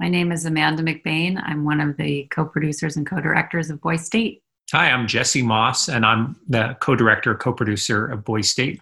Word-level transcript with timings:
My 0.00 0.08
name 0.08 0.32
is 0.32 0.44
Amanda 0.44 0.82
McBain. 0.82 1.40
I'm 1.44 1.64
one 1.64 1.80
of 1.80 1.96
the 1.96 2.24
co 2.24 2.44
producers 2.44 2.96
and 2.96 3.06
co 3.06 3.20
directors 3.20 3.70
of 3.70 3.80
Boys 3.80 4.04
State. 4.04 4.42
Hi, 4.72 4.90
I'm 4.90 5.06
Jesse 5.06 5.42
Moss, 5.42 5.88
and 5.88 6.04
I'm 6.04 6.36
the 6.48 6.76
co 6.80 6.96
director, 6.96 7.34
co 7.36 7.52
producer 7.52 8.06
of 8.06 8.24
Boys 8.24 8.50
State. 8.50 8.80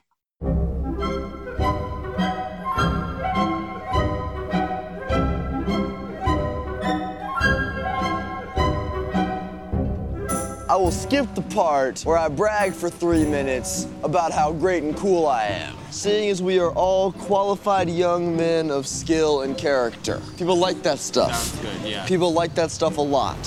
Skip 10.92 11.34
the 11.34 11.42
part 11.42 12.02
where 12.02 12.18
I 12.18 12.28
brag 12.28 12.74
for 12.74 12.90
three 12.90 13.24
minutes 13.24 13.86
about 14.04 14.30
how 14.32 14.52
great 14.52 14.82
and 14.82 14.96
cool 14.96 15.26
I 15.26 15.44
am, 15.44 15.76
seeing 15.90 16.30
as 16.30 16.42
we 16.42 16.58
are 16.58 16.70
all 16.72 17.12
qualified 17.12 17.88
young 17.88 18.36
men 18.36 18.70
of 18.70 18.86
skill 18.86 19.42
and 19.42 19.56
character. 19.56 20.20
People 20.36 20.56
like 20.56 20.82
that 20.82 20.98
stuff. 20.98 21.34
Sounds 21.34 21.62
good, 21.62 21.90
yeah. 21.90 22.06
People 22.06 22.32
like 22.32 22.54
that 22.54 22.70
stuff 22.70 22.98
a 22.98 23.00
lot. 23.00 23.38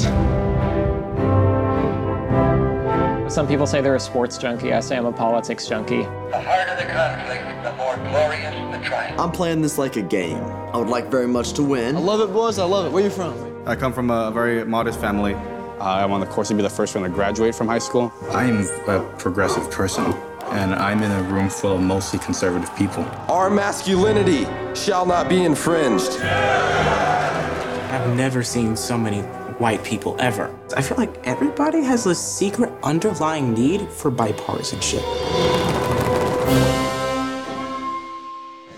Some 3.31 3.47
people 3.47 3.67
say 3.67 3.81
they're 3.81 3.95
a 3.95 3.99
sports 3.99 4.37
junkie. 4.37 4.71
I 4.73 4.79
say 4.79 4.97
I'm 4.97 5.05
a 5.05 5.11
politics 5.11 5.67
junkie. 5.67 6.03
The 6.03 6.41
harder 6.41 6.75
the 6.75 6.91
conflict, 6.91 7.63
the 7.63 7.73
more 7.73 7.95
glorious 8.09 8.53
the 8.77 8.87
triumph. 8.87 9.19
I'm 9.19 9.31
playing 9.31 9.61
this 9.61 9.77
like 9.77 9.95
a 9.97 10.01
game. 10.01 10.43
I 10.73 10.77
would 10.77 10.89
like 10.89 11.07
very 11.07 11.27
much 11.27 11.53
to 11.53 11.63
win. 11.63 11.95
I 11.95 11.99
love 11.99 12.21
it, 12.21 12.31
boys. 12.31 12.59
I 12.59 12.65
love 12.65 12.85
it. 12.85 12.91
Where 12.91 13.03
you 13.03 13.09
from? 13.09 13.63
I 13.67 13.75
come 13.75 13.93
from 13.93 14.09
a 14.09 14.31
very 14.31 14.63
modest 14.63 14.99
family. 14.99 15.35
I'm 15.79 16.11
on 16.11 16.19
the 16.21 16.25
course 16.25 16.47
to 16.47 16.55
be 16.55 16.61
the 16.61 16.69
first 16.69 16.95
one 16.95 17.03
to 17.03 17.09
graduate 17.09 17.53
from 17.53 17.67
high 17.67 17.79
school. 17.79 18.13
I'm 18.31 18.65
a 18.87 19.01
progressive 19.17 19.69
person, 19.69 20.05
and 20.51 20.73
I'm 20.73 21.03
in 21.03 21.11
a 21.11 21.23
room 21.23 21.49
full 21.49 21.75
of 21.75 21.81
mostly 21.81 22.19
conservative 22.19 22.73
people. 22.77 23.03
Our 23.27 23.49
masculinity 23.49 24.47
shall 24.73 25.05
not 25.05 25.27
be 25.27 25.43
infringed. 25.43 26.19
I've 26.21 28.15
never 28.15 28.41
seen 28.43 28.75
so 28.75 28.97
many 28.97 29.21
white 29.59 29.83
people 29.83 30.15
ever. 30.19 30.53
I 30.75 30.81
feel 30.81 30.97
like 30.97 31.15
everybody 31.25 31.81
has 31.83 32.05
a 32.05 32.15
secret 32.15 32.71
underlying 32.83 33.53
need 33.53 33.89
for 33.89 34.11
bipartisanship. 34.11 35.03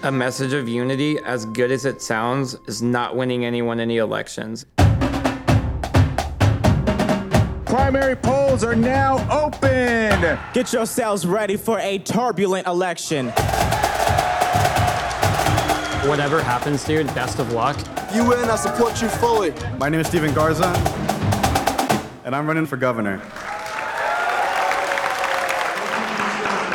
A 0.03 0.11
message 0.11 0.53
of 0.53 0.69
unity, 0.69 1.19
as 1.19 1.45
good 1.45 1.71
as 1.71 1.85
it 1.85 2.01
sounds, 2.01 2.55
is 2.67 2.81
not 2.81 3.15
winning 3.15 3.45
anyone 3.45 3.79
any 3.79 3.97
elections. 3.97 4.65
Primary 7.77 8.15
polls 8.15 8.63
are 8.63 8.75
now 8.75 9.17
open. 9.29 10.39
Get 10.51 10.73
yourselves 10.73 11.27
ready 11.27 11.55
for 11.55 11.77
a 11.79 11.99
turbulent 11.99 12.65
election. 12.65 13.27
Whatever 16.09 16.41
happens, 16.41 16.83
dude, 16.83 17.05
best 17.13 17.37
of 17.37 17.53
luck. 17.53 17.77
You 18.15 18.27
win, 18.27 18.49
I 18.49 18.55
support 18.55 18.99
you 18.99 19.07
fully. 19.07 19.53
My 19.77 19.89
name 19.89 19.99
is 19.99 20.07
Steven 20.07 20.33
Garza, 20.33 20.65
and 22.25 22.35
I'm 22.35 22.47
running 22.47 22.65
for 22.65 22.77
governor. 22.77 23.19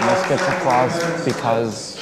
This 0.07 0.29
gets 0.29 0.43
applause 0.47 1.25
because. 1.25 1.99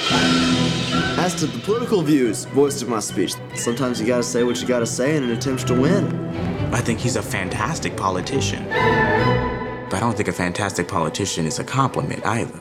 As 1.19 1.35
to 1.37 1.47
the 1.47 1.59
political 1.61 2.03
views 2.03 2.45
voiced 2.45 2.83
in 2.83 2.91
my 2.91 3.01
speech, 3.01 3.33
sometimes 3.55 3.99
you 3.99 4.07
gotta 4.07 4.23
say 4.23 4.45
what 4.45 4.61
you 4.61 4.69
gotta 4.69 4.87
say 4.87 5.17
in 5.17 5.25
an 5.25 5.31
attempt 5.31 5.67
to 5.69 5.75
win. 5.75 6.50
I 6.73 6.81
think 6.81 7.01
he's 7.01 7.17
a 7.17 7.23
fantastic 7.23 7.97
politician. 7.97 8.65
But 8.69 9.95
I 9.95 10.01
don't 10.01 10.17
think 10.17 10.29
a 10.29 10.33
fantastic 10.33 10.87
politician 10.87 11.47
is 11.47 11.59
a 11.59 11.65
compliment 11.65 12.25
either. 12.25 12.61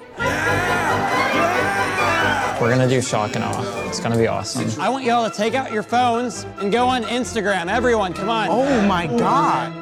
We're 2.60 2.72
gonna 2.72 2.90
do 2.90 3.02
shock 3.02 3.36
and 3.36 3.44
awe. 3.44 3.88
It's 3.88 4.00
gonna 4.00 4.18
be 4.18 4.28
awesome. 4.28 4.82
I 4.82 4.90
want 4.90 5.06
y'all 5.06 5.30
to 5.30 5.36
take 5.36 5.54
out 5.54 5.72
your 5.72 5.84
phones 5.84 6.46
and 6.58 6.72
go 6.72 6.88
on 6.88 7.04
Instagram. 7.04 7.72
Everyone, 7.72 8.14
come 8.14 8.30
on. 8.30 8.48
Oh 8.50 8.82
my 8.88 9.06
God. 9.06 9.74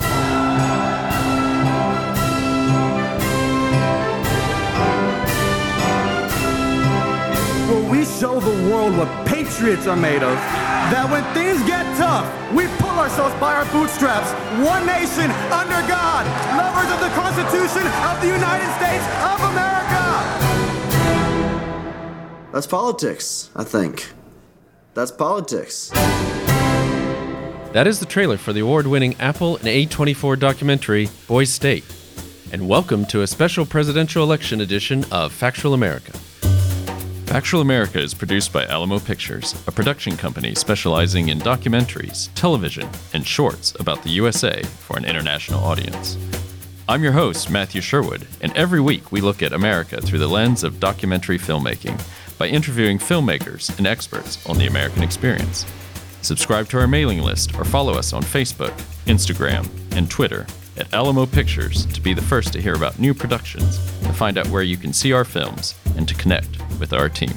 Will 7.69 7.89
we 7.89 8.05
show 8.05 8.39
the 8.39 8.71
world 8.71 8.95
what 8.97 9.25
patriots 9.25 9.87
are 9.87 9.95
made 9.95 10.21
of? 10.21 10.35
That 10.91 11.09
when 11.09 11.23
things 11.33 11.61
get 11.67 11.83
tough, 11.97 12.25
we 12.53 12.67
pull 12.97 13.03
ourselves 13.03 13.35
by 13.39 13.53
our 13.53 13.65
bootstraps. 13.71 14.31
One 14.65 14.83
nation 14.87 15.29
under 15.53 15.87
God, 15.87 16.25
lovers 16.57 16.91
of 16.91 16.99
the 16.99 17.09
Constitution 17.09 17.85
of 17.85 18.19
the 18.21 18.27
United 18.27 18.73
States 18.73 19.05
of 19.21 19.39
America. 19.51 20.03
That's 22.51 22.65
politics, 22.65 23.51
I 23.55 23.65
think. 23.65 24.11
That's 24.95 25.11
politics. 25.11 25.91
That 27.73 27.85
is 27.85 27.99
the 27.99 28.07
trailer 28.07 28.37
for 28.37 28.51
the 28.51 28.61
award 28.61 28.87
winning 28.87 29.15
Apple 29.19 29.57
and 29.57 29.67
A24 29.67 30.39
documentary, 30.39 31.09
Boys 31.27 31.51
State. 31.51 31.85
And 32.51 32.67
welcome 32.67 33.05
to 33.07 33.21
a 33.21 33.27
special 33.27 33.67
presidential 33.67 34.23
election 34.23 34.59
edition 34.59 35.05
of 35.11 35.31
Factual 35.31 35.75
America. 35.75 36.13
Factual 37.27 37.59
America 37.59 37.99
is 37.99 38.13
produced 38.13 38.53
by 38.53 38.65
Alamo 38.67 38.99
Pictures, 38.99 39.53
a 39.67 39.71
production 39.71 40.15
company 40.15 40.55
specializing 40.55 41.27
in 41.27 41.39
documentaries, 41.39 42.33
television, 42.35 42.89
and 43.13 43.27
shorts 43.27 43.75
about 43.81 44.01
the 44.01 44.11
USA 44.11 44.63
for 44.63 44.97
an 44.97 45.03
international 45.03 45.61
audience. 45.61 46.17
I'm 46.87 47.03
your 47.03 47.11
host, 47.11 47.49
Matthew 47.49 47.81
Sherwood, 47.81 48.25
and 48.39 48.55
every 48.55 48.79
week 48.79 49.11
we 49.11 49.19
look 49.19 49.43
at 49.43 49.51
America 49.51 49.99
through 49.99 50.19
the 50.19 50.29
lens 50.29 50.63
of 50.63 50.79
documentary 50.79 51.37
filmmaking 51.37 52.01
by 52.37 52.47
interviewing 52.47 52.97
filmmakers 52.97 53.77
and 53.77 53.85
experts 53.85 54.43
on 54.47 54.57
the 54.57 54.67
American 54.67 55.03
experience. 55.03 55.65
Subscribe 56.21 56.69
to 56.69 56.79
our 56.79 56.87
mailing 56.87 57.21
list 57.21 57.53
or 57.55 57.65
follow 57.65 57.95
us 57.95 58.13
on 58.13 58.23
Facebook, 58.23 58.73
Instagram, 59.05 59.67
and 59.97 60.09
Twitter 60.09 60.47
at 60.77 60.93
Alamo 60.93 61.25
Pictures 61.25 61.85
to 61.87 62.01
be 62.01 62.13
the 62.13 62.21
first 62.21 62.53
to 62.53 62.61
hear 62.61 62.75
about 62.75 62.99
new 62.99 63.13
productions, 63.13 63.77
to 64.01 64.13
find 64.13 64.37
out 64.37 64.47
where 64.47 64.63
you 64.63 64.77
can 64.77 64.93
see 64.93 65.13
our 65.13 65.25
films, 65.25 65.75
and 65.95 66.07
to 66.07 66.15
connect 66.15 66.57
with 66.79 66.93
our 66.93 67.09
team. 67.09 67.33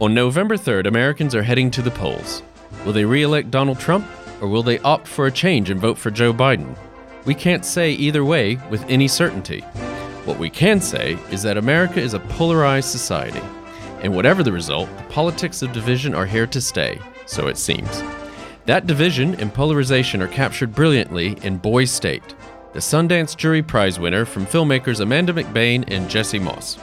On 0.00 0.14
November 0.14 0.56
3rd, 0.56 0.86
Americans 0.86 1.34
are 1.34 1.42
heading 1.42 1.70
to 1.72 1.82
the 1.82 1.90
polls. 1.90 2.42
Will 2.84 2.92
they 2.92 3.04
re 3.04 3.22
elect 3.22 3.50
Donald 3.50 3.80
Trump, 3.80 4.06
or 4.40 4.48
will 4.48 4.62
they 4.62 4.78
opt 4.78 5.08
for 5.08 5.26
a 5.26 5.32
change 5.32 5.70
and 5.70 5.80
vote 5.80 5.98
for 5.98 6.10
Joe 6.10 6.32
Biden? 6.32 6.76
We 7.24 7.34
can't 7.34 7.64
say 7.64 7.90
either 7.92 8.24
way 8.24 8.60
with 8.70 8.84
any 8.88 9.08
certainty. 9.08 9.60
What 10.24 10.38
we 10.38 10.50
can 10.50 10.80
say 10.80 11.18
is 11.30 11.42
that 11.42 11.56
America 11.56 12.00
is 12.00 12.14
a 12.14 12.20
polarized 12.20 12.88
society, 12.90 13.42
and 14.02 14.14
whatever 14.14 14.42
the 14.42 14.52
result, 14.52 14.88
the 14.96 15.04
politics 15.04 15.62
of 15.62 15.72
division 15.72 16.14
are 16.14 16.26
here 16.26 16.46
to 16.46 16.60
stay, 16.60 16.98
so 17.26 17.46
it 17.48 17.56
seems. 17.56 18.02
That 18.66 18.86
division 18.86 19.34
and 19.36 19.52
polarization 19.52 20.20
are 20.20 20.28
captured 20.28 20.74
brilliantly 20.74 21.38
in 21.42 21.56
Boys 21.56 21.90
State, 21.90 22.34
the 22.72 22.80
Sundance 22.80 23.36
Jury 23.36 23.62
Prize 23.62 23.98
winner 23.98 24.24
from 24.24 24.46
filmmakers 24.46 25.00
Amanda 25.00 25.32
McBain 25.32 25.84
and 25.88 26.08
Jesse 26.08 26.38
Moss. 26.38 26.78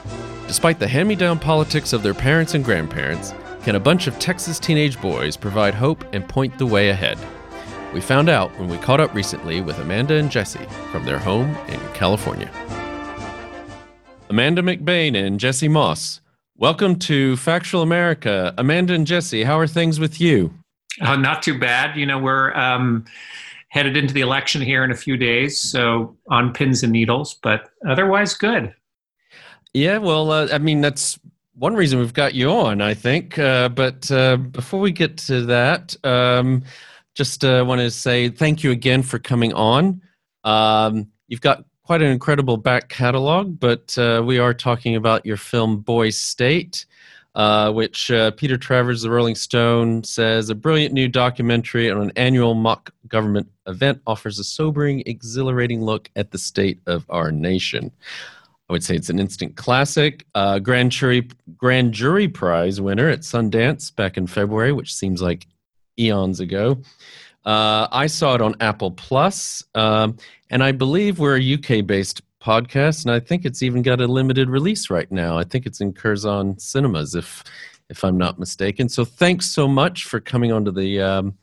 Despite 0.48 0.80
the 0.80 0.88
hand 0.88 1.08
me 1.08 1.16
down 1.16 1.40
politics 1.40 1.94
of 1.94 2.04
their 2.04 2.14
parents 2.14 2.54
and 2.54 2.66
grandparents, 2.66 3.34
can 3.64 3.75
a 3.75 3.80
bunch 3.80 4.08
of 4.08 4.18
Texas 4.20 4.59
teenage 4.59 5.00
boys 5.02 5.38
provide 5.38 5.74
hope 5.74 6.04
and 6.14 6.28
point 6.28 6.58
the 6.58 6.66
way 6.66 6.90
ahead? 6.90 7.18
We 7.94 8.02
found 8.02 8.30
out 8.30 8.52
when 8.59 8.68
we 8.68 8.78
caught 8.78 9.00
up 9.00 9.14
recently 9.14 9.62
with 9.62 9.80
Amanda 9.80 10.16
and 10.16 10.30
Jesse 10.30 10.68
from 10.92 11.06
their 11.06 11.18
home 11.18 11.56
in 11.68 11.80
California. 11.94 12.52
Amanda 14.30 14.62
McBain 14.62 15.16
and 15.16 15.40
Jesse 15.40 15.68
Moss, 15.68 16.20
welcome 16.58 16.98
to 16.98 17.36
Factual 17.38 17.82
America. 17.82 18.54
Amanda 18.58 18.94
and 18.94 19.06
Jesse, 19.06 19.44
how 19.44 19.60
are 19.60 19.68
things 19.68 20.00
with 20.00 20.22
you? 20.22 20.54
Uh, 21.02 21.16
not 21.16 21.44
too 21.44 21.60
bad. 21.60 21.98
You 21.98 22.06
know, 22.06 22.18
we're 22.18 22.54
um, 22.54 23.06
headed 23.70 23.98
into 23.98 24.14
the 24.14 24.22
election 24.22 24.62
here 24.62 24.84
in 24.84 24.92
a 24.92 24.96
few 24.96 25.18
days, 25.18 25.60
so 25.60 26.16
on 26.30 26.54
pins 26.54 26.84
and 26.84 26.94
needles, 26.94 27.36
but 27.42 27.70
otherwise 27.88 28.34
good. 28.34 28.74
Yeah, 29.74 29.98
well, 29.98 30.32
uh, 30.32 30.48
I 30.54 30.58
mean, 30.58 30.80
that's 30.80 31.20
one 31.56 31.76
reason 31.76 32.00
we've 32.00 32.14
got 32.14 32.34
you 32.34 32.50
on, 32.50 32.81
I 32.81 32.94
think. 32.94 33.38
Uh, 33.38 33.68
but 33.69 34.10
uh, 34.10 34.38
before 34.38 34.80
we 34.80 34.92
get 34.92 35.18
to 35.18 35.42
that, 35.48 35.96
um, 36.06 36.63
just 37.13 37.44
uh, 37.44 37.63
want 37.68 37.81
to 37.81 37.92
say 37.92 38.30
thank 38.30 38.63
you 38.63 38.72
again 38.72 39.04
for 39.04 39.19
coming 39.19 39.54
on. 39.54 40.01
Um, 40.46 41.08
you've 41.28 41.42
got 41.42 41.66
quite 41.86 42.02
an 42.02 42.12
incredible 42.12 42.58
back 42.58 42.90
catalog, 42.90 43.60
but 43.60 43.96
uh, 43.98 44.22
we 44.26 44.40
are 44.40 44.54
talking 44.54 44.96
about 44.96 45.26
your 45.26 45.38
film 45.38 45.78
Boys 45.78 46.18
State. 46.18 46.86
Uh, 47.36 47.70
which 47.70 48.12
uh, 48.12 48.32
Peter 48.32 48.58
Travers, 48.58 49.02
the 49.02 49.10
Rolling 49.10 49.36
Stone, 49.36 50.06
says 50.06 50.50
a 50.50 50.56
brilliant 50.56 50.94
new 50.94 51.10
documentary 51.10 51.92
on 51.92 52.02
an 52.02 52.14
annual 52.16 52.54
mock 52.56 52.92
government 53.10 53.50
event 53.68 54.02
offers 54.08 54.40
a 54.40 54.44
sobering, 54.46 55.04
exhilarating 55.06 55.84
look 55.84 56.10
at 56.16 56.32
the 56.32 56.38
state 56.38 56.80
of 56.86 57.06
our 57.10 57.34
nation. 57.34 57.92
I 58.70 58.74
would 58.74 58.86
say 58.86 58.96
it's 58.96 59.10
an 59.10 59.20
instant 59.20 59.58
classic. 59.58 60.26
Uh, 60.34 60.60
Grand 60.60 60.94
Jury 60.94 61.28
Grand 61.58 61.94
Jury 61.94 62.30
Prize 62.30 62.80
winner 62.80 63.10
at 63.10 63.20
Sundance 63.20 63.94
back 63.94 64.16
in 64.16 64.28
February, 64.28 64.72
which 64.72 64.96
seems 64.96 65.22
like 65.22 65.46
eons 66.00 66.40
ago. 66.40 66.78
Uh, 67.45 67.88
I 67.92 68.07
saw 68.07 68.36
it 68.36 68.42
on 68.42 68.56
Apple 68.59 68.92
Plus, 68.92 69.63
um, 69.75 70.18
and 70.50 70.63
I 70.63 70.71
believe 70.71 71.19
we're 71.19 71.38
a 71.38 71.53
UK-based 71.53 72.21
podcast, 72.42 73.06
and 73.06 73.12
I 73.12 73.19
think 73.19 73.45
it's 73.45 73.63
even 73.63 73.81
got 73.81 74.01
a 74.01 74.07
limited 74.07 74.50
release 74.50 74.89
right 74.89 75.12
now. 75.12 75.38
I 75.38 75.44
think 75.44 75.65
it's 75.65 75.81
in 75.81 75.94
Curzon 75.94 76.57
Cinemas, 76.59 77.15
if 77.15 77.44
if 77.89 78.03
I'm 78.03 78.18
not 78.18 78.39
mistaken. 78.39 78.89
So 78.89 79.06
thanks 79.06 79.45
so 79.45 79.68
much 79.68 80.06
for 80.06 80.19
coming 80.19 80.51
onto 80.51 80.71
the 80.71 81.01
um, 81.01 81.38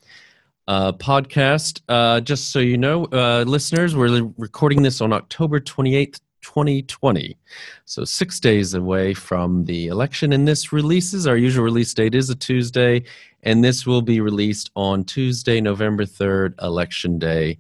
uh, 0.66 0.92
podcast. 0.92 1.80
Uh, 1.88 2.20
just 2.20 2.50
so 2.50 2.58
you 2.58 2.76
know, 2.76 3.04
uh, 3.06 3.44
listeners, 3.46 3.94
we're 3.94 4.32
recording 4.38 4.82
this 4.82 5.00
on 5.00 5.12
October 5.12 5.60
28th, 5.60 6.20
2020. 6.42 7.36
So 7.84 8.04
six 8.04 8.38
days 8.38 8.74
away 8.74 9.14
from 9.14 9.64
the 9.64 9.88
election. 9.88 10.32
And 10.32 10.46
this 10.46 10.72
releases, 10.72 11.26
our 11.26 11.36
usual 11.36 11.64
release 11.64 11.94
date 11.94 12.14
is 12.14 12.30
a 12.30 12.34
Tuesday, 12.34 13.04
and 13.42 13.64
this 13.64 13.86
will 13.86 14.02
be 14.02 14.20
released 14.20 14.70
on 14.76 15.04
Tuesday, 15.04 15.60
November 15.60 16.04
3rd, 16.04 16.60
Election 16.62 17.18
Day 17.18 17.58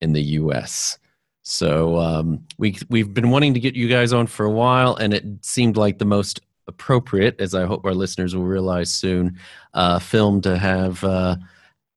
in 0.00 0.12
the 0.12 0.22
US. 0.22 0.98
So 1.42 1.98
um, 1.98 2.44
we, 2.58 2.76
we've 2.88 3.12
been 3.12 3.30
wanting 3.30 3.54
to 3.54 3.60
get 3.60 3.74
you 3.74 3.88
guys 3.88 4.12
on 4.12 4.26
for 4.26 4.46
a 4.46 4.50
while, 4.50 4.96
and 4.96 5.12
it 5.12 5.24
seemed 5.42 5.76
like 5.76 5.98
the 5.98 6.04
most 6.04 6.40
appropriate, 6.68 7.40
as 7.40 7.54
I 7.54 7.64
hope 7.64 7.84
our 7.84 7.94
listeners 7.94 8.34
will 8.34 8.44
realize 8.44 8.90
soon, 8.90 9.38
uh, 9.74 9.98
film 9.98 10.40
to 10.42 10.56
have 10.56 11.02
uh, 11.04 11.36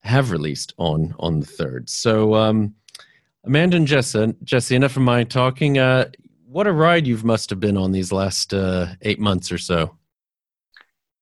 have 0.02 0.32
released 0.32 0.74
on 0.78 1.16
on 1.20 1.40
the 1.40 1.46
third. 1.46 1.90
So, 1.90 2.36
um, 2.36 2.76
Amanda 3.46 3.78
and 3.78 3.88
Jesse, 3.88 4.34
Jesse, 4.44 4.76
enough 4.76 4.98
of 4.98 5.04
my 5.04 5.24
talking. 5.24 5.78
Uh, 5.78 6.10
what 6.48 6.68
a 6.68 6.72
ride 6.72 7.06
you 7.06 7.18
must 7.18 7.50
have 7.50 7.60
been 7.60 7.78
on 7.78 7.92
these 7.92 8.12
last 8.12 8.54
uh, 8.54 8.88
eight 9.02 9.20
months 9.20 9.52
or 9.52 9.58
so. 9.58 9.96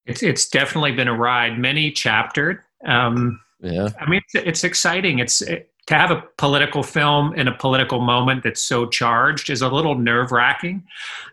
It's 0.06 0.22
it's 0.22 0.48
definitely 0.48 0.92
been 0.92 1.08
a 1.08 1.16
ride, 1.16 1.58
many 1.58 1.92
chaptered. 1.92 2.60
Um, 2.86 3.40
yeah, 3.62 3.90
I 4.00 4.10
mean, 4.10 4.22
it's, 4.34 4.48
it's 4.48 4.64
exciting. 4.64 5.20
It's 5.20 5.42
it, 5.42 5.72
to 5.88 5.96
have 5.96 6.12
a 6.12 6.24
political 6.38 6.84
film 6.84 7.34
in 7.36 7.48
a 7.48 7.58
political 7.58 8.00
moment 8.00 8.44
that's 8.44 8.64
so 8.64 8.86
charged 8.86 9.50
is 9.50 9.62
a 9.62 9.68
little 9.68 9.96
nerve 9.96 10.32
wracking, 10.32 10.84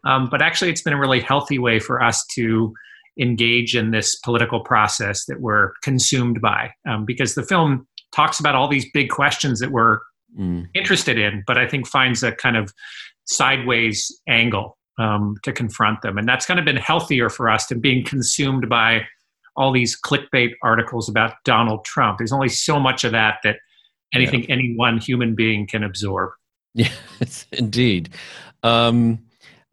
um, 0.05 0.29
but 0.31 0.43
actually, 0.43 0.71
it's 0.71 0.83
been 0.83 0.93
a 0.93 0.99
really 0.99 1.21
healthy 1.21 1.59
way 1.59 1.79
for 1.79 2.03
us 2.03 2.25
to 2.35 2.73
engage 3.19 3.77
in 3.77 3.91
this 3.91 4.17
political 4.17 4.61
process 4.61 5.27
that 5.27 5.41
we're 5.41 5.73
consumed 5.83 6.41
by, 6.41 6.73
um, 6.89 7.05
because 7.05 7.35
the 7.35 7.43
film 7.43 7.87
talks 8.13 8.41
about 8.41 8.55
all 8.55 8.69
these 8.69 8.91
big 8.93 9.11
questions 9.11 9.61
that 9.61 9.71
we're 9.73 9.99
mm. 10.39 10.67
interested 10.75 11.19
in, 11.19 11.43
but 11.47 11.59
I 11.59 11.67
think 11.67 11.87
finds 11.87 12.23
a 12.23 12.33
kind 12.33 12.57
of 12.57 12.73
sideways 13.27 14.21
angle 14.29 14.77
um, 14.99 15.37
to 15.45 15.53
confront 15.53 16.03
them. 16.03 16.19
And 16.19 16.29
that's 16.29 16.47
kind 16.47 16.59
of 16.59 16.67
been 16.67 16.77
healthier 16.77 17.31
for 17.31 17.49
us 17.49 17.67
than 17.67 17.81
being 17.81 18.05
consumed 18.05 18.69
by 18.69 19.07
all 19.57 19.73
these 19.73 19.99
clickbait 20.01 20.53
articles 20.63 21.09
about 21.09 21.35
Donald 21.45 21.85
Trump. 21.85 22.19
There's 22.19 22.33
only 22.33 22.49
so 22.49 22.79
much 22.79 23.05
of 23.05 23.13
that 23.13 23.39
that 23.45 23.57
anything 24.15 24.43
yeah. 24.45 24.55
any 24.55 24.75
one 24.77 24.99
human 24.99 25.35
being 25.35 25.67
can 25.67 25.83
absorb. 25.83 26.31
Yes, 26.73 27.47
indeed. 27.51 28.11
Um, 28.63 29.19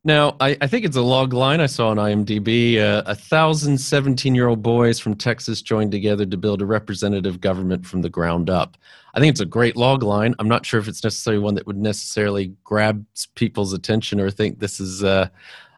now, 0.07 0.37
I, 0.39 0.57
I, 0.61 0.67
think 0.67 0.85
it's 0.85 0.95
a 0.95 1.01
log 1.01 1.33
line 1.33 1.59
I 1.59 1.65
saw 1.65 1.89
on 1.89 1.97
IMDb. 1.97 2.79
Uh, 2.79 3.03
a 3.05 3.13
thousand 3.13 3.77
17 3.77 4.33
year 4.33 4.47
old 4.47 4.63
boys 4.63 4.99
from 4.99 5.15
Texas 5.15 5.61
joined 5.61 5.91
together 5.91 6.25
to 6.25 6.37
build 6.37 6.61
a 6.61 6.65
representative 6.65 7.41
government 7.41 7.85
from 7.85 8.01
the 8.01 8.09
ground 8.09 8.49
up. 8.49 8.77
I 9.13 9.19
think 9.19 9.31
it's 9.31 9.41
a 9.41 9.45
great 9.45 9.75
log 9.75 10.03
line. 10.03 10.33
I'm 10.39 10.47
not 10.47 10.65
sure 10.65 10.79
if 10.79 10.87
it's 10.87 11.03
necessarily 11.03 11.43
one 11.43 11.55
that 11.55 11.67
would 11.67 11.77
necessarily 11.77 12.55
grab 12.63 13.05
people's 13.35 13.73
attention 13.73 14.19
or 14.19 14.31
think 14.31 14.59
this 14.59 14.79
is, 14.79 15.03
uh, 15.03 15.27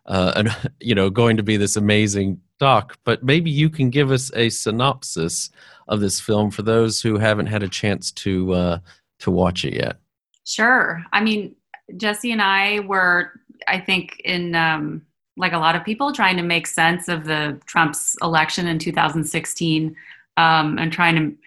uh, 0.06 0.34
an, 0.36 0.50
you 0.80 0.94
know, 0.94 1.10
going 1.10 1.36
to 1.38 1.44
be 1.44 1.58
this 1.58 1.76
amazing 1.76 2.40
doc. 2.60 2.98
But 3.04 3.24
maybe 3.24 3.50
you 3.50 3.70
can 3.70 3.90
give 3.90 4.12
us 4.12 4.32
a 4.36 4.50
synopsis 4.50 5.50
of 5.88 6.02
this 6.02 6.20
film 6.20 6.52
for 6.52 6.62
those 6.62 7.02
who 7.02 7.18
haven't 7.18 7.48
had 7.48 7.64
a 7.64 7.70
chance 7.70 8.12
to 8.12 8.54
uh, 8.54 8.80
to 9.20 9.32
watch 9.32 9.66
it 9.66 9.74
yet. 9.74 9.98
Sure. 10.46 11.04
I 11.12 11.22
mean, 11.22 11.56
Jesse 11.98 12.32
and 12.32 12.42
I 12.42 12.80
were, 12.82 13.32
I 13.68 13.80
think, 13.80 14.22
in 14.24 14.56
um, 14.56 15.04
like 15.38 15.54
a 15.54 15.58
lot 15.58 15.76
of 15.76 15.84
people, 15.84 16.14
trying 16.14 16.38
to 16.38 16.44
make 16.44 16.68
sense 16.68 17.08
of 17.08 17.26
the 17.26 17.60
Trump's 17.66 18.16
election 18.22 18.68
in 18.68 18.80
2016 18.80 19.96
um, 20.38 20.78
and 20.78 20.92
trying 20.92 21.16
to 21.16 21.38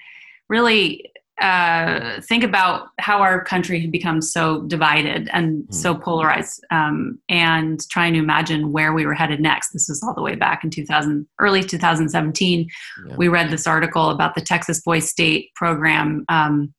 really 0.49 1.13
uh, 1.41 2.21
think 2.21 2.45
about 2.45 2.89
how 2.99 3.21
our 3.21 3.43
country 3.43 3.81
had 3.81 3.91
become 3.91 4.21
so 4.21 4.63
divided 4.63 5.29
and 5.33 5.65
mm. 5.65 5.75
so 5.75 5.95
polarized 5.95 6.65
um, 6.71 7.19
and 7.29 7.81
trying 7.89 8.13
to 8.13 8.19
imagine 8.19 8.71
where 8.71 8.93
we 8.93 9.07
were 9.07 9.15
headed 9.15 9.41
next 9.41 9.73
this 9.73 9.89
was 9.89 10.03
all 10.03 10.15
the 10.15 10.23
way 10.23 10.37
back 10.37 10.63
in 10.63 10.71
2000 10.71 11.27
early 11.41 11.65
2017 11.65 12.69
yeah. 13.07 13.17
we 13.17 13.29
read 13.29 13.51
this 13.51 13.67
article 13.67 14.11
about 14.11 14.35
the 14.35 14.41
texas 14.41 14.83
boys 14.83 15.09
state 15.09 15.53
program 15.57 16.25
um, 16.29 16.73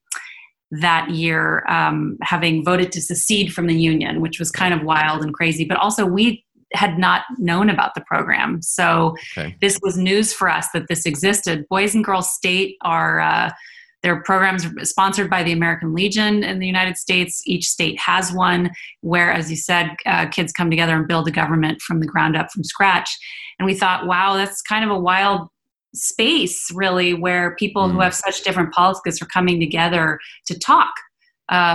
that 0.81 1.09
year 1.09 1.63
um, 1.67 2.17
having 2.21 2.63
voted 2.63 2.91
to 2.91 3.01
secede 3.01 3.53
from 3.53 3.67
the 3.67 3.75
union 3.75 4.21
which 4.21 4.39
was 4.39 4.51
kind 4.51 4.73
of 4.73 4.83
wild 4.83 5.23
and 5.23 5.33
crazy 5.33 5.65
but 5.65 5.77
also 5.77 6.05
we 6.05 6.43
had 6.73 6.97
not 6.97 7.23
known 7.37 7.69
about 7.69 7.93
the 7.93 8.01
program 8.01 8.61
so 8.61 9.15
okay. 9.37 9.55
this 9.61 9.79
was 9.83 9.97
news 9.97 10.33
for 10.33 10.49
us 10.49 10.67
that 10.73 10.87
this 10.87 11.05
existed 11.05 11.67
boys 11.69 11.93
and 11.93 12.03
girls 12.03 12.31
state 12.33 12.77
are 12.81 13.19
uh, 13.19 13.51
there 14.03 14.13
are 14.13 14.21
programs 14.21 14.67
sponsored 14.87 15.29
by 15.29 15.43
the 15.43 15.53
American 15.53 15.93
Legion 15.93 16.43
in 16.43 16.59
the 16.59 16.67
United 16.67 16.97
States. 16.97 17.41
Each 17.45 17.67
state 17.69 17.97
has 17.99 18.33
one 18.33 18.69
where, 18.99 19.31
as 19.31 19.49
you 19.49 19.55
said, 19.55 19.95
uh, 20.05 20.27
kids 20.27 20.51
come 20.51 20.69
together 20.69 20.97
and 20.97 21.07
build 21.07 21.27
a 21.29 21.31
government 21.31 21.81
from 21.81 22.01
the 22.01 22.05
ground 22.05 22.35
up, 22.35 22.51
from 22.51 22.65
scratch. 22.65 23.17
And 23.57 23.65
we 23.65 23.73
thought, 23.73 24.05
wow, 24.05 24.35
that's 24.35 24.61
kind 24.61 24.83
of 24.83 24.91
a 24.91 24.99
wild 24.99 25.47
space, 25.93 26.69
really, 26.73 27.13
where 27.13 27.55
people 27.55 27.87
mm. 27.87 27.93
who 27.93 27.99
have 27.99 28.15
such 28.15 28.43
different 28.43 28.73
politics 28.73 29.21
are 29.21 29.27
coming 29.27 29.59
together 29.59 30.19
to 30.47 30.57
talk 30.57 30.93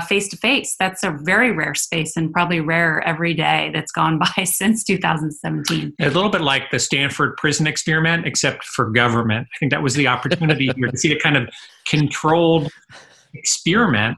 face 0.09 0.29
to 0.29 0.37
face. 0.37 0.75
That's 0.79 1.03
a 1.05 1.17
very 1.23 1.53
rare 1.53 1.75
space 1.75 2.17
and 2.17 2.33
probably 2.33 2.61
rare 2.61 3.01
every 3.07 3.35
day 3.35 3.71
that's 3.73 3.93
gone 3.93 4.19
by 4.37 4.45
since 4.45 4.85
2017. 4.85 5.95
A 6.01 6.05
little 6.07 6.31
bit 6.31 6.41
like 6.41 6.71
the 6.71 6.79
Stanford 6.79 7.37
prison 7.37 7.67
experiment, 7.67 8.27
except 8.27 8.65
for 8.65 8.91
government. 8.91 9.47
I 9.55 9.59
think 9.59 9.73
that 9.73 9.83
was 9.83 9.95
the 9.95 10.07
opportunity 10.07 10.71
here 10.77 10.91
to 10.91 10.97
see 10.97 11.13
a 11.13 11.21
kind 11.21 11.37
of 11.37 11.49
controlled 11.87 12.71
experiment 13.35 14.17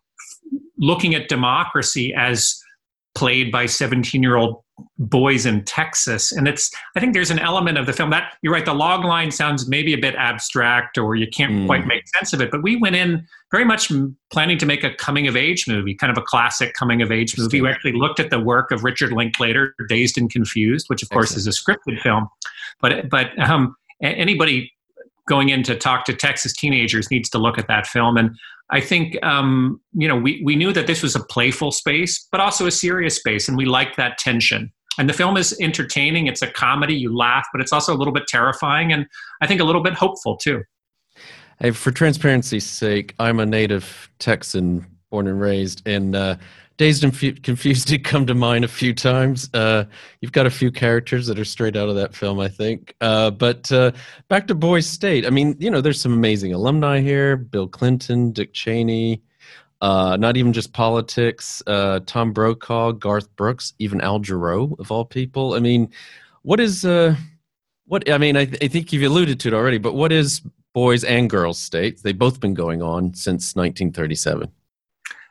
looking 0.79 1.14
at 1.14 1.29
democracy 1.29 2.14
as 2.14 2.58
played 3.14 3.50
by 3.52 3.67
17 3.67 4.23
year 4.23 4.37
old 4.37 4.62
boys 4.99 5.47
in 5.47 5.65
Texas. 5.65 6.32
And 6.32 6.47
it's, 6.49 6.71
I 6.97 7.00
think 7.00 7.15
there's 7.15 7.31
an 7.31 7.38
element 7.38 7.79
of 7.79 7.87
the 7.87 7.93
film 7.93 8.11
that 8.11 8.35
you're 8.43 8.53
right, 8.53 8.65
the 8.65 8.75
log 8.75 9.05
line 9.05 9.31
sounds 9.31 9.69
maybe 9.69 9.93
a 9.93 9.99
bit 9.99 10.15
abstract 10.15 10.99
or 10.99 11.15
you 11.15 11.27
can't 11.29 11.53
mm. 11.53 11.67
quite 11.67 11.87
make 11.87 12.09
sense 12.09 12.32
of 12.32 12.41
it. 12.41 12.50
But 12.50 12.62
we 12.62 12.77
went 12.77 12.97
in 12.97 13.27
very 13.50 13.65
much 13.65 13.91
planning 14.32 14.59
to 14.59 14.67
make 14.67 14.85
a 14.85 14.94
coming 14.94 15.27
of 15.27 15.37
age 15.37 15.67
movie, 15.67 15.94
kind 15.94 16.11
of 16.11 16.19
a 16.19 16.23
classic 16.23 16.75
coming 16.75 17.03
of 17.03 17.11
age 17.11 17.37
movie. 17.38 17.61
We 17.61 17.69
actually 17.69 17.93
looked 17.93 18.21
at 18.21 18.31
the 18.31 18.41
work 18.41 18.71
of 18.71 18.85
Richard 18.85 19.12
Linklater, 19.12 19.75
Dazed 19.88 20.19
and 20.19 20.31
Confused, 20.31 20.87
which 20.88 21.03
of 21.03 21.11
course 21.11 21.33
Excellent. 21.33 21.49
is 21.49 21.59
a 21.59 21.62
scripted 21.62 22.00
film. 22.00 22.29
But, 22.81 23.09
but 23.11 23.38
um, 23.38 23.76
anybody 24.03 24.73
going 25.28 25.50
in 25.50 25.62
to 25.62 25.76
talk 25.76 26.04
to 26.07 26.14
Texas 26.14 26.52
teenagers 26.52 27.11
needs 27.11 27.28
to 27.31 27.38
look 27.38 27.59
at 27.59 27.69
that 27.69 27.87
film. 27.87 28.16
And 28.16 28.37
I 28.71 28.81
think 28.81 29.23
um, 29.25 29.81
you 29.93 30.09
know 30.09 30.16
we 30.16 30.43
we 30.45 30.57
knew 30.57 30.73
that 30.73 30.87
this 30.87 31.02
was 31.02 31.16
a 31.16 31.21
playful 31.25 31.73
space, 31.73 32.26
but 32.31 32.40
also 32.40 32.66
a 32.66 32.71
serious 32.71 33.16
space, 33.16 33.49
and 33.49 33.57
we 33.57 33.64
liked 33.64 33.97
that 33.97 34.19
tension. 34.19 34.73
And 35.00 35.09
the 35.09 35.14
film 35.14 35.38
is 35.38 35.57
entertaining. 35.62 36.26
It's 36.26 36.42
a 36.42 36.47
comedy. 36.47 36.95
You 36.95 37.16
laugh, 37.16 37.47
but 37.52 37.62
it's 37.62 37.73
also 37.73 37.95
a 37.95 37.97
little 37.97 38.12
bit 38.12 38.26
terrifying, 38.26 38.92
and 38.92 39.07
I 39.40 39.47
think 39.47 39.59
a 39.62 39.64
little 39.64 39.83
bit 39.83 39.95
hopeful 39.95 40.37
too. 40.37 40.62
Hey, 41.59 41.71
for 41.71 41.90
transparency's 41.90 42.66
sake, 42.66 43.14
I'm 43.19 43.40
a 43.40 43.47
native 43.47 44.11
Texan, 44.19 44.85
born 45.09 45.26
and 45.26 45.40
raised, 45.40 45.80
and 45.88 46.14
uh, 46.14 46.37
Dazed 46.76 47.02
and 47.02 47.42
Confused 47.42 47.88
did 47.88 48.04
come 48.04 48.26
to 48.26 48.35
mind 48.35 48.62
a 48.62 48.69
few 48.69 48.92
times. 48.92 49.49
Uh, 49.54 49.85
you've 50.21 50.33
got 50.33 50.45
a 50.45 50.50
few 50.50 50.71
characters 50.71 51.26
that 51.28 51.38
are 51.38 51.47
straight 51.47 51.76
out 51.76 51.88
of 51.88 51.95
that 51.95 52.14
film, 52.14 52.38
I 52.38 52.49
think. 52.49 52.95
Uh, 53.00 53.30
but 53.30 53.73
uh, 53.73 53.92
back 54.28 54.49
to 54.49 54.54
Boys 54.54 54.87
State. 54.87 55.25
I 55.25 55.30
mean, 55.30 55.57
you 55.59 55.71
know, 55.71 55.80
there's 55.80 55.99
some 55.99 56.12
amazing 56.12 56.52
alumni 56.52 57.00
here 57.00 57.38
Bill 57.38 57.69
Clinton, 57.69 58.33
Dick 58.33 58.52
Cheney, 58.52 59.23
uh, 59.80 60.16
not 60.18 60.37
even 60.37 60.52
just 60.52 60.72
politics, 60.72 61.62
uh, 61.66 62.00
Tom 62.06 62.32
Brokaw, 62.32 62.92
Garth 62.92 63.34
Brooks, 63.37 63.72
even 63.78 64.00
Al 64.00 64.20
Jarreau, 64.20 64.78
of 64.78 64.90
all 64.90 65.04
people. 65.04 65.54
I 65.54 65.60
mean, 65.60 65.90
what 66.42 66.60
is. 66.60 66.84
Uh, 66.84 67.16
what 67.87 68.08
I 68.08 68.18
mean, 68.18 68.37
I, 68.37 68.44
th- 68.44 68.62
I 68.62 68.68
think 68.68 68.92
you've 68.92 69.02
alluded 69.02 69.40
to 69.40 69.49
it 69.49 69.54
already, 69.54 69.78
but 69.78 69.94
what 69.94 70.12
is 70.12 70.42
Boys 70.75 71.02
and 71.02 71.28
Girls 71.28 71.58
State? 71.58 72.00
They've 72.04 72.16
both 72.16 72.38
been 72.38 72.54
going 72.54 72.82
on 72.82 73.14
since 73.14 73.56
1937. 73.56 74.49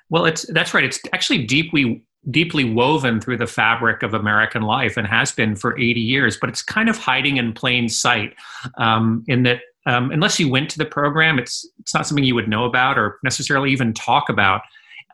Well, 0.10 0.26
it's 0.26 0.46
that's 0.52 0.74
right. 0.74 0.84
It's 0.84 1.00
actually 1.14 1.46
deeply 1.46 2.04
deeply 2.30 2.66
woven 2.66 3.22
through 3.22 3.38
the 3.38 3.48
fabric 3.48 4.04
of 4.04 4.14
American 4.14 4.64
life 4.64 4.98
and 4.98 5.08
has 5.08 5.32
been 5.32 5.56
for 5.56 5.80
80 5.80 6.02
years, 6.02 6.38
but 6.38 6.50
it's 6.50 6.62
kind 6.62 6.90
of 6.90 6.98
hiding 6.98 7.38
in 7.38 7.54
plain 7.54 7.88
sight 7.88 8.36
um, 8.78 9.24
in 9.28 9.44
that 9.44 9.62
um, 9.90 10.12
unless 10.12 10.40
you 10.40 10.48
went 10.48 10.70
to 10.70 10.78
the 10.78 10.86
program, 10.86 11.40
it's 11.40 11.68
it's 11.80 11.96
not 11.96 12.06
something 12.06 12.24
you 12.24 12.36
would 12.36 12.48
know 12.48 12.64
about 12.64 13.00
or 13.00 13.18
necessarily 13.24 13.72
even 13.72 13.92
talk 13.92 14.30
about. 14.30 14.62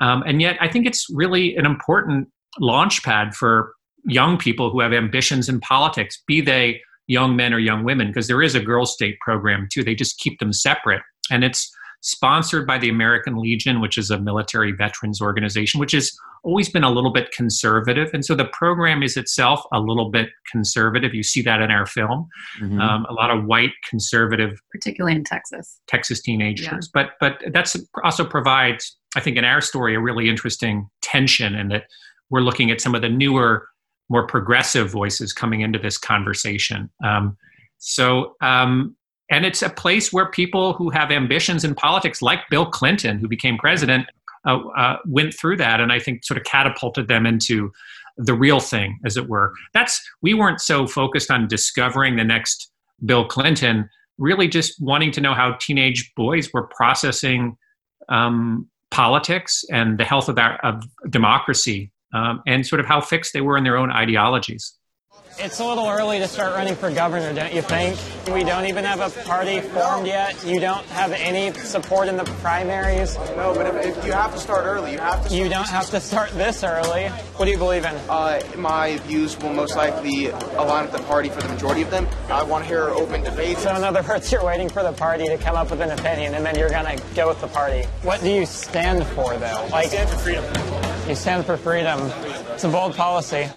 Um, 0.01 0.22
and 0.27 0.41
yet, 0.41 0.58
I 0.60 0.67
think 0.67 0.86
it's 0.86 1.08
really 1.10 1.55
an 1.55 1.65
important 1.65 2.27
launch 2.60 3.01
pad 3.01 3.34
for 3.34 3.74
young 4.03 4.38
people 4.38 4.70
who 4.70 4.82
have 4.82 4.91
ambitions 4.91 5.48
in 5.48 5.62
politics, 5.62 6.22
be 6.27 6.41
they 6.41 6.82
young 7.08 7.38
men 7.38 7.53
or 7.53 7.60
young 7.60 7.86
women, 7.86 8.08
because 8.08 8.27
there 8.27 8.41
is 8.41 8.53
a 8.53 8.60
girls' 8.60 8.94
state 8.94 9.17
program 9.22 9.70
too. 9.72 9.82
They 9.82 9.96
just 9.96 10.17
keep 10.17 10.39
them 10.39 10.51
separate, 10.51 11.03
and 11.32 11.46
it's 11.46 11.74
sponsored 12.05 12.67
by 12.67 12.77
the 12.77 12.88
American 12.88 13.35
Legion, 13.35 13.81
which 13.81 13.97
is 13.97 14.12
a 14.12 14.19
military 14.19 14.71
veterans 14.71 15.19
organization, 15.19 15.79
which 15.79 15.91
has 15.91 16.15
always 16.43 16.69
been 16.69 16.83
a 16.83 16.91
little 16.91 17.12
bit 17.12 17.31
conservative. 17.31 18.12
And 18.13 18.24
so 18.24 18.35
the 18.35 18.45
program 18.45 19.01
is 19.01 19.17
itself 19.17 19.63
a 19.74 19.79
little 19.79 20.12
bit 20.12 20.29
conservative. 20.51 21.15
You 21.15 21.24
see 21.24 21.41
that 21.41 21.63
in 21.63 21.71
our 21.71 21.88
film. 21.88 22.27
Mm-hmm. 22.62 22.79
Um, 22.79 23.07
a 23.09 23.13
lot 23.13 23.31
of 23.31 23.45
white 23.45 23.71
conservative, 23.89 24.62
particularly 24.69 25.15
in 25.15 25.24
Texas, 25.24 25.81
Texas 25.88 26.21
teenagers. 26.21 26.67
Yeah. 26.67 26.79
But 26.93 27.13
but 27.19 27.43
that's 27.51 27.75
also 28.03 28.24
provides, 28.24 28.95
I 29.15 29.19
think, 29.19 29.35
in 29.38 29.43
our 29.43 29.59
story, 29.59 29.95
a 29.95 30.00
really 30.00 30.29
interesting 30.29 30.88
tension, 31.01 31.55
in 31.55 31.69
that 31.69 31.85
we're 32.29 32.41
looking 32.41 32.69
at 32.69 32.79
some 32.81 32.93
of 32.93 33.01
the 33.01 33.09
newer, 33.09 33.67
more 34.09 34.27
progressive 34.27 34.91
voices 34.91 35.33
coming 35.33 35.62
into 35.62 35.79
this 35.79 35.97
conversation. 35.97 36.91
Um, 37.03 37.35
so 37.79 38.35
um, 38.41 38.95
and 39.29 39.46
it's 39.46 39.62
a 39.62 39.70
place 39.70 40.13
where 40.13 40.29
people 40.29 40.74
who 40.74 40.89
have 40.89 41.12
ambitions 41.12 41.63
in 41.63 41.75
politics, 41.75 42.22
like 42.22 42.39
Bill 42.50 42.65
Clinton, 42.65 43.17
who 43.17 43.27
became 43.27 43.58
president, 43.58 44.08
uh, 44.46 44.60
uh, 44.77 44.98
went 45.05 45.34
through 45.34 45.58
that, 45.58 45.82
and 45.82 45.91
I 45.91 46.00
think 46.00 46.24
sort 46.24 46.38
of 46.38 46.44
catapulted 46.44 47.08
them 47.08 47.25
into 47.25 47.72
the 48.17 48.34
real 48.34 48.60
thing, 48.60 49.00
as 49.03 49.17
it 49.17 49.27
were. 49.27 49.53
That's 49.74 50.01
we 50.22 50.34
weren't 50.34 50.62
so 50.62 50.88
focused 50.88 51.32
on 51.32 51.48
discovering 51.48 52.15
the 52.15 52.24
next 52.24 52.72
Bill 53.03 53.25
Clinton, 53.25 53.89
really 54.17 54.48
just 54.48 54.82
wanting 54.82 55.12
to 55.13 55.22
know 55.22 55.34
how 55.34 55.58
teenage 55.60 56.13
boys 56.15 56.53
were 56.53 56.67
processing 56.67 57.58
um, 58.08 58.70
politics 58.91 59.65
and 59.72 59.98
the 59.98 60.05
health 60.05 60.29
of, 60.29 60.38
our, 60.38 60.58
of 60.58 60.84
democracy, 61.10 61.91
um, 62.13 62.41
and 62.46 62.65
sort 62.65 62.79
of 62.79 62.86
how 62.86 63.01
fixed 63.01 63.34
they 63.34 63.41
were 63.41 63.58
in 63.58 63.63
their 63.63 63.77
own 63.77 63.91
ideologies. 63.91 64.77
It's 65.37 65.59
a 65.59 65.65
little 65.65 65.89
early 65.89 66.19
to 66.19 66.29
start 66.29 66.53
running 66.53 66.75
for 66.75 66.89
governor, 66.89 67.33
don't 67.33 67.53
you 67.53 67.61
think? 67.61 67.99
We 68.33 68.45
don't 68.45 68.67
even 68.67 68.85
have 68.85 69.01
a 69.01 69.09
party 69.25 69.59
formed 69.59 70.07
yet. 70.07 70.45
You 70.45 70.61
don't 70.61 70.85
have 70.87 71.11
any 71.11 71.51
support 71.53 72.07
in 72.07 72.15
the 72.15 72.23
primaries. 72.23 73.17
No, 73.35 73.53
but 73.53 73.67
if, 73.67 73.97
if 73.97 74.05
you 74.05 74.13
have 74.13 74.33
to 74.33 74.39
start 74.39 74.65
early. 74.65 74.93
You 74.93 74.99
have 74.99 75.27
to. 75.27 75.35
You 75.35 75.49
don't 75.49 75.67
have 75.67 75.89
to 75.89 75.99
start 75.99 76.31
this 76.31 76.63
early. 76.63 77.09
What 77.35 77.45
do 77.45 77.51
you 77.51 77.57
believe 77.57 77.83
in? 77.83 77.93
Uh, 78.09 78.41
my 78.55 78.97
views 78.99 79.37
will 79.39 79.53
most 79.53 79.75
likely 79.75 80.27
align 80.27 80.85
with 80.85 80.93
the 80.93 81.03
party 81.03 81.27
for 81.27 81.41
the 81.41 81.49
majority 81.49 81.81
of 81.81 81.91
them. 81.91 82.07
I 82.29 82.41
want 82.43 82.63
to 82.63 82.69
hear 82.69 82.89
open 82.89 83.21
debates. 83.21 83.63
So, 83.63 83.75
in 83.75 83.83
other 83.83 84.03
words, 84.03 84.31
you're 84.31 84.45
waiting 84.45 84.69
for 84.69 84.83
the 84.83 84.93
party 84.93 85.25
to 85.25 85.37
come 85.37 85.57
up 85.57 85.69
with 85.69 85.81
an 85.81 85.91
opinion, 85.91 86.35
and 86.35 86.45
then 86.45 86.57
you're 86.57 86.69
gonna 86.69 86.97
go 87.13 87.27
with 87.27 87.41
the 87.41 87.47
party. 87.47 87.83
What 88.03 88.21
do 88.21 88.31
you 88.31 88.45
stand 88.45 89.05
for, 89.07 89.35
though? 89.35 89.67
Like, 89.69 89.73
I 89.73 89.87
stand 89.87 90.09
for 90.09 90.17
freedom. 90.17 91.09
You 91.09 91.15
stand 91.15 91.45
for 91.45 91.57
freedom. 91.57 91.99
It's 92.53 92.63
a 92.63 92.69
bold 92.69 92.95
policy 92.95 93.49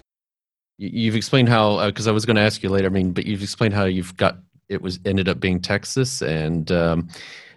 you've 0.79 1.15
explained 1.15 1.49
how 1.49 1.85
because 1.87 2.07
uh, 2.07 2.11
I 2.11 2.13
was 2.13 2.25
going 2.25 2.37
to 2.37 2.41
ask 2.41 2.63
you 2.63 2.69
later. 2.69 2.87
I 2.87 2.91
mean, 2.91 3.11
but 3.11 3.25
you've 3.25 3.43
explained 3.43 3.73
how 3.73 3.85
you've 3.85 4.15
got 4.17 4.39
it 4.69 4.81
was 4.81 4.99
ended 5.05 5.27
up 5.27 5.39
being 5.39 5.59
Texas 5.59 6.21
and 6.21 6.71
um, 6.71 7.09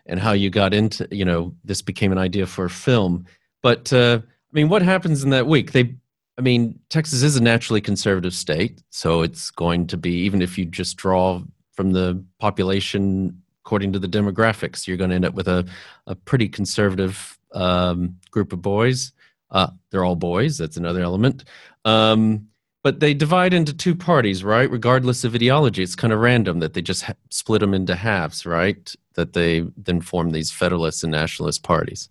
and 0.06 0.18
how 0.18 0.32
you 0.32 0.50
got 0.50 0.74
into 0.74 1.06
you 1.10 1.24
know 1.24 1.54
this 1.64 1.80
became 1.80 2.12
an 2.12 2.18
idea 2.18 2.46
for 2.46 2.64
a 2.64 2.70
film. 2.70 3.24
But 3.62 3.92
uh, 3.92 4.20
I 4.22 4.52
mean, 4.52 4.68
what 4.68 4.82
happens 4.82 5.22
in 5.22 5.30
that 5.30 5.46
week? 5.46 5.72
They, 5.72 5.94
I 6.36 6.42
mean, 6.42 6.78
Texas 6.90 7.22
is 7.22 7.36
a 7.36 7.42
naturally 7.42 7.80
conservative 7.80 8.34
state, 8.34 8.82
so 8.90 9.22
it's 9.22 9.50
going 9.50 9.86
to 9.86 9.96
be 9.96 10.12
even 10.12 10.42
if 10.42 10.58
you 10.58 10.64
just 10.64 10.96
draw 10.96 11.40
from 11.72 11.92
the 11.92 12.22
population 12.38 13.40
according 13.64 13.92
to 13.92 13.98
the 14.00 14.08
demographics, 14.08 14.88
you're 14.88 14.96
going 14.96 15.10
to 15.10 15.16
end 15.16 15.24
up 15.24 15.34
with 15.34 15.46
a 15.46 15.64
a 16.08 16.16
pretty 16.16 16.48
conservative 16.48 17.38
um, 17.52 18.18
group 18.32 18.52
of 18.52 18.60
boys. 18.60 19.12
Uh, 19.52 19.68
they're 19.90 20.04
all 20.04 20.16
boys. 20.16 20.58
That's 20.58 20.78
another 20.78 21.02
element. 21.02 21.44
Um, 21.84 22.48
but 22.82 23.00
they 23.00 23.14
divide 23.14 23.54
into 23.54 23.72
two 23.72 23.94
parties, 23.94 24.42
right? 24.42 24.70
Regardless 24.70 25.24
of 25.24 25.34
ideology, 25.34 25.82
it's 25.82 25.94
kind 25.94 26.12
of 26.12 26.18
random 26.18 26.58
that 26.60 26.74
they 26.74 26.82
just 26.82 27.04
ha- 27.04 27.14
split 27.30 27.60
them 27.60 27.74
into 27.74 27.94
halves, 27.94 28.44
right? 28.44 28.94
That 29.14 29.34
they 29.34 29.64
then 29.76 30.00
form 30.00 30.30
these 30.30 30.50
Federalist 30.50 31.04
and 31.04 31.12
Nationalist 31.12 31.62
parties. 31.62 32.08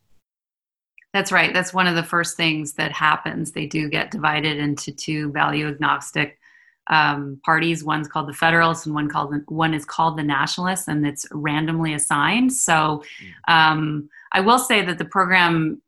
That's 1.13 1.31
right. 1.31 1.53
That's 1.53 1.73
one 1.73 1.87
of 1.87 1.95
the 1.95 2.03
first 2.03 2.37
things 2.37 2.73
that 2.73 2.93
happens. 2.93 3.51
They 3.51 3.65
do 3.65 3.89
get 3.89 4.11
divided 4.11 4.57
into 4.57 4.93
two 4.93 5.31
value 5.33 5.67
agnostic 5.67 6.39
um, 6.87 7.39
parties. 7.43 7.83
One's 7.83 8.07
called 8.07 8.29
the 8.29 8.33
Federalists, 8.33 8.85
and 8.85 8.95
one 8.95 9.09
called 9.09 9.33
one 9.47 9.73
is 9.73 9.83
called 9.83 10.17
the 10.17 10.23
Nationalists, 10.23 10.87
and 10.87 11.05
it's 11.05 11.25
randomly 11.31 11.93
assigned. 11.93 12.53
So, 12.53 13.03
hmm. 13.19 13.53
um, 13.53 14.09
I 14.31 14.39
will 14.39 14.59
say 14.59 14.83
that 14.85 14.97
the 14.97 15.05
program 15.05 15.81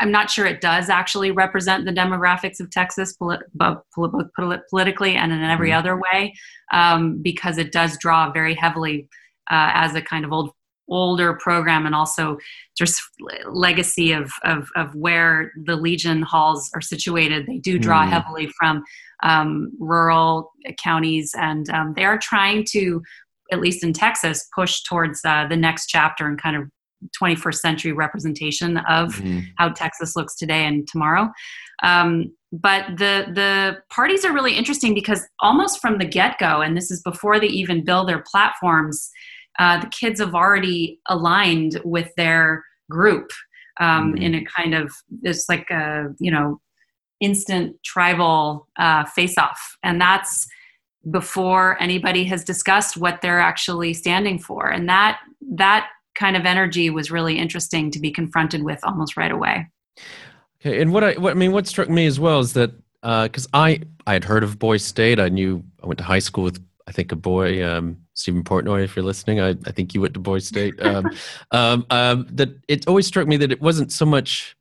I'm 0.00 0.10
not 0.10 0.30
sure 0.30 0.46
it 0.46 0.60
does 0.60 0.88
actually 0.88 1.30
represent 1.30 1.84
the 1.84 1.92
demographics 1.92 2.58
of 2.58 2.70
Texas, 2.70 3.16
both 3.54 3.78
politically 3.94 5.16
and 5.16 5.30
in 5.30 5.42
every 5.42 5.70
mm-hmm. 5.70 5.78
other 5.78 6.00
way, 6.00 6.34
um, 6.72 7.20
because 7.22 7.58
it 7.58 7.70
does 7.70 7.98
draw 7.98 8.32
very 8.32 8.54
heavily 8.54 9.08
uh, 9.50 9.70
as 9.74 9.94
a 9.94 10.02
kind 10.02 10.24
of 10.24 10.32
old 10.32 10.50
older 10.90 11.34
program 11.34 11.86
and 11.86 11.94
also 11.94 12.36
just 12.76 13.00
legacy 13.48 14.12
of, 14.12 14.32
of, 14.44 14.68
of 14.76 14.94
where 14.94 15.52
the 15.64 15.76
legion 15.76 16.20
halls 16.20 16.68
are 16.74 16.80
situated 16.80 17.46
they 17.46 17.58
do 17.58 17.78
draw 17.78 18.04
mm. 18.04 18.08
heavily 18.08 18.50
from 18.58 18.82
um, 19.22 19.70
rural 19.78 20.50
counties 20.82 21.32
and 21.38 21.70
um, 21.70 21.94
they 21.96 22.04
are 22.04 22.18
trying 22.18 22.64
to 22.68 23.00
at 23.52 23.60
least 23.60 23.84
in 23.84 23.92
texas 23.92 24.48
push 24.52 24.82
towards 24.82 25.20
uh, 25.24 25.46
the 25.48 25.56
next 25.56 25.86
chapter 25.86 26.26
and 26.26 26.42
kind 26.42 26.56
of 26.56 26.64
21st 27.20 27.54
century 27.54 27.92
representation 27.92 28.78
of 28.78 29.14
mm-hmm. 29.14 29.40
how 29.56 29.68
Texas 29.68 30.16
looks 30.16 30.36
today 30.36 30.64
and 30.64 30.86
tomorrow. 30.88 31.30
Um, 31.82 32.32
but 32.52 32.86
the 32.96 33.26
the 33.32 33.78
parties 33.90 34.24
are 34.24 34.32
really 34.32 34.56
interesting 34.56 34.92
because 34.92 35.22
almost 35.40 35.80
from 35.80 35.98
the 35.98 36.04
get 36.04 36.38
go, 36.38 36.60
and 36.60 36.76
this 36.76 36.90
is 36.90 37.00
before 37.02 37.38
they 37.38 37.46
even 37.46 37.84
build 37.84 38.08
their 38.08 38.24
platforms, 38.28 39.10
uh, 39.58 39.80
the 39.80 39.86
kids 39.88 40.20
have 40.20 40.34
already 40.34 41.00
aligned 41.06 41.80
with 41.84 42.10
their 42.16 42.64
group 42.90 43.30
um, 43.78 44.14
mm-hmm. 44.14 44.22
in 44.22 44.34
a 44.34 44.44
kind 44.44 44.74
of 44.74 44.92
it's 45.22 45.48
like 45.48 45.70
a 45.70 46.08
you 46.18 46.30
know 46.30 46.60
instant 47.20 47.76
tribal 47.84 48.66
uh, 48.78 49.04
face 49.04 49.38
off, 49.38 49.76
and 49.84 50.00
that's 50.00 50.46
before 51.10 51.80
anybody 51.80 52.24
has 52.24 52.44
discussed 52.44 52.96
what 52.96 53.20
they're 53.22 53.40
actually 53.40 53.94
standing 53.94 54.40
for, 54.40 54.68
and 54.68 54.88
that 54.88 55.20
that 55.54 55.88
kind 56.20 56.36
of 56.36 56.44
energy 56.44 56.90
was 56.90 57.10
really 57.10 57.38
interesting 57.38 57.90
to 57.90 57.98
be 57.98 58.10
confronted 58.10 58.62
with 58.62 58.78
almost 58.84 59.16
right 59.16 59.32
away. 59.32 59.66
Okay, 60.60 60.80
and 60.82 60.92
what 60.92 61.02
I 61.02 61.14
what 61.14 61.30
I 61.30 61.34
mean, 61.34 61.52
what 61.52 61.66
struck 61.66 61.88
me 61.88 62.06
as 62.06 62.20
well 62.20 62.40
is 62.40 62.52
that 62.52 62.72
because 63.02 63.46
uh, 63.46 63.66
I 63.66 63.80
I 64.06 64.12
had 64.12 64.24
heard 64.24 64.44
of 64.44 64.58
Boys 64.58 64.84
State, 64.84 65.18
I 65.18 65.30
knew 65.30 65.64
I 65.82 65.86
went 65.86 65.98
to 65.98 66.04
high 66.04 66.18
school 66.18 66.44
with 66.44 66.62
I 66.86 66.92
think 66.92 67.10
a 67.12 67.16
boy 67.16 67.66
um, 67.66 67.96
Stephen 68.12 68.44
Portnoy. 68.44 68.84
If 68.84 68.94
you're 68.94 69.04
listening, 69.04 69.40
I 69.40 69.50
I 69.66 69.72
think 69.72 69.94
you 69.94 70.02
went 70.02 70.12
to 70.14 70.20
Boys 70.20 70.46
State. 70.46 70.74
Um, 70.82 71.10
um, 71.52 71.86
um, 71.88 72.26
that 72.32 72.50
it 72.68 72.86
always 72.86 73.06
struck 73.06 73.26
me 73.26 73.38
that 73.38 73.50
it 73.50 73.62
wasn't 73.62 73.90
so 73.90 74.04
much 74.04 74.54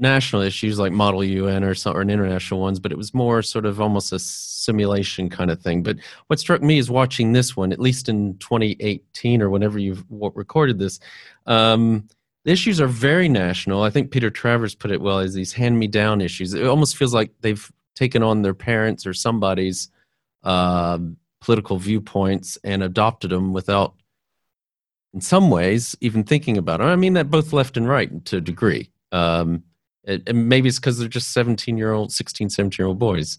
national 0.00 0.42
issues 0.42 0.78
like 0.78 0.92
Model 0.92 1.22
UN 1.22 1.64
or 1.64 1.74
some, 1.74 1.96
or 1.96 2.02
international 2.02 2.60
ones, 2.60 2.80
but 2.80 2.92
it 2.92 2.98
was 2.98 3.14
more 3.14 3.42
sort 3.42 3.66
of 3.66 3.80
almost 3.80 4.12
a 4.12 4.18
simulation 4.18 5.28
kind 5.28 5.50
of 5.50 5.60
thing. 5.60 5.82
But 5.82 5.96
what 6.26 6.40
struck 6.40 6.62
me 6.62 6.78
is 6.78 6.90
watching 6.90 7.32
this 7.32 7.56
one, 7.56 7.72
at 7.72 7.78
least 7.78 8.08
in 8.08 8.36
2018 8.38 9.42
or 9.42 9.50
whenever 9.50 9.78
you've 9.78 10.04
recorded 10.10 10.78
this, 10.78 11.00
um, 11.46 12.08
the 12.44 12.52
issues 12.52 12.80
are 12.80 12.86
very 12.86 13.28
national. 13.28 13.82
I 13.82 13.90
think 13.90 14.10
Peter 14.10 14.30
Travers 14.30 14.74
put 14.74 14.90
it 14.90 15.00
well 15.00 15.18
as 15.18 15.34
these 15.34 15.52
hand-me-down 15.52 16.20
issues. 16.20 16.54
It 16.54 16.66
almost 16.66 16.96
feels 16.96 17.12
like 17.12 17.32
they've 17.40 17.70
taken 17.94 18.22
on 18.22 18.42
their 18.42 18.54
parents 18.54 19.06
or 19.06 19.12
somebody's 19.12 19.90
uh, 20.42 20.98
political 21.40 21.78
viewpoints 21.78 22.58
and 22.64 22.82
adopted 22.82 23.30
them 23.30 23.52
without 23.52 23.94
in 25.12 25.20
some 25.20 25.50
ways 25.50 25.96
even 26.00 26.24
thinking 26.24 26.56
about 26.56 26.80
it. 26.80 26.84
I 26.84 26.96
mean 26.96 27.14
that 27.14 27.30
both 27.30 27.52
left 27.52 27.76
and 27.76 27.88
right 27.88 28.24
to 28.26 28.38
a 28.38 28.40
degree. 28.40 28.90
Um, 29.12 29.64
and 30.06 30.48
maybe 30.48 30.68
it's 30.68 30.78
because 30.78 30.98
they're 30.98 31.08
just 31.08 31.32
17 31.32 31.76
year 31.76 31.92
old 31.92 32.12
16 32.12 32.50
17 32.50 32.82
year 32.82 32.88
old 32.88 32.98
boys. 32.98 33.38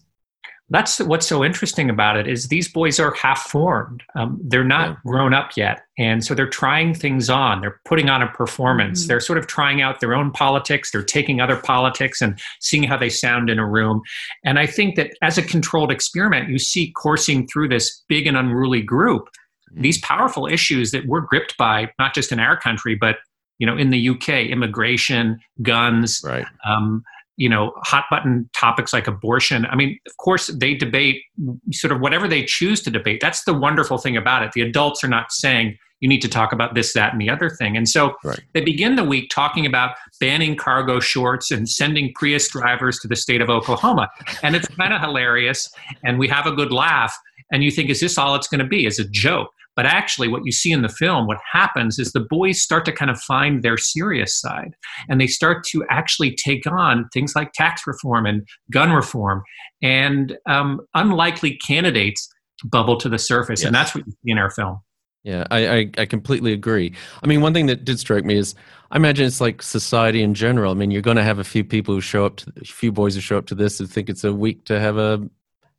That's 0.70 1.00
what's 1.00 1.26
so 1.26 1.44
interesting 1.44 1.90
about 1.90 2.16
it 2.16 2.26
is 2.26 2.48
these 2.48 2.66
boys 2.66 2.98
are 2.98 3.12
half 3.12 3.42
formed 3.42 4.02
um, 4.14 4.40
they're 4.42 4.64
not 4.64 4.88
yeah. 4.88 4.96
grown 5.04 5.34
up 5.34 5.50
yet 5.54 5.82
and 5.98 6.24
so 6.24 6.34
they're 6.34 6.48
trying 6.48 6.94
things 6.94 7.28
on. 7.28 7.60
They're 7.60 7.78
putting 7.84 8.08
on 8.08 8.22
a 8.22 8.28
performance. 8.28 9.00
Mm-hmm. 9.00 9.08
they're 9.08 9.20
sort 9.20 9.38
of 9.38 9.46
trying 9.46 9.82
out 9.82 10.00
their 10.00 10.14
own 10.14 10.30
politics. 10.30 10.90
They're 10.90 11.02
taking 11.02 11.40
other 11.40 11.56
politics 11.56 12.22
and 12.22 12.40
seeing 12.60 12.84
how 12.84 12.96
they 12.96 13.10
sound 13.10 13.50
in 13.50 13.58
a 13.58 13.68
room. 13.68 14.00
And 14.44 14.58
i 14.58 14.66
think 14.66 14.96
that 14.96 15.10
as 15.20 15.36
a 15.36 15.42
controlled 15.42 15.90
experiment 15.90 16.48
you 16.48 16.58
see 16.58 16.92
coursing 16.92 17.46
through 17.46 17.68
this 17.68 18.02
big 18.08 18.26
and 18.26 18.36
unruly 18.36 18.82
group 18.82 19.28
these 19.74 19.98
powerful 20.00 20.46
issues 20.46 20.90
that 20.90 21.06
we're 21.06 21.20
gripped 21.20 21.56
by 21.56 21.90
not 21.98 22.14
just 22.14 22.32
in 22.32 22.38
our 22.38 22.56
country 22.56 22.94
but 22.94 23.16
you 23.62 23.66
know 23.66 23.76
in 23.76 23.90
the 23.90 24.08
uk 24.08 24.28
immigration 24.28 25.38
guns 25.62 26.20
right. 26.24 26.44
um, 26.66 27.04
you 27.36 27.48
know 27.48 27.72
hot 27.84 28.06
button 28.10 28.50
topics 28.54 28.92
like 28.92 29.06
abortion. 29.06 29.66
I 29.66 29.76
mean 29.76 30.00
of 30.04 30.16
course 30.16 30.48
they 30.48 30.74
debate 30.74 31.22
sort 31.70 31.92
of 31.92 32.00
whatever 32.00 32.26
they 32.26 32.44
choose 32.44 32.82
to 32.82 32.90
debate. 32.90 33.20
That's 33.20 33.44
the 33.44 33.54
wonderful 33.54 33.98
thing 33.98 34.16
about 34.16 34.42
it. 34.42 34.50
The 34.50 34.62
adults 34.62 35.04
are 35.04 35.08
not 35.08 35.30
saying 35.30 35.78
you 36.00 36.08
need 36.08 36.22
to 36.22 36.28
talk 36.28 36.52
about 36.52 36.74
this 36.74 36.92
that 36.94 37.12
and 37.12 37.22
the 37.22 37.30
other 37.30 37.48
thing. 37.48 37.76
And 37.76 37.88
so 37.88 38.16
right. 38.24 38.40
they 38.52 38.62
begin 38.62 38.96
the 38.96 39.04
week 39.04 39.30
talking 39.30 39.64
about 39.64 39.94
banning 40.18 40.56
cargo 40.56 40.98
shorts 40.98 41.52
and 41.52 41.68
sending 41.68 42.12
prius 42.16 42.48
drivers 42.48 42.98
to 42.98 43.06
the 43.06 43.14
state 43.14 43.40
of 43.40 43.48
oklahoma. 43.48 44.10
And 44.42 44.56
it's 44.56 44.66
kind 44.66 44.92
of 44.92 45.00
hilarious 45.00 45.72
and 46.02 46.18
we 46.18 46.26
have 46.26 46.46
a 46.46 46.52
good 46.52 46.72
laugh 46.72 47.16
and 47.52 47.62
you 47.62 47.70
think 47.70 47.90
is 47.90 48.00
this 48.00 48.18
all 48.18 48.34
it's 48.34 48.48
going 48.48 48.58
to 48.58 48.66
be? 48.66 48.86
Is 48.86 48.98
a 48.98 49.08
joke 49.08 49.52
But 49.74 49.86
actually, 49.86 50.28
what 50.28 50.44
you 50.44 50.52
see 50.52 50.72
in 50.72 50.82
the 50.82 50.88
film, 50.88 51.26
what 51.26 51.38
happens 51.50 51.98
is 51.98 52.12
the 52.12 52.20
boys 52.20 52.62
start 52.62 52.84
to 52.84 52.92
kind 52.92 53.10
of 53.10 53.18
find 53.20 53.62
their 53.62 53.76
serious 53.76 54.38
side 54.38 54.74
and 55.08 55.20
they 55.20 55.26
start 55.26 55.64
to 55.70 55.84
actually 55.90 56.36
take 56.36 56.66
on 56.66 57.08
things 57.12 57.34
like 57.34 57.52
tax 57.52 57.86
reform 57.86 58.26
and 58.26 58.46
gun 58.70 58.92
reform. 58.92 59.42
And 59.82 60.36
um, 60.46 60.80
unlikely 60.94 61.58
candidates 61.66 62.28
bubble 62.64 62.96
to 62.98 63.08
the 63.08 63.18
surface. 63.18 63.60
Yes. 63.60 63.66
And 63.66 63.74
that's 63.74 63.94
what 63.94 64.06
you 64.06 64.12
see 64.12 64.30
in 64.30 64.38
our 64.38 64.50
film. 64.50 64.80
Yeah, 65.24 65.46
I, 65.50 65.68
I, 65.68 65.90
I 65.98 66.06
completely 66.06 66.52
agree. 66.52 66.94
I 67.22 67.26
mean, 67.28 67.40
one 67.40 67.54
thing 67.54 67.66
that 67.66 67.84
did 67.84 68.00
strike 68.00 68.24
me 68.24 68.36
is 68.36 68.56
I 68.90 68.96
imagine 68.96 69.24
it's 69.24 69.40
like 69.40 69.62
society 69.62 70.22
in 70.22 70.34
general. 70.34 70.72
I 70.72 70.74
mean, 70.74 70.90
you're 70.90 71.00
going 71.00 71.16
to 71.16 71.22
have 71.22 71.38
a 71.38 71.44
few 71.44 71.62
people 71.62 71.94
who 71.94 72.00
show 72.00 72.26
up, 72.26 72.38
to, 72.38 72.52
a 72.60 72.64
few 72.64 72.90
boys 72.90 73.14
who 73.14 73.20
show 73.20 73.38
up 73.38 73.46
to 73.46 73.54
this 73.54 73.78
and 73.78 73.88
think 73.88 74.10
it's 74.10 74.24
a 74.24 74.32
week 74.32 74.64
to 74.64 74.80
have 74.80 74.98
a 74.98 75.28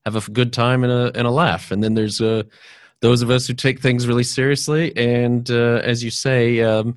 have 0.05 0.15
a 0.15 0.31
good 0.31 0.51
time 0.51 0.83
and 0.83 0.91
a 0.91 1.17
and 1.17 1.25
a 1.27 1.31
laugh, 1.31 1.71
and 1.71 1.83
then 1.83 1.93
there's 1.93 2.19
uh, 2.19 2.43
those 3.03 3.21
of 3.21 3.29
us 3.29 3.45
who 3.45 3.53
take 3.53 3.81
things 3.81 4.07
really 4.07 4.23
seriously. 4.23 4.95
And 4.95 5.51
uh, 5.51 5.81
as 5.83 6.05
you 6.05 6.09
say, 6.09 6.61
um, 6.61 6.95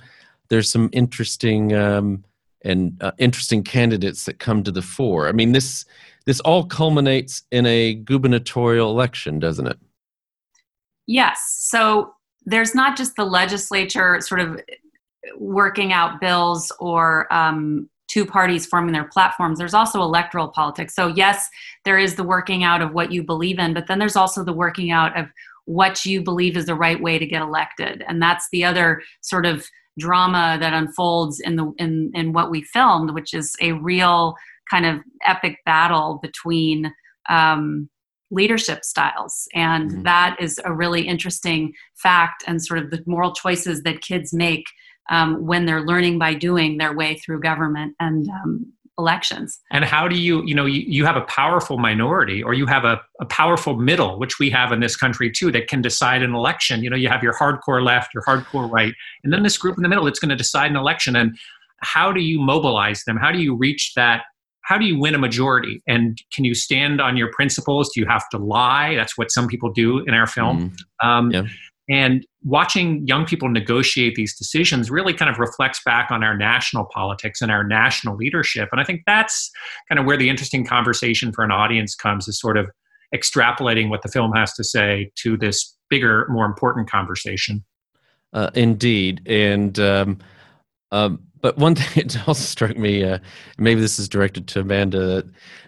there's 0.48 0.70
some 0.70 0.88
interesting 0.92 1.74
um, 1.74 2.24
and 2.62 2.96
uh, 3.02 3.10
interesting 3.18 3.64
candidates 3.64 4.24
that 4.26 4.38
come 4.38 4.62
to 4.62 4.70
the 4.70 4.82
fore. 4.82 5.26
I 5.28 5.32
mean, 5.32 5.50
this 5.50 5.84
this 6.24 6.38
all 6.40 6.64
culminates 6.64 7.42
in 7.50 7.66
a 7.66 7.94
gubernatorial 7.94 8.88
election, 8.88 9.40
doesn't 9.40 9.66
it? 9.66 9.78
Yes. 11.08 11.40
So 11.58 12.14
there's 12.44 12.72
not 12.72 12.96
just 12.96 13.16
the 13.16 13.24
legislature 13.24 14.20
sort 14.20 14.40
of 14.40 14.60
working 15.36 15.92
out 15.92 16.20
bills 16.20 16.70
or 16.78 17.32
um, 17.34 17.90
two 18.06 18.24
parties 18.24 18.64
forming 18.64 18.92
their 18.92 19.08
platforms. 19.08 19.58
There's 19.58 19.74
also 19.74 20.02
electoral 20.02 20.48
politics. 20.48 20.94
So, 20.94 21.08
yes, 21.08 21.48
there 21.84 21.98
is 21.98 22.14
the 22.14 22.22
working 22.22 22.62
out 22.62 22.80
of 22.80 22.92
what 22.92 23.10
you 23.10 23.24
believe 23.24 23.58
in, 23.58 23.74
but 23.74 23.88
then 23.88 23.98
there's 23.98 24.14
also 24.14 24.44
the 24.44 24.52
working 24.52 24.92
out 24.92 25.18
of 25.18 25.26
what 25.66 26.04
you 26.04 26.22
believe 26.22 26.56
is 26.56 26.66
the 26.66 26.74
right 26.74 27.00
way 27.00 27.18
to 27.18 27.26
get 27.26 27.42
elected. 27.42 28.02
And 28.08 28.22
that's 28.22 28.48
the 28.50 28.64
other 28.64 29.02
sort 29.20 29.46
of 29.46 29.66
drama 29.98 30.56
that 30.60 30.72
unfolds 30.72 31.40
in 31.40 31.56
the 31.56 31.72
in, 31.78 32.10
in 32.14 32.32
what 32.32 32.50
we 32.50 32.62
filmed, 32.62 33.12
which 33.12 33.34
is 33.34 33.54
a 33.60 33.72
real 33.72 34.34
kind 34.70 34.86
of 34.86 35.00
epic 35.24 35.58
battle 35.64 36.18
between 36.22 36.92
um, 37.28 37.88
leadership 38.30 38.84
styles. 38.84 39.46
And 39.54 39.90
mm-hmm. 39.90 40.02
that 40.02 40.36
is 40.40 40.60
a 40.64 40.72
really 40.72 41.06
interesting 41.06 41.72
fact 41.94 42.44
and 42.46 42.62
sort 42.62 42.80
of 42.80 42.90
the 42.90 43.02
moral 43.06 43.32
choices 43.32 43.82
that 43.82 44.00
kids 44.00 44.32
make 44.32 44.64
um, 45.08 45.46
when 45.46 45.66
they're 45.66 45.84
learning 45.84 46.18
by 46.18 46.34
doing 46.34 46.78
their 46.78 46.94
way 46.94 47.16
through 47.16 47.40
government 47.40 47.94
and 48.00 48.28
um, 48.28 48.72
elections. 48.98 49.60
And 49.70 49.84
how 49.84 50.08
do 50.08 50.16
you, 50.16 50.42
you 50.46 50.54
know, 50.54 50.64
you, 50.64 50.82
you 50.86 51.04
have 51.04 51.16
a 51.16 51.22
powerful 51.22 51.78
minority 51.78 52.42
or 52.42 52.54
you 52.54 52.66
have 52.66 52.84
a, 52.84 53.00
a 53.20 53.26
powerful 53.26 53.76
middle, 53.76 54.18
which 54.18 54.38
we 54.38 54.50
have 54.50 54.72
in 54.72 54.80
this 54.80 54.96
country 54.96 55.30
too, 55.30 55.52
that 55.52 55.68
can 55.68 55.82
decide 55.82 56.22
an 56.22 56.34
election. 56.34 56.82
You 56.82 56.90
know, 56.90 56.96
you 56.96 57.08
have 57.08 57.22
your 57.22 57.34
hardcore 57.34 57.84
left, 57.84 58.14
your 58.14 58.22
hardcore 58.22 58.70
right, 58.70 58.94
and 59.22 59.32
then 59.32 59.42
this 59.42 59.58
group 59.58 59.76
in 59.76 59.82
the 59.82 59.88
middle 59.88 60.04
that's 60.04 60.18
going 60.18 60.30
to 60.30 60.36
decide 60.36 60.70
an 60.70 60.76
election. 60.76 61.14
And 61.14 61.36
how 61.80 62.12
do 62.12 62.20
you 62.20 62.40
mobilize 62.40 63.04
them? 63.04 63.16
How 63.16 63.30
do 63.30 63.38
you 63.38 63.54
reach 63.54 63.92
that 63.96 64.22
how 64.66 64.76
do 64.76 64.84
you 64.84 64.98
win 64.98 65.14
a 65.14 65.18
majority? 65.18 65.80
And 65.86 66.20
can 66.32 66.44
you 66.44 66.52
stand 66.52 67.00
on 67.00 67.16
your 67.16 67.30
principles? 67.30 67.88
Do 67.94 68.00
you 68.00 68.06
have 68.08 68.28
to 68.30 68.36
lie? 68.36 68.96
That's 68.96 69.16
what 69.16 69.30
some 69.30 69.46
people 69.46 69.70
do 69.72 70.00
in 70.00 70.12
our 70.12 70.26
film. 70.26 70.74
Mm. 71.02 71.06
Um, 71.06 71.30
yeah. 71.30 71.42
And 71.88 72.26
watching 72.46 73.04
young 73.06 73.26
people 73.26 73.48
negotiate 73.48 74.14
these 74.14 74.36
decisions 74.36 74.88
really 74.88 75.12
kind 75.12 75.28
of 75.28 75.38
reflects 75.38 75.80
back 75.84 76.12
on 76.12 76.22
our 76.22 76.36
national 76.36 76.84
politics 76.84 77.42
and 77.42 77.50
our 77.50 77.64
national 77.64 78.16
leadership. 78.16 78.68
And 78.70 78.80
I 78.80 78.84
think 78.84 79.02
that's 79.04 79.50
kind 79.88 79.98
of 79.98 80.06
where 80.06 80.16
the 80.16 80.28
interesting 80.28 80.64
conversation 80.64 81.32
for 81.32 81.44
an 81.44 81.50
audience 81.50 81.96
comes 81.96 82.28
is 82.28 82.38
sort 82.38 82.56
of 82.56 82.70
extrapolating 83.12 83.90
what 83.90 84.02
the 84.02 84.08
film 84.08 84.32
has 84.32 84.52
to 84.54 84.62
say 84.62 85.10
to 85.16 85.36
this 85.36 85.76
bigger, 85.90 86.24
more 86.28 86.46
important 86.46 86.88
conversation. 86.88 87.64
Uh, 88.32 88.50
indeed. 88.54 89.22
And 89.26 89.78
um, 89.80 90.18
um, 90.92 91.20
but 91.40 91.58
one 91.58 91.74
thing 91.74 92.06
that 92.06 92.28
also 92.28 92.42
struck 92.42 92.76
me, 92.76 93.02
uh, 93.02 93.18
maybe 93.58 93.80
this 93.80 93.98
is 93.98 94.08
directed 94.08 94.46
to 94.48 94.60
Amanda. 94.60 95.24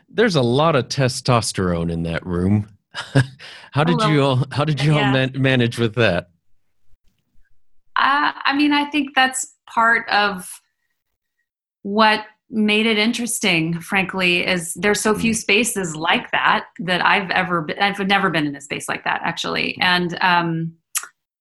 There's 0.08 0.36
a 0.36 0.42
lot 0.42 0.76
of 0.76 0.86
testosterone 0.86 1.90
in 1.90 2.04
that 2.04 2.24
room. 2.24 2.68
how 3.72 3.82
did 3.82 4.00
you 4.02 4.22
all? 4.22 4.44
How 4.52 4.64
did 4.64 4.80
you 4.80 4.94
yeah. 4.94 5.06
all 5.06 5.12
man- 5.12 5.32
manage 5.36 5.78
with 5.78 5.96
that? 5.96 6.30
Uh, 7.98 8.32
I 8.44 8.54
mean, 8.56 8.72
I 8.72 8.84
think 8.86 9.14
that's 9.14 9.54
part 9.66 10.08
of 10.08 10.48
what 11.82 12.24
made 12.50 12.86
it 12.86 12.98
interesting. 12.98 13.80
Frankly, 13.80 14.46
is 14.46 14.74
there's 14.74 15.00
so 15.00 15.14
few 15.14 15.32
mm. 15.32 15.36
spaces 15.36 15.96
like 15.96 16.30
that 16.30 16.66
that 16.80 17.04
I've 17.04 17.30
ever 17.30 17.62
been. 17.62 17.78
I've 17.78 17.98
never 18.06 18.30
been 18.30 18.46
in 18.46 18.56
a 18.56 18.60
space 18.60 18.88
like 18.88 19.04
that 19.04 19.20
actually, 19.24 19.76
and 19.80 20.16
um, 20.20 20.74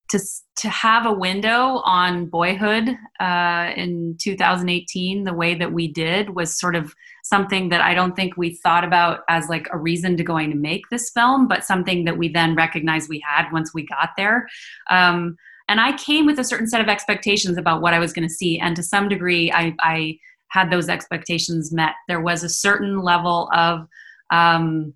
to 0.10 0.20
to 0.58 0.70
have 0.70 1.06
a 1.06 1.14
window 1.14 1.82
on 1.86 2.26
boyhood 2.26 2.90
uh, 3.20 3.72
in 3.76 4.18
2018 4.20 5.24
the 5.24 5.34
way 5.34 5.54
that 5.54 5.72
we 5.72 5.88
did 5.88 6.32
was 6.32 6.58
sort 6.58 6.76
of 6.76 6.96
something 7.24 7.70
that 7.70 7.82
I 7.82 7.94
don't 7.94 8.16
think 8.16 8.38
we 8.38 8.56
thought 8.56 8.84
about 8.84 9.20
as 9.30 9.50
like 9.50 9.68
a 9.72 9.78
reason 9.78 10.18
to 10.18 10.24
going 10.24 10.50
to 10.50 10.56
make 10.56 10.90
this 10.90 11.10
film, 11.10 11.48
but 11.48 11.66
something 11.66 12.06
that 12.06 12.18
we 12.18 12.30
then 12.30 12.56
recognized 12.56 13.10
we 13.10 13.24
had 13.28 13.52
once 13.52 13.74
we 13.74 13.86
got 13.86 14.12
there. 14.16 14.48
Um, 14.90 15.36
and 15.68 15.80
I 15.80 15.96
came 15.98 16.26
with 16.26 16.40
a 16.40 16.44
certain 16.44 16.68
set 16.68 16.82
of 16.82 16.88
expectations 16.88 17.58
about 17.58 17.82
what 17.82 17.94
I 17.94 18.00
was 18.00 18.14
going 18.14 18.28
to 18.28 18.34
see, 18.34 18.60
and 18.60 18.76
to 18.76 18.84
some 18.84 19.10
degree, 19.10 19.52
I, 19.52 19.76
I, 19.80 20.20
had 20.50 20.72
those 20.72 20.88
expectations 20.88 21.74
met. 21.74 21.92
There 22.08 22.22
was 22.22 22.42
a 22.42 22.48
certain 22.48 23.02
level 23.02 23.50
of 23.54 23.86
um, 24.32 24.94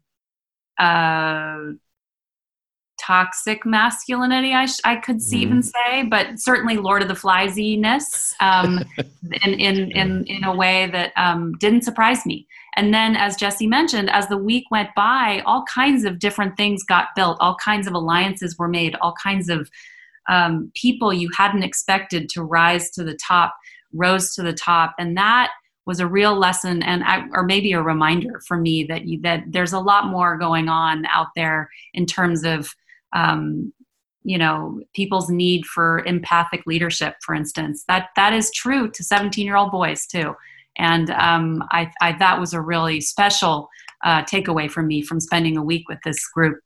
uh, 0.79 1.57
toxic 3.01 3.65
masculinity 3.65 4.53
i, 4.53 4.65
sh- 4.65 4.79
I 4.86 4.95
could 4.95 5.21
see, 5.21 5.39
mm. 5.39 5.41
even 5.41 5.63
say 5.63 6.03
but 6.03 6.39
certainly 6.39 6.77
lord 6.77 7.01
of 7.01 7.07
the 7.07 7.15
fliesiness 7.15 8.36
um, 8.39 8.84
in, 9.43 9.53
in, 9.53 9.91
in, 9.91 10.25
in 10.25 10.43
a 10.43 10.55
way 10.55 10.88
that 10.91 11.12
um, 11.17 11.53
didn't 11.60 11.81
surprise 11.81 12.25
me 12.25 12.47
and 12.75 12.93
then 12.93 13.15
as 13.15 13.36
jesse 13.36 13.65
mentioned 13.65 14.12
as 14.12 14.27
the 14.27 14.38
week 14.38 14.65
went 14.69 14.89
by 14.95 15.41
all 15.45 15.63
kinds 15.63 16.03
of 16.03 16.19
different 16.19 16.55
things 16.57 16.84
got 16.84 17.07
built 17.15 17.38
all 17.39 17.55
kinds 17.55 17.88
of 17.88 17.93
alliances 17.93 18.57
were 18.60 18.67
made 18.67 18.95
all 19.01 19.13
kinds 19.21 19.49
of 19.49 19.69
um, 20.31 20.71
people 20.73 21.13
you 21.13 21.29
hadn't 21.37 21.61
expected 21.61 22.29
to 22.29 22.41
rise 22.41 22.89
to 22.91 23.03
the 23.03 23.15
top 23.15 23.53
rose 23.93 24.33
to 24.33 24.41
the 24.41 24.53
top. 24.53 24.95
And 24.97 25.15
that 25.17 25.51
was 25.85 25.99
a 25.99 26.07
real 26.07 26.37
lesson 26.37 26.81
and 26.83 27.03
or 27.33 27.43
maybe 27.43 27.73
a 27.73 27.81
reminder 27.81 28.41
for 28.47 28.55
me 28.55 28.85
that 28.85 29.05
you, 29.05 29.19
that 29.21 29.43
there's 29.47 29.73
a 29.73 29.79
lot 29.79 30.07
more 30.07 30.37
going 30.37 30.69
on 30.69 31.05
out 31.07 31.27
there 31.35 31.69
in 31.93 32.05
terms 32.05 32.43
of 32.43 32.73
um, 33.13 33.73
you 34.23 34.37
know 34.37 34.79
people's 34.95 35.29
need 35.29 35.65
for 35.65 36.03
empathic 36.05 36.65
leadership 36.65 37.15
for 37.25 37.35
instance. 37.35 37.83
That 37.87 38.09
that 38.15 38.33
is 38.33 38.51
true 38.51 38.89
to 38.89 39.03
17 39.03 39.45
year 39.45 39.57
old 39.57 39.71
boys 39.71 40.05
too. 40.05 40.33
And 40.77 41.09
um, 41.11 41.63
I, 41.71 41.91
I, 42.01 42.13
that 42.19 42.39
was 42.39 42.53
a 42.53 42.61
really 42.61 43.01
special 43.01 43.67
uh, 44.05 44.23
takeaway 44.23 44.71
for 44.71 44.81
me 44.81 45.01
from 45.01 45.19
spending 45.19 45.57
a 45.57 45.63
week 45.63 45.89
with 45.89 45.99
this 46.05 46.25
group 46.29 46.59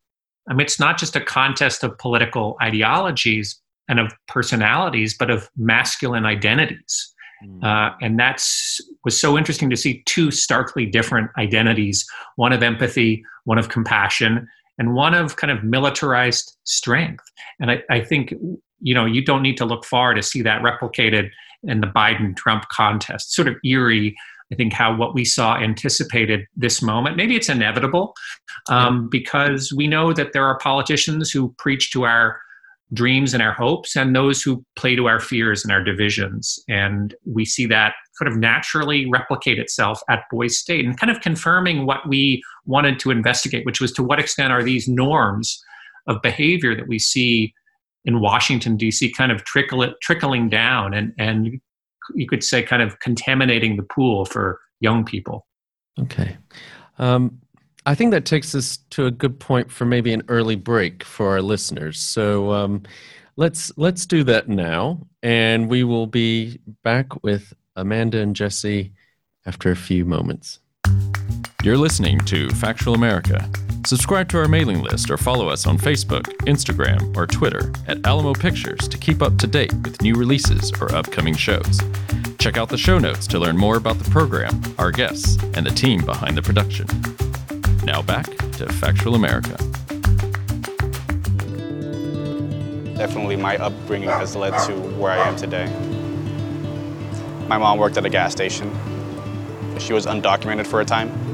i 0.50 0.54
mean 0.54 0.62
it's 0.62 0.80
not 0.80 0.98
just 0.98 1.16
a 1.16 1.22
contest 1.22 1.84
of 1.84 1.98
political 1.98 2.58
ideologies 2.62 3.60
and 3.88 4.00
of 4.00 4.14
personalities 4.28 5.16
but 5.18 5.30
of 5.30 5.50
masculine 5.58 6.26
identities 6.26 7.14
mm. 7.46 7.64
uh, 7.64 7.94
and 8.02 8.20
that's 8.20 8.82
was 9.04 9.20
so 9.20 9.38
interesting 9.38 9.70
to 9.70 9.78
see 9.78 10.02
two 10.06 10.32
starkly 10.32 10.86
different 10.86 11.30
identities 11.38 12.06
one 12.36 12.54
of 12.54 12.64
empathy 12.64 13.24
one 13.44 13.58
of 13.58 13.70
compassion 13.70 14.48
and 14.78 14.94
one 14.94 15.14
of 15.14 15.36
kind 15.36 15.52
of 15.52 15.64
militarized 15.64 16.58
strength. 16.64 17.24
And 17.60 17.72
I, 17.72 17.84
I 17.90 18.02
think 18.02 18.34
you 18.82 18.94
know 18.94 19.06
you 19.06 19.24
don't 19.24 19.42
need 19.42 19.58
to 19.58 19.66
look 19.66 19.86
far 19.86 20.14
to 20.14 20.22
see 20.22 20.42
that 20.42 20.62
replicated 20.62 21.30
in 21.64 21.82
the 21.82 21.88
Biden 21.88 22.36
Trump 22.36 22.68
contest. 22.70 23.34
Sort 23.34 23.48
of 23.48 23.56
eerie. 23.64 24.16
I 24.52 24.56
think 24.56 24.74
how 24.74 24.96
what 24.96 25.16
we 25.16 25.26
saw 25.26 25.58
anticipated 25.58 26.42
this 26.56 26.82
moment. 26.82 27.18
Maybe 27.18 27.36
it's 27.36 27.50
inevitable 27.50 28.14
um, 28.70 29.10
because 29.10 29.74
we 29.76 29.88
know 29.88 30.14
that 30.14 30.34
there 30.34 30.46
are 30.46 30.58
politicians 30.60 31.32
who 31.32 31.54
preach 31.58 31.92
to 31.92 32.04
our 32.04 32.40
dreams 32.94 33.34
and 33.34 33.42
our 33.42 33.52
hopes 33.52 33.96
and 33.96 34.16
those 34.16 34.42
who 34.42 34.64
play 34.76 34.96
to 34.96 35.08
our 35.08 35.20
fears 35.20 35.64
and 35.64 35.72
our 35.72 35.84
divisions. 35.84 36.60
And 36.68 37.16
we 37.26 37.44
see 37.44 37.66
that 37.68 37.94
kind 38.20 38.32
of 38.32 38.38
naturally 38.38 39.10
replicate 39.10 39.58
itself 39.58 40.00
at 40.10 40.24
Boys 40.32 40.58
State 40.58 40.86
and 40.86 41.00
kind 41.00 41.12
of 41.12 41.22
confirming 41.22 41.86
what 41.86 42.08
we 42.08 42.44
wanted 42.66 43.00
to 43.00 43.12
investigate, 43.12 43.66
which 43.66 43.82
was 43.82 43.92
to 43.94 44.04
what 44.04 44.20
extent 44.20 44.54
are 44.54 44.64
these 44.64 44.88
norms 44.88 45.62
of 46.08 46.22
behavior 46.22 46.76
that 46.76 46.88
we 46.88 47.00
see 47.00 47.54
in 48.06 48.22
Washington, 48.22 48.78
D.C., 48.78 49.12
kind 49.14 49.32
of 49.32 49.44
trickle 49.46 49.82
it, 49.82 49.96
trickling 50.02 50.48
down 50.48 50.94
and, 50.94 51.12
and 51.18 51.60
you 52.14 52.28
could 52.28 52.44
say 52.44 52.62
kind 52.62 52.82
of 52.82 53.00
contaminating 53.00 53.78
the 53.78 53.84
pool 53.84 54.26
for 54.26 54.60
young 54.80 55.04
people. 55.06 55.46
Okay. 56.00 56.38
Um, 56.98 57.40
I 57.86 57.96
think 57.96 58.12
that 58.12 58.26
takes 58.26 58.56
us 58.56 58.78
to 58.92 59.06
a 59.06 59.12
good 59.12 59.40
point 59.40 59.72
for 59.72 59.86
maybe 59.86 60.12
an 60.14 60.24
early 60.28 60.56
break 60.56 61.04
for 61.04 61.30
our 61.30 61.42
listeners. 61.42 62.00
So 62.00 62.52
um, 62.52 62.84
let's 63.36 63.72
let's 63.78 64.06
do 64.06 64.24
that 64.24 64.50
now, 64.50 65.06
and 65.22 65.70
we 65.70 65.84
will 65.84 66.08
be 66.08 66.60
back 66.84 67.24
with 67.24 67.54
Amanda 67.76 68.20
and 68.20 68.36
Jesse 68.36 68.92
after 69.46 69.72
a 69.72 69.76
few 69.76 70.04
moments. 70.04 70.60
You're 71.64 71.78
listening 71.78 72.20
to 72.22 72.50
Factual 72.52 72.96
America, 72.96 73.50
Subscribe 73.86 74.28
to 74.30 74.40
our 74.40 74.48
mailing 74.48 74.82
list 74.82 75.12
or 75.12 75.18
follow 75.18 75.48
us 75.48 75.68
on 75.68 75.78
Facebook, 75.78 76.24
Instagram, 76.48 77.16
or 77.16 77.28
Twitter 77.28 77.72
at 77.88 78.04
Alamo 78.04 78.34
Pictures 78.34 78.88
to 78.88 78.98
keep 78.98 79.22
up 79.22 79.38
to 79.38 79.46
date 79.46 79.72
with 79.84 80.02
new 80.02 80.16
releases 80.16 80.72
or 80.82 80.92
upcoming 80.96 81.36
shows. 81.36 81.80
Check 82.40 82.58
out 82.58 82.70
the 82.70 82.80
show 82.80 82.98
notes 82.98 83.28
to 83.28 83.38
learn 83.38 83.56
more 83.56 83.78
about 83.78 84.00
the 84.00 84.10
program, 84.10 84.60
our 84.80 84.90
guests, 84.90 85.38
and 85.54 85.68
the 85.68 85.70
team 85.70 86.04
behind 86.04 86.36
the 86.36 86.42
production. 86.42 86.88
Now 87.84 88.02
back 88.02 88.26
to 88.54 88.66
Factual 88.74 89.14
America. 89.14 89.56
Definitely 92.98 93.36
my 93.36 93.56
upbringing 93.58 94.10
has 94.10 94.36
led 94.36 94.58
to 94.66 94.74
where 94.98 95.12
I 95.12 95.28
am 95.28 95.36
today. 95.36 95.68
My 97.48 97.60
mom 97.60 97.78
worked 97.78 97.98
at 97.98 98.06
a 98.06 98.10
gas 98.10 98.32
station. 98.32 98.68
She 99.78 99.94
was 99.94 100.08
undocumented 100.08 100.66
for 100.66 100.82
a 100.82 100.86
time. 100.86 101.25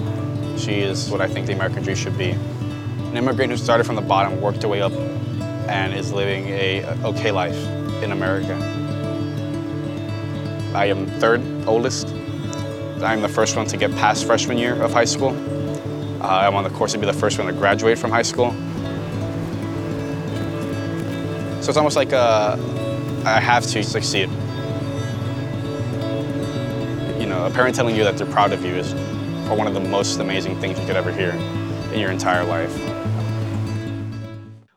She 0.58 0.80
is 0.80 1.10
what 1.10 1.22
I 1.22 1.28
think 1.28 1.48
the 1.48 1.54
American 1.54 1.84
dream 1.84 1.96
should 1.96 2.18
be. 2.18 2.32
An 2.32 3.18
immigrant 3.18 3.52
who 3.52 3.58
started 3.58 3.86
from 3.86 3.96
the 3.96 4.02
bottom, 4.02 4.40
worked 4.40 4.62
her 4.64 4.68
way 4.68 4.82
up, 4.82 4.94
and 5.68 5.94
is 5.94 6.12
living 6.14 6.48
a 6.50 6.86
okay 7.04 7.32
life 7.32 7.58
in 8.04 8.12
America. 8.12 8.56
I 10.74 10.86
am 10.86 11.06
third 11.20 11.42
oldest. 11.68 12.08
I'm 13.04 13.22
the 13.22 13.30
first 13.30 13.56
one 13.56 13.66
to 13.68 13.78
get 13.78 13.92
past 13.92 14.26
freshman 14.26 14.58
year 14.58 14.82
of 14.82 14.94
high 14.94 15.06
school. 15.06 15.30
Uh, 16.22 16.28
I'm 16.28 16.56
on 16.56 16.64
the 16.64 16.70
course 16.70 16.94
to 16.94 17.00
be 17.00 17.06
the 17.06 17.14
first 17.14 17.38
one 17.38 17.48
to 17.48 17.54
graduate 17.54 17.98
from 17.98 18.12
high 18.12 18.22
school. 18.22 18.52
So 21.62 21.70
it's 21.70 21.78
almost 21.78 21.96
like 21.96 22.14
uh, 22.14 22.58
I 23.26 23.40
have 23.40 23.66
to 23.68 23.84
succeed. 23.84 24.30
You 27.20 27.28
know, 27.28 27.46
a 27.46 27.52
parent 27.52 27.76
telling 27.76 27.96
you 27.96 28.04
that 28.04 28.18
they're 28.18 28.28
proud 28.28 28.54
of 28.54 28.64
you 28.64 28.76
is 28.76 28.94
one 29.56 29.68
of 29.68 29.74
the 29.74 29.80
most 29.80 30.20
amazing 30.20 30.60
things 30.60 30.80
you 30.80 30.86
could 30.86 30.96
ever 30.96 31.12
hear 31.12 31.32
in 31.94 32.00
your 32.00 32.12
entire 32.12 32.44
life. 32.44 32.74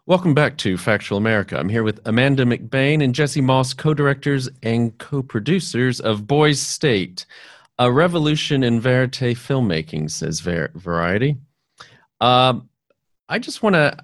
Welcome 0.06 0.34
back 0.34 0.58
to 0.58 0.76
Factual 0.76 1.16
America. 1.16 1.58
I'm 1.58 1.68
here 1.68 1.82
with 1.82 2.00
Amanda 2.04 2.44
McBain 2.44 3.02
and 3.02 3.14
Jesse 3.14 3.40
Moss, 3.40 3.72
co 3.72 3.94
directors 3.94 4.50
and 4.62 4.96
co 4.98 5.22
producers 5.22 6.00
of 6.00 6.26
Boys 6.26 6.60
State, 6.60 7.24
a 7.78 7.90
revolution 7.90 8.62
in 8.62 8.80
verite 8.80 9.36
filmmaking, 9.36 10.10
says 10.10 10.40
Ver- 10.40 10.72
Variety. 10.74 11.38
Um, 12.20 12.68
I 13.28 13.38
just 13.38 13.62
want 13.62 13.76
to 13.76 13.96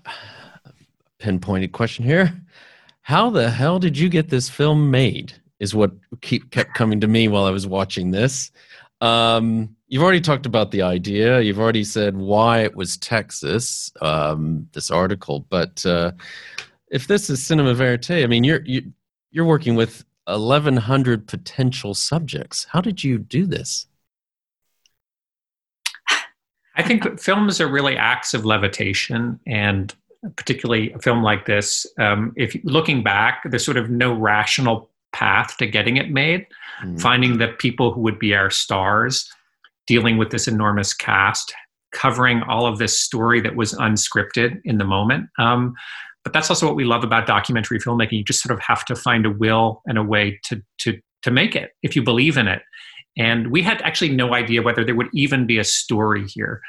pinpointed 1.19 1.73
question 1.73 2.05
here. 2.05 2.33
How 3.03 3.29
the 3.29 3.51
hell 3.51 3.79
did 3.79 3.99
you 3.99 4.09
get 4.09 4.31
this 4.31 4.49
film 4.49 4.91
made? 4.91 5.35
Is 5.59 5.75
what 5.75 5.93
keep 6.23 6.51
kept 6.51 6.75
coming 6.75 7.01
to 7.01 7.07
me 7.07 7.29
while 7.29 7.45
I 7.45 7.51
was 7.51 7.67
watching 7.67 8.11
this. 8.11 8.51
Um, 9.03 9.77
you've 9.91 10.03
already 10.03 10.21
talked 10.21 10.47
about 10.47 10.71
the 10.71 10.81
idea. 10.81 11.41
You've 11.41 11.59
already 11.59 11.85
said 11.85 12.17
why 12.17 12.61
it 12.61 12.75
was 12.75 12.97
Texas. 12.97 13.93
Um, 14.01 14.69
this 14.73 14.91
article, 14.91 15.45
but 15.51 15.85
uh, 15.85 16.13
if 16.91 17.07
this 17.07 17.29
is 17.29 17.45
cinema 17.45 17.75
verite, 17.75 18.11
I 18.11 18.27
mean, 18.27 18.45
you're 18.45 18.63
you, 18.65 18.93
you're 19.31 19.45
working 19.45 19.75
with 19.75 20.05
1,100 20.27 21.27
potential 21.27 21.93
subjects. 21.93 22.67
How 22.71 22.81
did 22.81 23.05
you 23.05 23.19
do 23.19 23.47
this? 23.47 23.87
I 26.77 26.83
think 26.83 27.21
films 27.21 27.61
are 27.61 27.69
really 27.69 27.97
acts 27.97 28.33
of 28.33 28.45
levitation, 28.45 29.41
and 29.47 29.95
particularly 30.37 30.93
a 30.93 30.99
film 31.01 31.23
like 31.23 31.47
this, 31.47 31.87
um, 31.99 32.33
if 32.37 32.57
looking 32.63 33.03
back, 33.03 33.43
there's 33.45 33.65
sort 33.65 33.77
of 33.77 33.91
no 33.91 34.13
rational 34.13 34.89
path 35.13 35.57
to 35.57 35.67
getting 35.67 35.97
it 35.97 36.11
made. 36.11 36.47
Mm. 36.83 37.01
Finding 37.01 37.39
the 37.39 37.49
people 37.49 37.93
who 37.93 38.01
would 38.03 38.19
be 38.19 38.35
our 38.35 38.51
stars, 38.51 39.31
dealing 39.91 40.19
with 40.19 40.31
this 40.31 40.47
enormous 40.47 40.95
cast, 40.95 41.53
covering 41.91 42.45
all 42.45 42.65
of 42.65 42.79
this 42.79 43.01
story 43.01 43.41
that 43.41 43.57
was 43.57 43.75
unscripted 43.75 44.61
in 44.65 44.79
the 44.79 44.85
moment. 44.85 45.27
Um, 45.37 45.75
but 46.23 46.33
that's 46.33 46.49
also 46.49 46.65
what 46.65 46.77
we 46.77 46.85
love 46.85 47.03
about 47.03 47.27
documentary 47.27 47.81
filmmaking. 47.81 48.13
You 48.13 48.23
just 48.23 48.41
sort 48.41 48.57
of 48.57 48.63
have 48.63 48.85
to 48.85 48.95
find 48.95 49.27
a 49.27 49.31
will 49.31 49.83
and 49.87 49.99
a 49.99 50.05
way 50.05 50.39
to 50.45 50.63
to 50.83 50.97
to 51.23 51.31
make 51.33 51.57
it 51.57 51.73
if 51.83 51.97
you 51.97 52.05
believe 52.05 52.37
in 52.39 52.47
it. 52.47 52.63
And 53.19 53.51
we 53.51 53.63
had 53.63 53.83
actually 53.83 54.15
no 54.15 54.33
idea 54.33 54.63
whether 54.63 54.85
there 54.85 54.95
would 54.95 55.09
even 55.13 55.45
be 55.45 55.59
a 55.59 55.65
story 55.65 56.25
here 56.29 56.61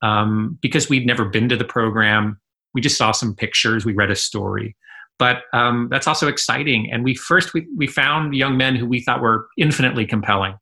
um, 0.00 0.58
because 0.62 0.88
we'd 0.88 1.06
never 1.06 1.26
been 1.26 1.50
to 1.50 1.56
the 1.56 1.66
program. 1.66 2.40
We 2.72 2.80
just 2.80 2.96
saw 2.96 3.12
some 3.12 3.34
pictures. 3.34 3.84
We 3.84 3.92
read 3.92 4.10
a 4.10 4.16
story 4.16 4.74
but 5.18 5.42
um, 5.52 5.88
that's 5.90 6.06
also 6.06 6.28
exciting. 6.28 6.90
And 6.90 7.04
we 7.04 7.14
first 7.14 7.52
we, 7.52 7.68
we 7.76 7.86
found 7.86 8.34
young 8.34 8.56
men 8.56 8.74
who 8.74 8.86
we 8.86 9.02
thought 9.02 9.20
were 9.20 9.48
infinitely 9.58 10.06
compelling. 10.06 10.54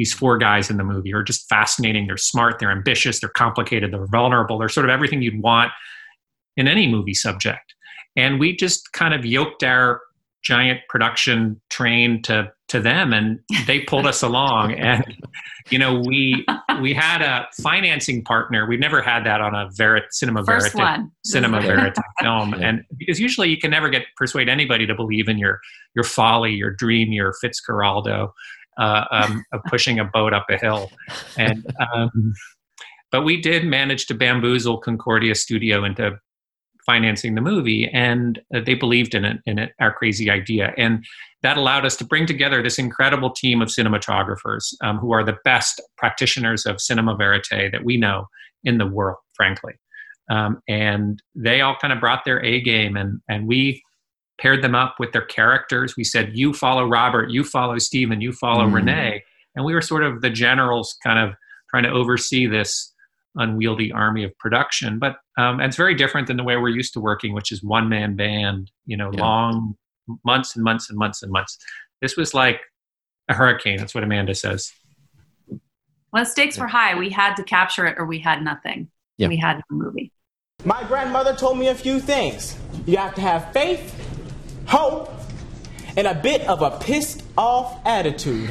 These 0.00 0.14
four 0.14 0.38
guys 0.38 0.70
in 0.70 0.78
the 0.78 0.84
movie 0.84 1.12
are 1.12 1.22
just 1.22 1.46
fascinating. 1.46 2.06
They're 2.06 2.16
smart. 2.16 2.58
They're 2.58 2.70
ambitious. 2.72 3.20
They're 3.20 3.28
complicated. 3.28 3.92
They're 3.92 4.06
vulnerable. 4.06 4.56
They're 4.56 4.70
sort 4.70 4.86
of 4.86 4.90
everything 4.90 5.20
you'd 5.20 5.42
want 5.42 5.72
in 6.56 6.66
any 6.66 6.88
movie 6.88 7.12
subject. 7.12 7.74
And 8.16 8.40
we 8.40 8.56
just 8.56 8.94
kind 8.94 9.12
of 9.12 9.26
yoked 9.26 9.62
our 9.62 10.00
giant 10.42 10.80
production 10.88 11.60
train 11.68 12.22
to 12.22 12.50
to 12.68 12.80
them 12.80 13.12
and 13.12 13.40
they 13.66 13.80
pulled 13.80 14.06
us 14.06 14.22
along 14.22 14.72
and 14.78 15.04
you 15.68 15.78
know 15.78 16.00
we 16.06 16.46
we 16.80 16.94
had 16.94 17.20
a 17.20 17.46
financing 17.60 18.24
partner 18.24 18.66
we've 18.66 18.80
never 18.80 19.02
had 19.02 19.26
that 19.26 19.42
on 19.42 19.54
a 19.54 19.68
Verit, 19.76 20.04
cinema 20.12 20.42
First 20.44 20.72
verite 20.72 21.00
cinema 21.26 21.60
verite 21.68 21.94
film 22.22 22.54
Yeah. 22.54 22.68
and 22.68 22.84
because 22.96 23.20
usually 23.20 23.50
you 23.50 23.58
can 23.58 23.70
never 23.70 23.90
get 23.90 24.04
persuade 24.16 24.48
anybody 24.48 24.86
to 24.86 24.94
believe 24.94 25.28
in 25.28 25.36
your 25.36 25.60
your 25.94 26.04
folly 26.04 26.52
your 26.52 26.70
dream 26.70 27.12
your 27.12 27.34
fitzcarraldo 27.44 28.30
uh, 28.80 29.04
um, 29.10 29.44
of 29.52 29.60
pushing 29.68 29.98
a 29.98 30.04
boat 30.04 30.32
up 30.32 30.46
a 30.50 30.56
hill. 30.56 30.90
And 31.36 31.64
um, 31.94 32.32
but 33.12 33.22
we 33.22 33.40
did 33.40 33.64
manage 33.64 34.06
to 34.06 34.14
bamboozle 34.14 34.78
concordia 34.78 35.34
studio 35.34 35.84
into 35.84 36.18
financing 36.86 37.34
the 37.34 37.40
movie 37.40 37.88
and 37.92 38.40
uh, 38.54 38.60
they 38.64 38.74
believed 38.74 39.14
in 39.14 39.24
it 39.24 39.38
in 39.46 39.58
it 39.58 39.72
our 39.80 39.92
crazy 39.92 40.30
idea. 40.30 40.72
And 40.76 41.04
that 41.42 41.56
allowed 41.56 41.84
us 41.84 41.96
to 41.96 42.04
bring 42.04 42.26
together 42.26 42.62
this 42.62 42.78
incredible 42.78 43.30
team 43.30 43.62
of 43.62 43.68
cinematographers 43.68 44.74
um, 44.82 44.98
who 44.98 45.12
are 45.12 45.24
the 45.24 45.36
best 45.44 45.80
practitioners 45.96 46.66
of 46.66 46.80
cinema 46.80 47.16
verite 47.16 47.44
that 47.50 47.84
we 47.84 47.96
know 47.96 48.26
in 48.64 48.78
the 48.78 48.86
world 48.86 49.18
frankly. 49.34 49.74
Um, 50.30 50.60
and 50.68 51.20
they 51.34 51.60
all 51.60 51.76
kind 51.80 51.92
of 51.92 52.00
brought 52.00 52.24
their 52.24 52.42
a 52.44 52.60
game 52.60 52.96
and 52.96 53.20
and 53.28 53.46
we 53.46 53.82
paired 54.40 54.62
them 54.64 54.74
up 54.74 54.96
with 54.98 55.12
their 55.12 55.24
characters 55.24 55.96
we 55.96 56.04
said 56.04 56.30
you 56.34 56.52
follow 56.52 56.86
robert 56.86 57.30
you 57.30 57.44
follow 57.44 57.78
stephen 57.78 58.20
you 58.20 58.32
follow 58.32 58.66
Mm. 58.66 58.74
renee 58.74 59.22
and 59.54 59.64
we 59.64 59.74
were 59.74 59.82
sort 59.82 60.02
of 60.02 60.20
the 60.22 60.30
generals 60.30 60.96
kind 61.04 61.18
of 61.18 61.34
trying 61.68 61.82
to 61.84 61.90
oversee 61.90 62.46
this 62.46 62.92
unwieldy 63.36 63.92
army 63.92 64.24
of 64.24 64.36
production. 64.38 64.98
But 64.98 65.16
um, 65.38 65.60
and 65.60 65.64
it's 65.64 65.76
very 65.76 65.94
different 65.94 66.26
than 66.26 66.36
the 66.36 66.42
way 66.42 66.56
we're 66.56 66.68
used 66.68 66.92
to 66.94 67.00
working, 67.00 67.32
which 67.32 67.52
is 67.52 67.62
one 67.62 67.88
man 67.88 68.16
band, 68.16 68.70
you 68.86 68.96
know, 68.96 69.10
Yeah. 69.12 69.20
long 69.20 69.76
months 70.24 70.56
and 70.56 70.64
months 70.64 70.90
and 70.90 70.98
months 70.98 71.22
and 71.22 71.30
months. 71.30 71.56
This 72.00 72.16
was 72.16 72.34
like 72.34 72.60
a 73.28 73.34
hurricane. 73.34 73.78
That's 73.78 73.94
what 73.94 74.02
Amanda 74.02 74.34
says. 74.34 74.72
When 76.10 76.24
the 76.24 76.24
stakes 76.24 76.58
were 76.58 76.66
high, 76.66 76.96
we 76.98 77.10
had 77.10 77.34
to 77.36 77.44
capture 77.44 77.86
it 77.86 77.96
or 77.98 78.04
we 78.06 78.18
had 78.18 78.42
nothing. 78.42 78.88
Yeah. 79.16 79.28
We 79.28 79.36
had 79.36 79.62
no 79.70 79.78
movie. 79.78 80.12
My 80.64 80.82
grandmother 80.84 81.34
told 81.34 81.56
me 81.58 81.68
a 81.68 81.74
few 81.74 82.00
things. 82.00 82.56
You 82.86 82.96
have 82.96 83.14
to 83.14 83.20
have 83.20 83.52
faith, 83.52 84.09
hope, 84.70 85.12
and 85.96 86.06
a 86.06 86.14
bit 86.14 86.46
of 86.46 86.62
a 86.62 86.70
pissed 86.78 87.24
off 87.36 87.84
attitude. 87.84 88.48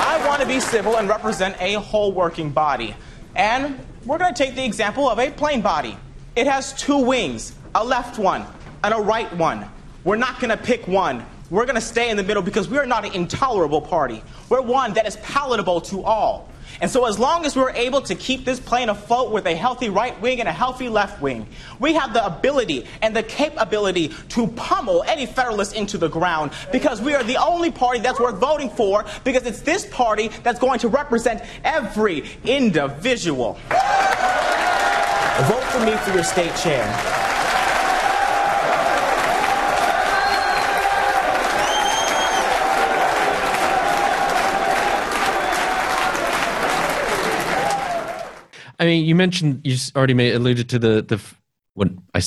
I 0.00 0.24
want 0.26 0.40
to 0.40 0.48
be 0.48 0.58
civil 0.58 0.96
and 0.96 1.06
represent 1.06 1.54
a 1.60 1.74
whole 1.74 2.12
working 2.12 2.48
body. 2.48 2.96
And 3.36 3.78
we're 4.06 4.16
going 4.16 4.32
to 4.32 4.42
take 4.42 4.54
the 4.54 4.64
example 4.64 5.06
of 5.06 5.18
a 5.18 5.30
plane 5.30 5.60
body. 5.60 5.98
It 6.34 6.46
has 6.46 6.72
two 6.72 6.96
wings, 6.96 7.54
a 7.74 7.84
left 7.84 8.18
one 8.18 8.46
and 8.82 8.94
a 8.94 8.98
right 8.98 9.30
one. 9.36 9.68
We're 10.02 10.16
not 10.16 10.40
going 10.40 10.50
to 10.50 10.56
pick 10.56 10.88
one. 10.88 11.26
We're 11.50 11.66
going 11.66 11.74
to 11.74 11.82
stay 11.82 12.08
in 12.08 12.16
the 12.16 12.22
middle 12.22 12.42
because 12.42 12.68
we 12.68 12.78
are 12.78 12.86
not 12.86 13.04
an 13.04 13.12
intolerable 13.12 13.82
party. 13.82 14.22
We're 14.48 14.62
one 14.62 14.94
that 14.94 15.06
is 15.06 15.16
palatable 15.18 15.82
to 15.82 16.04
all. 16.04 16.48
And 16.80 16.90
so, 16.90 17.06
as 17.06 17.18
long 17.18 17.44
as 17.44 17.56
we're 17.56 17.72
able 17.72 18.00
to 18.02 18.14
keep 18.14 18.44
this 18.44 18.60
plane 18.60 18.88
afloat 18.88 19.32
with 19.32 19.46
a 19.46 19.54
healthy 19.54 19.88
right 19.88 20.18
wing 20.20 20.40
and 20.40 20.48
a 20.48 20.52
healthy 20.52 20.88
left 20.88 21.20
wing, 21.20 21.46
we 21.80 21.94
have 21.94 22.12
the 22.12 22.24
ability 22.24 22.86
and 23.02 23.14
the 23.14 23.22
capability 23.22 24.14
to 24.30 24.46
pummel 24.48 25.02
any 25.06 25.26
Federalist 25.26 25.74
into 25.74 25.98
the 25.98 26.08
ground 26.08 26.52
because 26.70 27.00
we 27.00 27.14
are 27.14 27.24
the 27.24 27.36
only 27.36 27.70
party 27.70 28.00
that's 28.00 28.20
worth 28.20 28.36
voting 28.36 28.70
for 28.70 29.04
because 29.24 29.44
it's 29.44 29.60
this 29.62 29.86
party 29.86 30.28
that's 30.42 30.58
going 30.58 30.78
to 30.78 30.88
represent 30.88 31.42
every 31.64 32.24
individual. 32.44 33.54
Vote 35.46 35.64
for 35.64 35.84
me 35.84 35.96
for 35.98 36.12
your 36.12 36.24
state 36.24 36.54
chair. 36.56 37.37
I 48.78 48.84
mean, 48.84 49.04
you 49.04 49.14
mentioned 49.14 49.60
you 49.64 49.76
already 49.96 50.14
made 50.14 50.34
alluded 50.34 50.68
to 50.70 50.78
the 50.78 51.02
the 51.02 51.20
what 51.74 51.88
I 52.14 52.22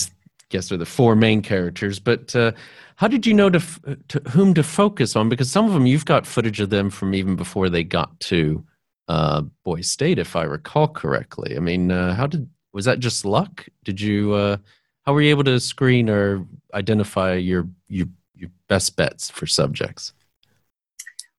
guess 0.50 0.72
are 0.72 0.78
the 0.78 0.86
four 0.86 1.16
main 1.16 1.42
characters, 1.42 2.00
but 2.00 2.36
uh, 2.36 2.52
how 2.96 3.08
did 3.08 3.26
you 3.26 3.34
know 3.34 3.50
to, 3.50 3.62
to 4.10 4.20
whom 4.30 4.54
to 4.54 4.64
focus 4.64 5.16
on? 5.16 5.30
Because 5.30 5.50
some 5.50 5.66
of 5.66 5.74
them 5.74 5.86
you've 5.86 6.06
got 6.06 6.28
footage 6.28 6.60
of 6.60 6.70
them 6.70 6.90
from 6.90 7.16
even 7.16 7.36
before 7.36 7.70
they 7.70 7.84
got 7.84 8.20
to 8.22 8.64
uh, 9.08 9.42
Boys 9.64 9.90
State, 9.90 10.20
if 10.20 10.36
I 10.36 10.44
recall 10.44 10.88
correctly. 10.88 11.56
I 11.56 11.60
mean, 11.60 11.92
uh, 11.92 12.14
how 12.16 12.28
did 12.28 12.50
was 12.74 12.86
that 12.86 13.00
just 13.00 13.26
luck? 13.26 13.68
Did 13.84 14.00
you 14.00 14.34
uh, 14.34 14.58
how 15.06 15.14
were 15.14 15.22
you 15.22 15.30
able 15.30 15.44
to 15.46 15.60
screen 15.60 16.10
or 16.10 16.46
identify 16.74 17.36
your 17.36 17.68
your 17.88 18.08
your 18.36 18.50
best 18.68 18.96
bets 18.96 19.30
for 19.30 19.48
subjects? 19.48 20.14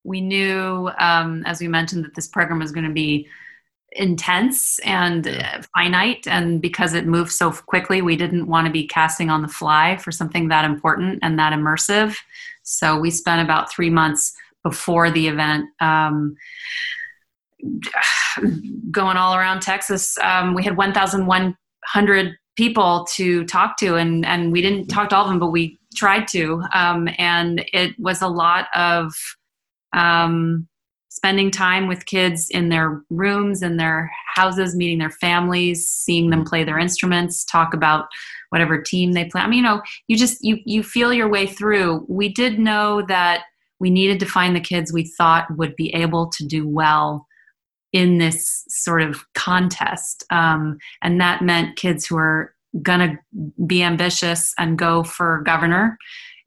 We 0.05 0.21
knew, 0.21 0.91
um, 0.99 1.45
as 1.47 1.61
we 1.61 1.69
mentioned, 1.69 2.05
that 2.05 2.15
this 2.15 2.27
program 2.27 2.59
was 2.59 2.73
going 2.73 2.87
to 2.87 2.93
be 2.93 3.29
intense 3.97 4.79
and 4.81 5.27
yeah. 5.27 5.59
Uh, 5.59 5.63
finite 5.75 6.27
and 6.27 6.61
because 6.61 6.95
it 6.95 7.07
moved 7.07 7.31
so 7.31 7.51
quickly 7.53 8.01
we 8.03 8.17
didn't 8.17 8.47
want 8.47 8.67
to 8.67 8.73
be 8.73 8.87
casting 8.87 9.31
on 9.31 9.43
the 9.43 9.49
fly 9.49 9.97
for 9.99 10.11
something 10.11 10.49
that 10.49 10.65
important 10.65 11.19
and 11.23 11.39
that 11.39 11.53
immersive. 11.53 12.17
So 12.63 12.99
we 12.99 13.11
spent 13.11 13.43
about 13.43 13.71
three 13.71 13.91
months 13.91 14.35
before 14.63 15.11
the 15.11 15.29
event 15.29 15.67
um, 15.81 16.37
going 18.91 19.17
all 19.17 19.35
around 19.35 19.61
texas. 19.61 20.17
Um, 20.19 20.55
we 20.55 20.65
had 20.65 20.77
1100 20.77 22.37
people 22.57 23.07
to 23.15 23.45
talk 23.47 23.79
to 23.79 23.97
and 23.97 24.27
and 24.27 24.53
we 24.53 24.61
didn't 24.61 24.89
talk 24.89 25.09
to 25.09 25.17
all 25.17 25.25
of 25.25 25.31
them 25.31 25.39
but 25.39 25.51
we 25.51 25.79
tried 25.95 26.27
to. 26.29 26.63
Um, 26.73 27.09
and 27.19 27.65
it 27.73 27.99
was 27.99 28.23
a 28.23 28.29
lot 28.29 28.67
of 28.75 29.15
um, 29.93 30.67
spending 31.23 31.53
time 31.53 31.87
with 31.87 32.05
kids 32.07 32.51
in 32.51 32.69
their 32.69 33.01
rooms 33.09 33.63
in 33.63 33.77
their 33.77 34.11
houses 34.35 34.75
meeting 34.75 34.99
their 34.99 35.09
families 35.09 35.89
seeing 35.89 36.31
them 36.31 36.45
play 36.45 36.65
their 36.65 36.81
instruments 36.81 37.45
talk 37.45 37.73
about 37.73 38.07
whatever 38.51 38.83
team 38.83 39.13
they 39.13 39.25
play. 39.27 39.41
I 39.41 39.47
mean 39.47 39.59
you 39.59 39.63
know 39.63 39.83
you 40.09 40.17
just 40.17 40.39
you 40.43 40.59
you 40.67 40.83
feel 40.83 41.13
your 41.13 41.29
way 41.29 41.47
through. 41.47 42.05
We 42.09 42.29
did 42.29 42.59
know 42.59 43.03
that 43.07 43.45
we 43.79 43.89
needed 43.89 44.19
to 44.21 44.27
find 44.27 44.57
the 44.57 44.61
kids 44.61 44.93
we 44.93 45.05
thought 45.05 45.47
would 45.57 45.77
be 45.77 45.95
able 45.95 46.29
to 46.31 46.45
do 46.45 46.69
well 46.69 47.27
in 47.93 48.19
this 48.19 48.65
sort 48.69 49.03
of 49.03 49.25
contest. 49.35 50.25
Um, 50.31 50.79
and 51.03 51.21
that 51.21 51.43
meant 51.43 51.77
kids 51.77 52.05
who 52.05 52.17
are 52.17 52.53
gonna 52.83 53.17
be 53.65 53.83
ambitious 53.83 54.55
and 54.59 54.79
go 54.79 55.05
for 55.05 55.43
governor. 55.45 55.99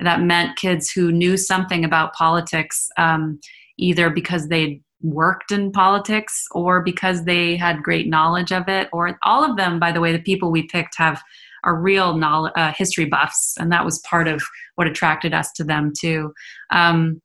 That 0.02 0.22
meant 0.22 0.58
kids 0.58 0.92
who 0.92 1.14
knew 1.14 1.38
something 1.38 1.86
about 1.86 2.14
politics 2.14 2.90
um, 2.98 3.40
either 3.78 4.10
because 4.10 4.48
they 4.48 4.82
worked 5.02 5.52
in 5.52 5.72
politics 5.72 6.46
or 6.52 6.82
because 6.82 7.26
they 7.26 7.56
had 7.56 7.84
great 7.84 8.08
knowledge 8.08 8.52
of 8.52 8.68
it 8.68 8.90
or 8.92 9.18
all 9.24 9.44
of 9.44 9.58
them 9.58 9.80
by 9.80 9.92
the 9.92 10.02
way 10.02 10.12
the 10.12 10.20
people 10.20 10.52
we 10.52 10.68
picked 10.68 10.98
have 10.98 11.22
are 11.64 11.76
real 11.76 12.16
knowledge, 12.16 12.54
uh, 12.56 12.72
history 12.76 13.06
buffs 13.06 13.56
and 13.60 13.72
that 13.72 13.86
was 13.86 14.00
part 14.00 14.28
of 14.28 14.42
what 14.76 14.88
attracted 14.88 15.34
us 15.34 15.52
to 15.52 15.64
them 15.64 15.92
too. 15.98 16.34
Um, 16.72 17.22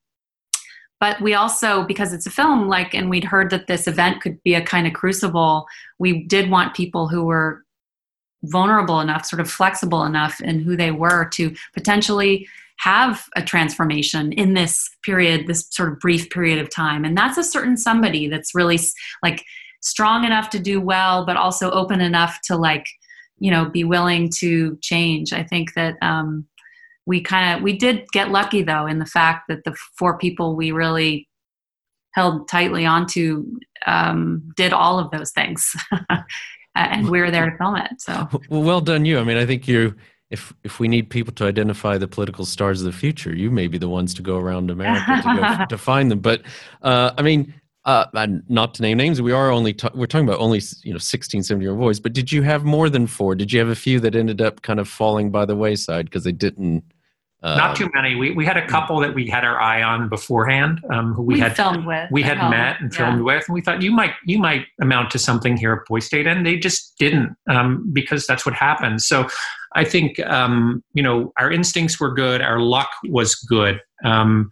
but 0.99 1.21
we 1.23 1.33
also 1.33 1.85
because 1.85 2.13
it's 2.13 2.27
a 2.27 2.31
film 2.31 2.69
like 2.69 2.95
and 2.95 3.09
we'd 3.09 3.25
heard 3.25 3.51
that 3.51 3.67
this 3.67 3.87
event 3.87 4.21
could 4.21 4.43
be 4.43 4.55
a 4.55 4.63
kind 4.63 4.87
of 4.87 4.93
crucible 4.93 5.67
we 5.99 6.25
did 6.27 6.51
want 6.51 6.77
people 6.77 7.09
who 7.09 7.25
were 7.25 7.65
vulnerable 8.45 9.01
enough 9.01 9.25
sort 9.25 9.41
of 9.41 9.51
flexible 9.51 10.05
enough 10.05 10.41
in 10.41 10.61
who 10.61 10.77
they 10.77 10.91
were 10.91 11.27
to 11.27 11.55
potentially 11.75 12.47
have 12.81 13.29
a 13.37 13.43
transformation 13.43 14.33
in 14.33 14.55
this 14.55 14.89
period, 15.03 15.47
this 15.47 15.67
sort 15.71 15.93
of 15.93 15.99
brief 15.99 16.31
period 16.31 16.59
of 16.59 16.71
time. 16.71 17.05
And 17.05 17.17
that's 17.17 17.37
a 17.37 17.45
certain 17.45 17.77
somebody 17.77 18.27
that's 18.27 18.55
really 18.55 18.79
like 19.23 19.45
strong 19.83 20.25
enough 20.25 20.49
to 20.51 20.59
do 20.59 20.81
well, 20.81 21.27
but 21.27 21.37
also 21.37 21.71
open 21.73 22.01
enough 22.01 22.39
to 22.45 22.57
like, 22.57 22.87
you 23.39 23.51
know, 23.51 23.67
be 23.67 23.85
willing 23.85 24.31
to 24.39 24.79
change. 24.81 25.35
I 25.35 25.43
think 25.43 25.75
that 25.75 25.97
um, 26.01 26.47
we 27.05 27.21
kind 27.21 27.55
of 27.55 27.63
we 27.63 27.77
did 27.77 28.07
get 28.13 28.31
lucky 28.31 28.63
though 28.63 28.87
in 28.87 28.99
the 28.99 29.07
fact 29.07 29.45
that 29.49 29.65
the 29.65 29.77
four 29.99 30.17
people 30.17 30.57
we 30.57 30.73
really 30.73 31.29
held 32.15 32.49
tightly 32.49 32.87
onto 32.87 33.45
um, 33.87 34.43
did 34.57 34.73
all 34.73 34.99
of 34.99 35.11
those 35.11 35.33
things. 35.33 35.75
and 36.75 37.11
we 37.11 37.21
were 37.21 37.31
there 37.31 37.51
to 37.51 37.57
film 37.59 37.77
it. 37.77 37.91
So 37.99 38.27
well, 38.49 38.63
well 38.63 38.81
done 38.81 39.05
you. 39.05 39.19
I 39.19 39.25
mean, 39.25 39.37
I 39.37 39.45
think 39.45 39.69
you 39.69 39.95
if 40.31 40.53
if 40.63 40.79
we 40.79 40.89
need 40.89 41.11
people 41.11 41.33
to 41.35 41.45
identify 41.45 41.99
the 41.99 42.09
political 42.09 42.45
stars 42.45 42.81
of 42.81 42.87
the 42.87 42.97
future, 42.97 43.35
you 43.35 43.51
may 43.51 43.67
be 43.67 43.79
the 43.79 43.89
ones 43.89 44.15
to 44.15 44.23
go 44.23 44.39
around 44.39 44.71
America 44.71 45.23
to, 45.23 45.37
go, 45.37 45.65
to 45.69 45.79
find 45.79 46.11
them. 46.11 46.21
But 46.21 46.43
uh, 46.83 47.13
I 47.19 47.23
mean, 47.23 47.53
uh, 47.85 48.07
not 48.49 48.75
to 48.75 48.83
name 48.83 48.99
names, 48.99 49.21
we 49.21 49.33
are 49.33 49.51
only 49.51 49.73
ta- 49.73 49.91
we're 49.95 50.07
talking 50.07 50.29
about 50.29 50.41
only 50.41 50.61
you 50.83 50.93
know 50.93 50.99
16, 50.99 51.43
17 51.43 51.61
year 51.61 51.73
old 51.73 51.81
boys. 51.81 51.99
But 51.99 52.13
did 52.13 52.31
you 52.31 52.43
have 52.43 52.65
more 52.65 52.89
than 52.89 53.07
four? 53.07 53.35
Did 53.35 53.53
you 53.53 53.59
have 53.59 53.69
a 53.69 53.75
few 53.75 53.99
that 54.01 54.15
ended 54.15 54.41
up 54.41 54.63
kind 54.63 54.79
of 54.79 54.89
falling 54.89 55.31
by 55.31 55.45
the 55.45 55.57
wayside 55.57 56.07
because 56.07 56.25
they 56.25 56.33
didn't? 56.33 56.85
Uh, 57.43 57.57
Not 57.57 57.75
too 57.75 57.89
many. 57.95 58.17
We, 58.17 58.33
we 58.33 58.45
had 58.45 58.59
a 58.59 58.67
couple 58.67 59.01
that 59.01 59.15
we 59.15 59.27
had 59.27 59.47
our 59.47 59.59
eye 59.59 59.83
on 59.83 60.11
beforehand, 60.11 60.85
um, 60.93 61.15
who 61.15 61.23
we, 61.23 61.35
we 61.35 61.41
had 61.41 61.57
filmed 61.57 61.87
with. 61.87 62.11
We 62.11 62.21
had 62.21 62.37
met 62.51 62.79
and 62.83 62.95
filmed 62.95 63.21
yeah. 63.21 63.25
with, 63.25 63.45
and 63.49 63.55
we 63.55 63.63
thought 63.63 63.81
you 63.81 63.93
might 63.93 64.13
you 64.27 64.39
might 64.39 64.67
amount 64.81 65.11
to 65.13 65.19
something 65.19 65.57
here 65.57 65.73
at 65.73 65.89
Boys 65.89 66.05
State, 66.05 66.27
and 66.27 66.45
they 66.45 66.57
just 66.57 66.99
didn't 66.99 67.35
um, 67.49 67.91
because 67.93 68.27
that's 68.27 68.45
what 68.45 68.55
happens. 68.55 69.07
So 69.07 69.27
I 69.75 69.85
think 69.85 70.19
um, 70.21 70.83
you 70.95 71.03
know 71.03 71.33
our 71.39 71.51
instincts 71.51 72.01
were 72.01 72.13
good, 72.13 72.41
our 72.41 72.61
luck 72.61 72.91
was 73.09 73.35
good. 73.35 73.81
Um, 74.05 74.51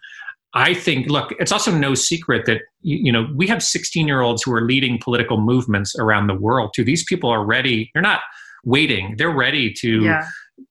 I 0.54 0.72
think, 0.72 1.08
look, 1.08 1.34
it's 1.38 1.52
also 1.52 1.70
no 1.70 1.94
secret 1.94 2.46
that 2.46 2.62
you, 2.80 3.12
know 3.12 3.28
we 3.34 3.46
have 3.48 3.62
16 3.62 4.06
year 4.06 4.22
olds 4.22 4.42
who 4.42 4.52
are 4.52 4.62
leading 4.62 4.98
political 4.98 5.38
movements 5.40 5.94
around 5.98 6.26
the 6.26 6.34
world. 6.34 6.72
Too, 6.74 6.84
these 6.84 7.04
people 7.04 7.30
are 7.30 7.44
ready. 7.44 7.90
They're 7.92 8.02
not 8.02 8.20
waiting. 8.64 9.14
They're 9.18 9.30
ready 9.30 9.72
to 9.74 10.02
yeah. 10.02 10.26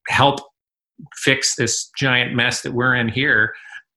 help 0.07 0.39
fix 1.15 1.55
this 1.55 1.89
giant 1.97 2.35
mess 2.35 2.61
that 2.61 2.73
we're 2.73 2.95
in 2.95 3.07
here. 3.07 3.53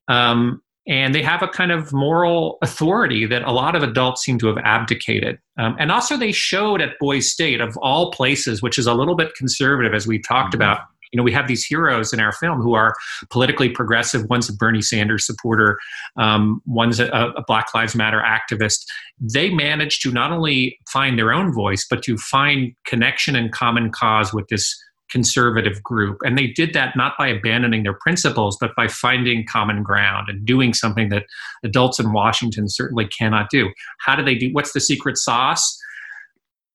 Um, 0.07 0.61
and 0.87 1.13
they 1.13 1.21
have 1.21 1.43
a 1.43 1.47
kind 1.47 1.71
of 1.71 1.93
moral 1.93 2.57
authority 2.61 3.25
that 3.27 3.43
a 3.43 3.51
lot 3.51 3.75
of 3.75 3.83
adults 3.83 4.23
seem 4.23 4.39
to 4.39 4.47
have 4.47 4.57
abdicated. 4.63 5.37
Um, 5.57 5.75
and 5.79 5.91
also, 5.91 6.17
they 6.17 6.31
showed 6.31 6.81
at 6.81 6.97
Boys 6.99 7.31
State, 7.31 7.61
of 7.61 7.77
all 7.77 8.11
places, 8.11 8.61
which 8.61 8.77
is 8.77 8.87
a 8.87 8.93
little 8.93 9.15
bit 9.15 9.35
conservative, 9.35 9.93
as 9.93 10.07
we've 10.07 10.27
talked 10.27 10.53
mm-hmm. 10.53 10.61
about. 10.61 10.81
You 11.11 11.17
know, 11.17 11.23
we 11.23 11.33
have 11.33 11.49
these 11.49 11.65
heroes 11.65 12.13
in 12.13 12.21
our 12.21 12.31
film 12.31 12.61
who 12.61 12.73
are 12.73 12.95
politically 13.31 13.67
progressive. 13.67 14.29
One's 14.29 14.47
a 14.47 14.55
Bernie 14.55 14.81
Sanders 14.81 15.25
supporter, 15.25 15.77
um, 16.15 16.61
one's 16.65 17.01
a, 17.01 17.07
a 17.09 17.43
Black 17.47 17.67
Lives 17.75 17.95
Matter 17.95 18.23
activist. 18.25 18.85
They 19.19 19.49
managed 19.49 20.01
to 20.03 20.11
not 20.11 20.31
only 20.31 20.79
find 20.89 21.19
their 21.19 21.33
own 21.33 21.53
voice, 21.53 21.85
but 21.87 22.01
to 22.03 22.17
find 22.17 22.73
connection 22.85 23.35
and 23.35 23.51
common 23.51 23.91
cause 23.91 24.33
with 24.33 24.47
this 24.47 24.81
conservative 25.11 25.83
group. 25.83 26.19
And 26.23 26.37
they 26.37 26.47
did 26.47 26.73
that 26.73 26.95
not 26.95 27.13
by 27.17 27.27
abandoning 27.27 27.83
their 27.83 27.93
principles, 27.93 28.57
but 28.59 28.75
by 28.75 28.87
finding 28.87 29.45
common 29.45 29.83
ground 29.83 30.29
and 30.29 30.45
doing 30.45 30.73
something 30.73 31.09
that 31.09 31.25
adults 31.63 31.99
in 31.99 32.13
Washington 32.13 32.67
certainly 32.67 33.07
cannot 33.07 33.49
do. 33.49 33.69
How 33.99 34.15
do 34.15 34.23
they 34.23 34.35
do? 34.35 34.49
What's 34.51 34.73
the 34.73 34.79
secret 34.79 35.17
sauce? 35.17 35.77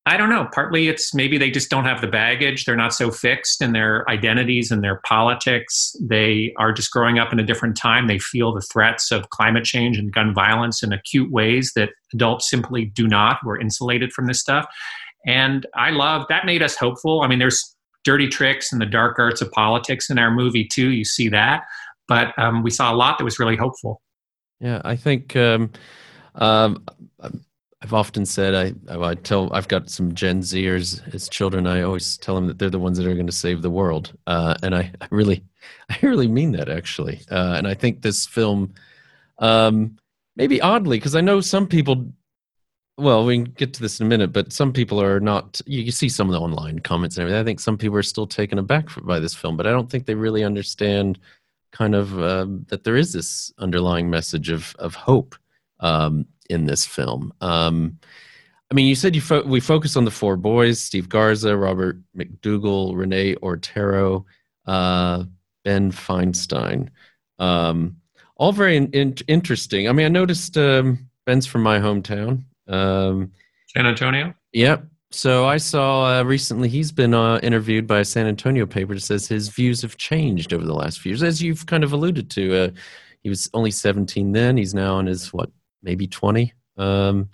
I 0.09 0.16
don't 0.16 0.31
know. 0.31 0.49
Partly 0.55 0.87
it's 0.87 1.12
maybe 1.12 1.37
they 1.37 1.51
just 1.51 1.68
don't 1.68 1.85
have 1.85 2.01
the 2.01 2.07
baggage. 2.07 2.64
They're 2.64 2.77
not 2.77 2.94
so 2.94 3.11
fixed 3.11 3.61
in 3.61 3.72
their 3.72 4.09
identities 4.09 4.70
and 4.70 4.85
their 4.85 5.01
politics. 5.05 5.96
They 6.01 6.55
are 6.59 6.72
just 6.72 6.92
growing 6.92 7.18
up 7.18 7.33
in 7.33 7.40
a 7.40 7.44
different 7.44 7.77
time. 7.77 8.07
They 8.07 8.20
feel 8.20 8.55
the 8.55 8.61
threats 8.61 9.11
of 9.11 9.31
climate 9.31 9.64
change 9.64 9.99
and 9.99 10.12
gun 10.12 10.33
violence 10.33 10.85
in 10.85 10.92
acute 10.92 11.33
ways 11.33 11.72
that 11.75 11.90
adults 12.14 12.49
simply 12.49 12.85
do 12.85 13.09
not. 13.09 13.40
We're 13.44 13.59
insulated 13.59 14.12
from 14.12 14.27
this 14.27 14.38
stuff. 14.38 14.66
And 15.27 15.66
I 15.75 15.90
love 15.90 16.27
that 16.29 16.46
made 16.46 16.62
us 16.62 16.77
hopeful. 16.77 17.22
I 17.22 17.27
mean, 17.27 17.40
there's 17.40 17.75
dirty 18.06 18.28
tricks 18.28 18.72
and 18.72 18.80
the 18.80 18.86
dark 18.86 19.18
arts 19.18 19.42
of 19.42 19.50
politics 19.50 20.08
in 20.08 20.18
our 20.18 20.30
movie 20.30 20.64
too. 20.64 20.90
You 20.90 21.04
see 21.04 21.28
that, 21.30 21.64
but 22.06 22.32
um, 22.38 22.62
we 22.62 22.70
saw 22.70 22.92
a 22.92 22.96
lot 22.96 23.18
that 23.18 23.24
was 23.24 23.38
really 23.38 23.56
hopeful. 23.56 24.00
Yeah, 24.60 24.80
I 24.84 24.94
think 24.94 25.34
um, 25.34 25.72
um, 26.36 26.86
I've 27.82 27.92
often 27.92 28.24
said 28.24 28.54
I, 28.54 29.08
I 29.08 29.14
tell 29.16 29.52
I've 29.52 29.68
got 29.68 29.90
some 29.90 30.14
Gen 30.14 30.40
Zers 30.40 31.02
as 31.12 31.28
children. 31.28 31.66
I 31.66 31.82
always 31.82 32.16
tell 32.16 32.36
them 32.36 32.46
that 32.46 32.60
they're 32.60 32.70
the 32.70 32.78
ones 32.78 32.96
that 32.96 33.06
are 33.06 33.14
going 33.14 33.26
to 33.26 33.32
save 33.32 33.60
the 33.60 33.70
world, 33.70 34.16
uh, 34.28 34.54
and 34.62 34.74
I, 34.74 34.92
I, 35.00 35.08
really, 35.10 35.44
I 35.90 35.98
really 36.02 36.28
mean 36.28 36.52
that 36.52 36.68
actually. 36.68 37.20
Uh, 37.30 37.54
and 37.58 37.66
I 37.66 37.74
think 37.74 38.02
this 38.02 38.24
film, 38.24 38.72
um, 39.40 39.96
maybe 40.36 40.60
oddly, 40.60 40.98
because 40.98 41.16
I 41.16 41.20
know 41.20 41.40
some 41.40 41.66
people 41.66 42.06
well, 42.98 43.26
we 43.26 43.37
can 43.37 43.44
get 43.44 43.74
to 43.74 43.82
this 43.82 44.00
in 44.00 44.06
a 44.06 44.09
minute, 44.09 44.32
but 44.32 44.52
some 44.52 44.72
people 44.72 45.00
are 45.02 45.20
not. 45.20 45.61
You, 45.66 45.82
you 45.82 45.92
see 45.92 46.09
some 46.09 46.28
of 46.28 46.32
the 46.32 46.40
online 46.40 46.78
comments 46.78 47.16
and 47.16 47.22
everything. 47.22 47.40
I 47.40 47.44
think 47.44 47.61
some 47.61 47.76
people 47.76 47.96
are 47.96 48.02
still 48.02 48.26
taken 48.26 48.59
aback 48.59 48.88
by 49.02 49.18
this 49.18 49.35
film, 49.35 49.56
but 49.56 49.66
I 49.66 49.70
don't 49.70 49.90
think 49.90 50.06
they 50.06 50.14
really 50.14 50.44
understand 50.44 51.18
kind 51.72 51.94
of 51.94 52.18
uh, 52.18 52.46
that 52.68 52.85
there 52.85 52.96
is 52.96 53.12
this 53.12 53.52
underlying 53.59 54.09
message 54.09 54.48
of 54.48 54.74
of 54.78 54.94
hope 54.94 55.37
um, 55.80 56.26
in 56.48 56.64
this 56.64 56.87
film. 56.87 57.35
Um, 57.42 57.98
I 58.70 58.74
mean, 58.74 58.87
you 58.87 58.94
said 58.94 59.14
you 59.14 59.20
fo- 59.20 59.44
we 59.44 59.61
focus 59.61 59.94
on 59.96 60.06
the 60.06 60.11
four 60.11 60.37
boys: 60.37 60.80
Steve 60.80 61.09
Garza, 61.09 61.54
Robert 61.54 61.98
MacDougall, 62.14 62.96
Renee 62.96 63.37
Otero, 63.42 64.24
uh, 64.66 65.24
Ben 65.64 65.92
Feinstein. 65.92 66.88
Um, 67.38 67.96
all 68.37 68.52
very 68.52 68.76
in- 68.76 68.90
in- 68.92 69.16
interesting. 69.28 69.87
I 69.87 69.92
mean, 69.92 70.06
I 70.06 70.11
noticed 70.11 70.56
um, 70.56 71.11
Ben's 71.26 71.46
from 71.46 71.62
my 71.62 71.78
hometown. 71.78 72.44
Um, 72.68 73.33
San 73.68 73.87
Antonio. 73.87 74.35
Yep. 74.52 74.85
So 75.11 75.46
I 75.46 75.57
saw 75.57 76.18
uh, 76.18 76.22
recently 76.24 76.68
he's 76.68 76.92
been 76.92 77.14
uh, 77.14 77.38
interviewed 77.42 77.87
by 77.87 78.00
a 78.00 78.05
San 78.05 78.26
Antonio 78.26 78.66
paper 78.66 78.94
that 78.94 79.00
says 79.00 79.26
his 79.26 79.48
views 79.48 79.81
have 79.83 79.96
changed 79.96 80.52
over 80.52 80.64
the 80.64 80.74
last 80.74 81.00
few 81.00 81.11
years, 81.11 81.22
as 81.22 81.42
you've 81.42 81.66
kind 81.66 81.85
of 81.85 81.92
alluded 81.92 82.29
to. 82.31 82.57
Uh, 82.57 82.70
he 83.22 83.29
was 83.29 83.48
only 83.55 83.70
17 83.70 84.33
then. 84.33 84.57
He's 84.57 84.74
now 84.74 84.98
in 84.98 85.07
his 85.07 85.33
what, 85.33 85.50
maybe 85.83 86.07
20. 86.07 86.52
Um, 86.76 87.29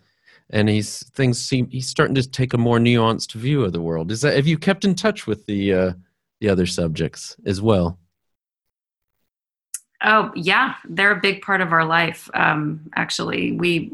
and 0.51 0.69
he's 0.69 1.09
things 1.11 1.43
seem 1.43 1.69
he's 1.71 1.89
starting 1.89 2.15
to 2.15 2.29
take 2.29 2.53
a 2.53 2.59
more 2.59 2.79
nuanced 2.79 3.33
view 3.33 3.65
of 3.65 3.73
the 3.73 3.81
world. 3.81 4.11
Is 4.11 4.21
that 4.21 4.37
have 4.37 4.47
you 4.47 4.59
kept 4.59 4.85
in 4.85 4.95
touch 4.95 5.27
with 5.27 5.45
the 5.47 5.73
uh, 5.73 5.93
the 6.41 6.49
other 6.49 6.67
subjects 6.67 7.37
as 7.47 7.61
well? 7.61 7.99
Oh 10.05 10.33
yeah, 10.35 10.75
they're 10.89 11.13
a 11.13 11.21
big 11.21 11.43
part 11.43 11.61
of 11.61 11.73
our 11.73 11.85
life. 11.85 12.29
Um, 12.35 12.91
actually, 12.95 13.53
we 13.53 13.91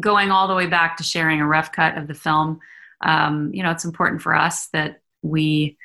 going 0.00 0.30
all 0.30 0.48
the 0.48 0.54
way 0.54 0.66
back 0.66 0.96
to 0.96 1.04
sharing 1.04 1.40
a 1.40 1.46
rough 1.46 1.72
cut 1.72 1.96
of 1.96 2.08
the 2.08 2.14
film. 2.14 2.60
Um, 3.00 3.52
you 3.54 3.62
know, 3.62 3.70
it's 3.70 3.84
important 3.84 4.22
for 4.22 4.34
us 4.34 4.66
that 4.68 5.00
we 5.22 5.76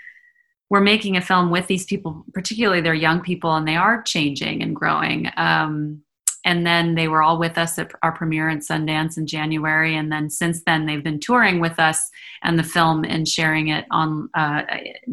we're 0.69 0.79
making 0.79 1.17
a 1.17 1.21
film 1.21 1.51
with 1.51 1.67
these 1.67 1.85
people, 1.85 2.23
particularly 2.33 2.81
they're 2.81 2.93
young 2.93 3.21
people, 3.21 3.55
and 3.55 3.67
they 3.67 3.75
are 3.75 4.01
changing 4.03 4.63
and 4.63 4.75
growing. 4.75 5.29
Um, 5.35 6.01
and 6.43 6.65
then 6.65 6.95
they 6.95 7.07
were 7.07 7.21
all 7.21 7.37
with 7.37 7.57
us 7.57 7.77
at 7.77 7.91
our 8.01 8.11
premiere 8.11 8.49
in 8.49 8.59
Sundance 8.59 9.17
in 9.17 9.27
January. 9.27 9.95
And 9.95 10.11
then 10.11 10.29
since 10.29 10.63
then, 10.63 10.85
they've 10.85 11.03
been 11.03 11.19
touring 11.19 11.59
with 11.59 11.77
us 11.77 12.09
and 12.41 12.57
the 12.57 12.63
film 12.63 13.03
and 13.03 13.27
sharing 13.27 13.67
it 13.67 13.85
on 13.91 14.29
uh, 14.33 14.63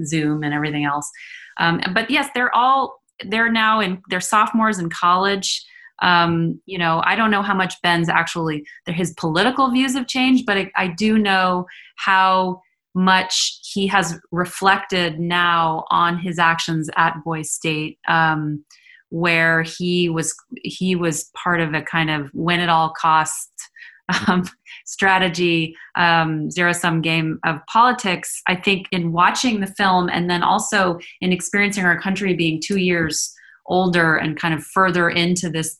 Zoom 0.04 0.42
and 0.42 0.54
everything 0.54 0.84
else. 0.84 1.10
Um, 1.58 1.82
but 1.92 2.10
yes, 2.10 2.30
they're 2.34 2.54
all 2.54 3.02
they're 3.26 3.50
now 3.50 3.80
in 3.80 4.02
they're 4.08 4.20
sophomores 4.20 4.78
in 4.78 4.90
college. 4.90 5.64
Um, 6.00 6.60
you 6.66 6.78
know, 6.78 7.02
I 7.04 7.16
don't 7.16 7.30
know 7.30 7.42
how 7.42 7.54
much 7.54 7.74
Ben's 7.82 8.08
actually 8.08 8.64
his 8.86 9.12
political 9.14 9.70
views 9.70 9.94
have 9.94 10.06
changed, 10.06 10.46
but 10.46 10.56
I, 10.56 10.70
I 10.76 10.88
do 10.88 11.18
know 11.18 11.66
how 11.96 12.62
much 12.94 13.60
he 13.62 13.86
has 13.88 14.18
reflected 14.30 15.18
now 15.18 15.84
on 15.90 16.18
his 16.18 16.38
actions 16.38 16.88
at 16.96 17.22
Boys 17.24 17.50
State. 17.50 17.98
Um, 18.08 18.64
where 19.10 19.62
he 19.62 20.08
was 20.08 20.34
he 20.62 20.94
was 20.94 21.30
part 21.34 21.60
of 21.60 21.72
a 21.72 21.80
kind 21.80 22.10
of 22.10 22.30
win 22.34 22.60
at 22.60 22.68
all 22.68 22.90
costs 22.90 23.70
um, 24.28 24.44
strategy 24.88 25.76
um, 25.96 26.50
zero 26.50 26.72
sum 26.72 27.02
game 27.02 27.38
of 27.44 27.60
politics 27.66 28.40
i 28.46 28.54
think 28.56 28.86
in 28.90 29.12
watching 29.12 29.60
the 29.60 29.66
film 29.66 30.08
and 30.08 30.30
then 30.30 30.42
also 30.42 30.98
in 31.20 31.30
experiencing 31.30 31.84
our 31.84 32.00
country 32.00 32.34
being 32.34 32.58
two 32.60 32.78
years 32.78 33.34
older 33.66 34.16
and 34.16 34.40
kind 34.40 34.54
of 34.54 34.64
further 34.64 35.10
into 35.10 35.50
this 35.50 35.78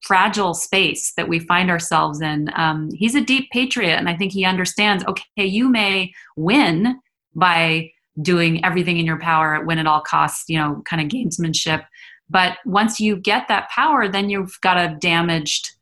fragile 0.00 0.54
space 0.54 1.12
that 1.18 1.28
we 1.28 1.38
find 1.38 1.70
ourselves 1.70 2.22
in 2.22 2.48
um, 2.56 2.88
he's 2.94 3.14
a 3.14 3.20
deep 3.20 3.50
patriot. 3.52 3.96
And 3.96 4.08
i 4.08 4.16
think 4.16 4.32
he 4.32 4.46
understands 4.46 5.04
okay 5.04 5.44
you 5.44 5.68
may 5.68 6.10
win 6.36 6.98
by 7.34 7.90
doing 8.22 8.64
everything 8.64 8.96
in 8.96 9.04
your 9.04 9.20
power 9.20 9.62
win 9.66 9.78
at 9.78 9.86
all 9.86 10.00
costs 10.00 10.44
you 10.48 10.58
know 10.58 10.82
kind 10.86 11.02
of 11.02 11.08
gamesmanship. 11.08 11.84
But 12.30 12.58
once 12.64 13.00
you 13.00 13.16
get 13.16 13.48
that 13.48 13.68
power, 13.70 14.08
then 14.08 14.30
you've 14.30 14.56
got 14.62 14.76
a 14.78 14.96
damaged 15.00 15.72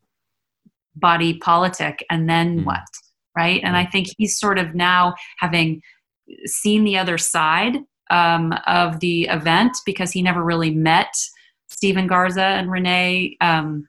body 0.99 1.39
politic. 1.39 2.05
And 2.11 2.29
then 2.29 2.61
mm. 2.61 2.65
what? 2.65 2.87
Right. 3.37 3.61
And 3.63 3.77
I 3.77 3.85
think 3.87 4.09
he's 4.17 4.39
sort 4.39 4.59
of 4.59 4.75
now 4.75 5.15
having 5.39 5.81
seen 6.47 6.85
the 6.85 6.99
other 6.99 7.19
side 7.19 7.79
um, 8.11 8.53
of 8.67 9.01
the 9.01 9.25
event 9.25 9.77
because 9.87 10.11
he 10.11 10.23
never 10.23 10.43
really 10.43 10.71
met 10.71 11.13
Steven 11.69 12.07
Garza 12.07 12.43
and 12.43 12.71
Renee, 12.71 13.37
um, 13.41 13.87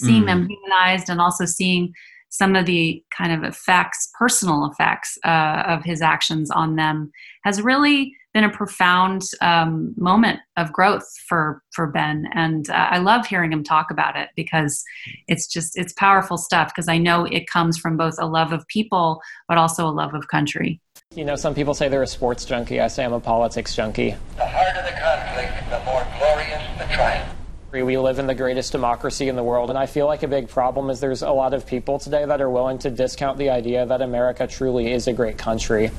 seeing 0.00 0.22
mm. 0.22 0.26
them 0.26 0.48
humanized 0.48 1.08
and 1.08 1.20
also 1.20 1.44
seeing 1.44 1.92
some 2.30 2.56
of 2.56 2.66
the 2.66 3.02
kind 3.16 3.32
of 3.32 3.42
effects, 3.48 4.10
personal 4.18 4.70
effects 4.70 5.18
uh, 5.24 5.62
of 5.66 5.82
his 5.84 6.02
actions 6.02 6.50
on 6.50 6.76
them, 6.76 7.10
has 7.44 7.62
really 7.62 8.14
been 8.38 8.48
a 8.48 8.56
profound 8.56 9.22
um, 9.40 9.92
moment 9.96 10.38
of 10.56 10.72
growth 10.72 11.08
for 11.26 11.60
for 11.72 11.88
Ben, 11.88 12.28
and 12.34 12.70
uh, 12.70 12.86
I 12.90 12.98
love 12.98 13.26
hearing 13.26 13.52
him 13.52 13.64
talk 13.64 13.90
about 13.90 14.14
it 14.14 14.28
because 14.36 14.84
it's 15.26 15.48
just 15.48 15.76
it's 15.76 15.92
powerful 15.94 16.38
stuff. 16.38 16.68
Because 16.68 16.86
I 16.86 16.98
know 16.98 17.24
it 17.24 17.48
comes 17.48 17.76
from 17.76 17.96
both 17.96 18.14
a 18.20 18.26
love 18.26 18.52
of 18.52 18.64
people, 18.68 19.20
but 19.48 19.58
also 19.58 19.88
a 19.88 19.90
love 19.90 20.14
of 20.14 20.28
country. 20.28 20.80
You 21.16 21.24
know, 21.24 21.34
some 21.34 21.52
people 21.52 21.74
say 21.74 21.88
they're 21.88 22.04
a 22.04 22.06
sports 22.06 22.44
junkie. 22.44 22.80
I 22.80 22.86
say 22.86 23.04
I'm 23.04 23.12
a 23.12 23.18
politics 23.18 23.74
junkie. 23.74 24.14
The 24.36 24.46
harder 24.46 24.82
the 24.82 24.96
conflict, 25.00 25.70
the 25.70 25.84
more 25.84 26.06
glorious 26.16 26.62
the 26.78 26.94
triumph. 26.94 27.34
We 27.72 27.98
live 27.98 28.20
in 28.20 28.28
the 28.28 28.36
greatest 28.36 28.70
democracy 28.70 29.28
in 29.28 29.34
the 29.34 29.42
world, 29.42 29.68
and 29.68 29.78
I 29.78 29.86
feel 29.86 30.06
like 30.06 30.22
a 30.22 30.28
big 30.28 30.48
problem 30.48 30.90
is 30.90 31.00
there's 31.00 31.22
a 31.22 31.32
lot 31.32 31.54
of 31.54 31.66
people 31.66 31.98
today 31.98 32.24
that 32.24 32.40
are 32.40 32.48
willing 32.48 32.78
to 32.78 32.90
discount 32.90 33.36
the 33.36 33.50
idea 33.50 33.84
that 33.84 34.00
America 34.00 34.46
truly 34.46 34.92
is 34.92 35.08
a 35.08 35.12
great 35.12 35.38
country 35.38 35.90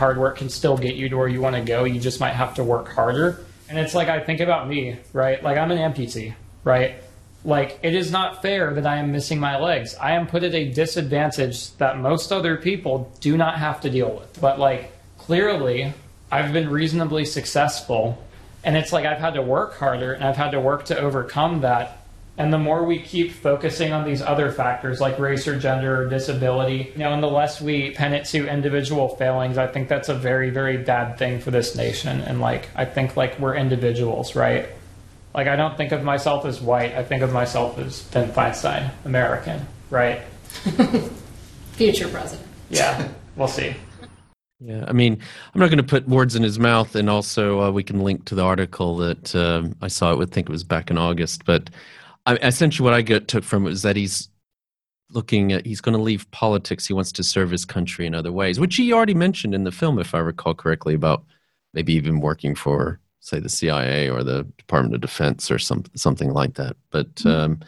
hard 0.00 0.18
work 0.18 0.38
can 0.38 0.48
still 0.48 0.76
get 0.76 0.96
you 0.96 1.08
to 1.08 1.16
where 1.16 1.28
you 1.28 1.40
want 1.40 1.54
to 1.54 1.62
go. 1.62 1.84
You 1.84 2.00
just 2.00 2.18
might 2.18 2.32
have 2.32 2.54
to 2.54 2.64
work 2.64 2.88
harder. 2.88 3.44
And 3.68 3.78
it's 3.78 3.94
like 3.94 4.08
I 4.08 4.18
think 4.18 4.40
about 4.40 4.68
me, 4.68 4.98
right? 5.12 5.40
Like 5.40 5.56
I'm 5.56 5.70
an 5.70 5.78
amputee, 5.78 6.34
right? 6.64 6.96
Like 7.44 7.78
it 7.82 7.94
is 7.94 8.10
not 8.10 8.42
fair 8.42 8.74
that 8.74 8.86
I 8.86 8.96
am 8.96 9.12
missing 9.12 9.38
my 9.38 9.58
legs. 9.58 9.94
I 9.94 10.12
am 10.12 10.26
put 10.26 10.42
at 10.42 10.54
a 10.54 10.72
disadvantage 10.72 11.76
that 11.76 11.98
most 11.98 12.32
other 12.32 12.56
people 12.56 13.12
do 13.20 13.36
not 13.36 13.58
have 13.58 13.82
to 13.82 13.90
deal 13.90 14.10
with. 14.10 14.40
But 14.40 14.58
like 14.58 14.90
clearly, 15.18 15.92
I've 16.32 16.52
been 16.52 16.68
reasonably 16.68 17.24
successful. 17.24 18.22
And 18.64 18.76
it's 18.76 18.92
like 18.92 19.06
I've 19.06 19.18
had 19.18 19.34
to 19.34 19.42
work 19.42 19.78
harder 19.78 20.12
and 20.12 20.24
I've 20.24 20.36
had 20.36 20.50
to 20.50 20.60
work 20.60 20.86
to 20.86 20.98
overcome 20.98 21.60
that 21.60 21.99
and 22.40 22.50
the 22.50 22.58
more 22.58 22.84
we 22.84 22.98
keep 22.98 23.32
focusing 23.32 23.92
on 23.92 24.06
these 24.06 24.22
other 24.22 24.50
factors 24.50 24.98
like 24.98 25.18
race 25.18 25.46
or 25.46 25.58
gender 25.58 26.00
or 26.00 26.08
disability, 26.08 26.90
you 26.94 27.00
know, 27.00 27.12
and 27.12 27.22
the 27.22 27.28
less 27.28 27.60
we 27.60 27.90
pin 27.90 28.14
it 28.14 28.24
to 28.28 28.48
individual 28.48 29.10
failings, 29.16 29.58
I 29.58 29.66
think 29.66 29.90
that's 29.90 30.08
a 30.08 30.14
very, 30.14 30.48
very 30.48 30.78
bad 30.78 31.18
thing 31.18 31.38
for 31.40 31.50
this 31.50 31.76
nation. 31.76 32.22
And 32.22 32.40
like, 32.40 32.70
I 32.74 32.86
think 32.86 33.14
like 33.14 33.38
we're 33.38 33.56
individuals, 33.56 34.34
right? 34.34 34.70
Like, 35.34 35.48
I 35.48 35.56
don't 35.56 35.76
think 35.76 35.92
of 35.92 36.02
myself 36.02 36.46
as 36.46 36.62
white. 36.62 36.94
I 36.94 37.04
think 37.04 37.22
of 37.22 37.30
myself 37.30 37.78
as 37.78 38.04
Ben 38.04 38.32
Feinstein, 38.32 38.90
American, 39.04 39.66
right? 39.90 40.22
Future 41.72 42.08
president. 42.08 42.48
Yeah, 42.70 43.06
we'll 43.36 43.48
see. 43.48 43.76
Yeah, 44.60 44.86
I 44.88 44.92
mean, 44.92 45.18
I'm 45.54 45.60
not 45.60 45.68
going 45.68 45.76
to 45.76 45.82
put 45.82 46.08
words 46.08 46.36
in 46.36 46.42
his 46.42 46.58
mouth, 46.58 46.94
and 46.94 47.10
also 47.10 47.60
uh, 47.60 47.70
we 47.70 47.82
can 47.82 48.00
link 48.00 48.24
to 48.26 48.34
the 48.34 48.42
article 48.42 48.96
that 48.96 49.36
um, 49.36 49.76
I 49.82 49.88
saw. 49.88 50.10
I 50.10 50.14
would 50.14 50.30
think 50.30 50.48
it 50.48 50.52
was 50.52 50.64
back 50.64 50.90
in 50.90 50.96
August, 50.96 51.44
but 51.44 51.68
I, 52.26 52.36
essentially 52.36 52.84
what 52.84 52.94
I 52.94 53.02
get 53.02 53.28
took 53.28 53.44
from 53.44 53.66
it 53.66 53.72
is 53.72 53.82
that 53.82 53.96
he's 53.96 54.28
looking 55.10 55.52
at 55.52 55.66
he's 55.66 55.80
going 55.80 55.96
to 55.96 56.02
leave 56.02 56.30
politics. 56.30 56.86
He 56.86 56.92
wants 56.92 57.12
to 57.12 57.22
serve 57.22 57.50
his 57.50 57.64
country 57.64 58.06
in 58.06 58.14
other 58.14 58.32
ways, 58.32 58.60
which 58.60 58.76
he 58.76 58.92
already 58.92 59.14
mentioned 59.14 59.54
in 59.54 59.64
the 59.64 59.72
film, 59.72 59.98
if 59.98 60.14
I 60.14 60.18
recall 60.18 60.54
correctly, 60.54 60.94
about 60.94 61.24
maybe 61.74 61.92
even 61.94 62.20
working 62.20 62.54
for 62.54 63.00
say 63.20 63.38
the 63.38 63.48
CIA 63.48 64.08
or 64.08 64.22
the 64.22 64.44
Department 64.56 64.94
of 64.94 65.00
Defense 65.00 65.50
or 65.50 65.58
some 65.58 65.84
something 65.94 66.32
like 66.32 66.54
that. 66.54 66.76
But 66.90 67.14
mm-hmm. 67.16 67.28
um, 67.28 67.60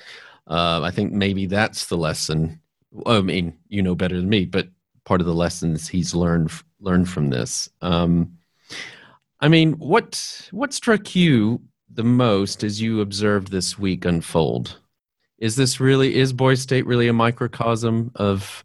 uh, 0.47 0.83
I 0.83 0.91
think 0.91 1.13
maybe 1.13 1.47
that's 1.47 1.87
the 1.87 1.97
lesson. 1.97 2.61
I 3.07 3.21
mean, 3.21 3.57
you 3.69 3.83
know 3.83 3.95
better 3.95 4.17
than 4.17 4.29
me, 4.29 4.45
but 4.45 4.69
part 5.05 5.21
of 5.21 5.27
the 5.27 5.35
lessons 5.35 5.89
he's 5.89 6.15
learned 6.15 6.51
learned 6.81 7.09
from 7.09 7.31
this. 7.31 7.69
Um, 7.81 8.39
I 9.41 9.49
mean, 9.49 9.73
what 9.75 10.49
what 10.53 10.73
struck 10.73 11.15
you 11.15 11.61
the 11.95 12.05
most 12.05 12.65
as 12.65 12.81
you 12.81 13.01
observed 13.01 13.51
this 13.51 13.79
week 13.79 14.05
unfold? 14.05 14.79
Is 15.39 15.57
this 15.57 15.81
really 15.81 16.17
is 16.17 16.33
Boys 16.33 16.61
State 16.61 16.87
really 16.87 17.09
a 17.09 17.13
microcosm 17.13 18.13
of 18.15 18.65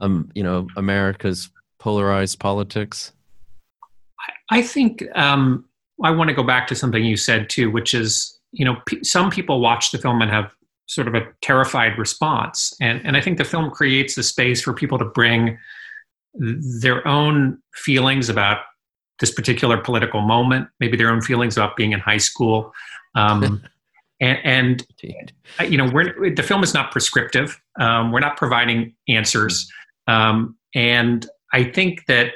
um, 0.00 0.30
you 0.34 0.42
know 0.42 0.68
America's 0.76 1.50
polarized 1.78 2.38
politics? 2.38 3.12
I 4.50 4.62
think 4.62 5.04
um, 5.14 5.64
I 6.02 6.10
want 6.10 6.28
to 6.28 6.34
go 6.34 6.42
back 6.42 6.66
to 6.68 6.74
something 6.74 7.04
you 7.04 7.16
said 7.16 7.50
too, 7.50 7.70
which 7.70 7.94
is 7.94 8.38
you 8.52 8.64
know 8.64 8.76
p- 8.86 9.02
some 9.02 9.30
people 9.30 9.60
watch 9.60 9.90
the 9.90 9.98
film 9.98 10.22
and 10.22 10.30
have 10.30 10.52
sort 10.86 11.08
of 11.08 11.14
a 11.14 11.26
terrified 11.40 11.98
response, 11.98 12.74
and 12.80 13.00
and 13.04 13.16
I 13.16 13.20
think 13.20 13.38
the 13.38 13.44
film 13.44 13.70
creates 13.70 14.16
a 14.16 14.22
space 14.22 14.62
for 14.62 14.72
people 14.72 14.98
to 14.98 15.04
bring 15.04 15.58
their 16.34 17.06
own 17.06 17.58
feelings 17.74 18.28
about 18.28 18.58
this 19.22 19.30
particular 19.32 19.78
political 19.78 20.20
moment, 20.20 20.68
maybe 20.80 20.96
their 20.96 21.08
own 21.08 21.22
feelings 21.22 21.56
about 21.56 21.76
being 21.76 21.92
in 21.92 22.00
high 22.00 22.18
school. 22.18 22.74
Um, 23.14 23.62
and, 24.20 24.38
and 24.44 24.86
you 25.70 25.78
know, 25.78 25.88
we're, 25.88 26.34
the 26.34 26.42
film 26.42 26.64
is 26.64 26.74
not 26.74 26.90
prescriptive. 26.90 27.62
Um, 27.78 28.10
we're 28.10 28.20
not 28.20 28.36
providing 28.36 28.94
answers. 29.08 29.70
Um, 30.08 30.56
and 30.74 31.24
I 31.52 31.62
think 31.62 32.04
that, 32.06 32.32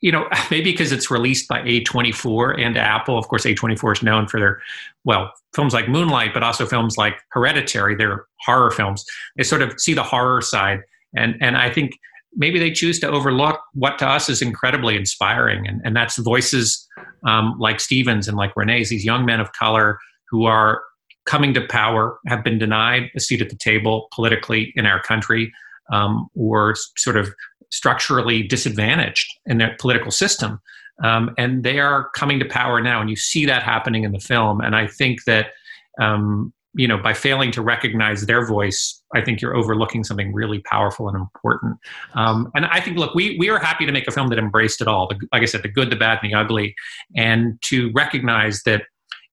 you 0.00 0.12
know, 0.12 0.28
maybe 0.52 0.70
because 0.70 0.92
it's 0.92 1.10
released 1.10 1.48
by 1.48 1.62
A24 1.62 2.60
and 2.60 2.78
Apple, 2.78 3.18
of 3.18 3.26
course, 3.26 3.44
A24 3.44 3.96
is 3.96 4.02
known 4.04 4.28
for 4.28 4.38
their, 4.38 4.62
well, 5.04 5.32
films 5.52 5.74
like 5.74 5.88
Moonlight, 5.88 6.32
but 6.32 6.44
also 6.44 6.64
films 6.64 6.96
like 6.96 7.16
Hereditary, 7.30 7.96
they're 7.96 8.26
horror 8.46 8.70
films. 8.70 9.04
They 9.36 9.42
sort 9.42 9.62
of 9.62 9.80
see 9.80 9.94
the 9.94 10.04
horror 10.04 10.42
side. 10.42 10.82
And, 11.16 11.36
and 11.42 11.56
I 11.56 11.70
think 11.70 11.98
maybe 12.34 12.58
they 12.58 12.70
choose 12.70 12.98
to 13.00 13.10
overlook 13.10 13.60
what 13.74 13.98
to 13.98 14.06
us 14.06 14.28
is 14.28 14.42
incredibly 14.42 14.96
inspiring. 14.96 15.66
And, 15.66 15.80
and 15.84 15.94
that's 15.94 16.16
voices 16.16 16.86
um, 17.26 17.56
like 17.58 17.80
Stevens 17.80 18.28
and 18.28 18.36
like 18.36 18.56
Renee's, 18.56 18.88
these 18.88 19.04
young 19.04 19.24
men 19.24 19.40
of 19.40 19.52
color 19.52 19.98
who 20.30 20.46
are 20.46 20.82
coming 21.26 21.54
to 21.54 21.66
power, 21.68 22.18
have 22.26 22.42
been 22.42 22.58
denied 22.58 23.10
a 23.14 23.20
seat 23.20 23.40
at 23.40 23.50
the 23.50 23.56
table 23.56 24.08
politically 24.12 24.72
in 24.74 24.86
our 24.86 25.00
country, 25.02 25.52
um, 25.92 26.28
or 26.34 26.74
sort 26.96 27.16
of 27.16 27.32
structurally 27.70 28.42
disadvantaged 28.42 29.30
in 29.46 29.58
their 29.58 29.76
political 29.78 30.10
system. 30.10 30.60
Um, 31.02 31.34
and 31.38 31.64
they 31.64 31.78
are 31.78 32.10
coming 32.14 32.38
to 32.38 32.44
power 32.44 32.80
now. 32.80 33.00
And 33.00 33.08
you 33.08 33.16
see 33.16 33.46
that 33.46 33.62
happening 33.62 34.04
in 34.04 34.12
the 34.12 34.20
film. 34.20 34.60
And 34.60 34.74
I 34.74 34.86
think 34.86 35.24
that 35.24 35.52
um, 36.00 36.52
you 36.74 36.88
know, 36.88 36.96
by 36.96 37.12
failing 37.12 37.50
to 37.52 37.62
recognize 37.62 38.26
their 38.26 38.46
voice, 38.46 39.02
I 39.14 39.20
think 39.20 39.40
you're 39.40 39.54
overlooking 39.54 40.04
something 40.04 40.32
really 40.32 40.60
powerful 40.60 41.08
and 41.08 41.16
important. 41.16 41.78
Um, 42.14 42.50
and 42.54 42.64
I 42.66 42.80
think, 42.80 42.96
look, 42.96 43.14
we 43.14 43.36
we 43.38 43.50
are 43.50 43.58
happy 43.58 43.84
to 43.84 43.92
make 43.92 44.08
a 44.08 44.10
film 44.10 44.28
that 44.28 44.38
embraced 44.38 44.80
it 44.80 44.88
all. 44.88 45.08
The, 45.08 45.16
like 45.32 45.42
I 45.42 45.46
said, 45.46 45.62
the 45.62 45.68
good, 45.68 45.90
the 45.90 45.96
bad, 45.96 46.18
and 46.22 46.30
the 46.30 46.36
ugly, 46.36 46.74
and 47.14 47.60
to 47.62 47.90
recognize 47.92 48.62
that, 48.64 48.84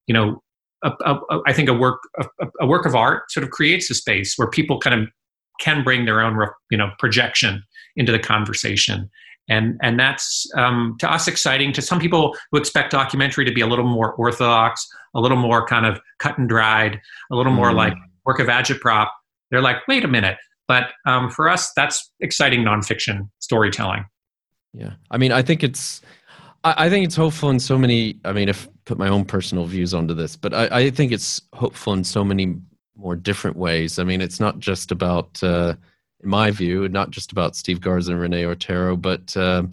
you 0.06 0.14
know, 0.14 0.42
I 0.82 1.52
think 1.52 1.68
a 1.68 1.74
work 1.74 2.00
a, 2.18 2.46
a 2.60 2.66
work 2.66 2.86
of 2.86 2.94
art 2.94 3.30
sort 3.30 3.44
of 3.44 3.50
creates 3.50 3.90
a 3.90 3.94
space 3.94 4.34
where 4.36 4.48
people 4.48 4.78
kind 4.78 5.02
of 5.02 5.08
can 5.60 5.84
bring 5.84 6.06
their 6.06 6.20
own 6.20 6.38
you 6.70 6.78
know 6.78 6.90
projection 6.98 7.62
into 7.96 8.12
the 8.12 8.18
conversation 8.18 9.10
and 9.50 9.78
and 9.82 10.00
that's 10.00 10.46
um, 10.56 10.96
to 11.00 11.12
us 11.12 11.28
exciting 11.28 11.72
to 11.74 11.82
some 11.82 12.00
people 12.00 12.34
who 12.50 12.58
expect 12.58 12.92
documentary 12.92 13.44
to 13.44 13.52
be 13.52 13.60
a 13.60 13.66
little 13.66 13.84
more 13.84 14.14
orthodox 14.14 14.86
a 15.14 15.20
little 15.20 15.36
more 15.36 15.66
kind 15.66 15.84
of 15.84 16.00
cut 16.18 16.38
and 16.38 16.48
dried 16.48 16.98
a 17.30 17.36
little 17.36 17.52
more 17.52 17.72
mm. 17.72 17.76
like 17.76 17.94
work 18.24 18.38
of 18.38 18.46
agitprop 18.46 19.08
they're 19.50 19.60
like 19.60 19.76
wait 19.88 20.04
a 20.04 20.08
minute. 20.08 20.38
But 20.68 20.92
um, 21.04 21.30
for 21.30 21.48
us 21.48 21.72
that's 21.74 22.10
exciting 22.20 22.62
nonfiction 22.62 23.28
storytelling. 23.40 24.06
Yeah. 24.72 24.92
I 25.10 25.18
mean 25.18 25.32
i 25.32 25.42
think 25.42 25.64
it's 25.64 26.00
I, 26.62 26.86
I 26.86 26.90
think 26.90 27.04
it's 27.04 27.16
hopeful 27.16 27.50
in 27.50 27.58
so 27.58 27.76
many 27.76 28.18
i 28.24 28.32
mean 28.32 28.48
if 28.48 28.68
put 28.84 28.96
my 28.96 29.08
own 29.08 29.24
personal 29.24 29.66
views 29.66 29.92
onto 29.92 30.14
this 30.14 30.36
but 30.36 30.54
I, 30.54 30.68
I 30.70 30.90
think 30.90 31.10
it's 31.12 31.42
hopeful 31.52 31.92
in 31.92 32.04
so 32.04 32.24
many 32.24 32.56
more 32.96 33.16
different 33.16 33.56
ways. 33.56 33.98
I 33.98 34.04
mean 34.04 34.20
it's 34.20 34.38
not 34.38 34.58
just 34.58 34.92
about 34.92 35.42
uh, 35.42 35.74
in 36.22 36.30
my 36.30 36.50
view, 36.50 36.88
not 36.88 37.10
just 37.10 37.32
about 37.32 37.56
Steve 37.56 37.80
Garza 37.80 38.12
and 38.12 38.20
Renee 38.20 38.44
Otero, 38.44 38.96
but 38.96 39.36
um, 39.36 39.70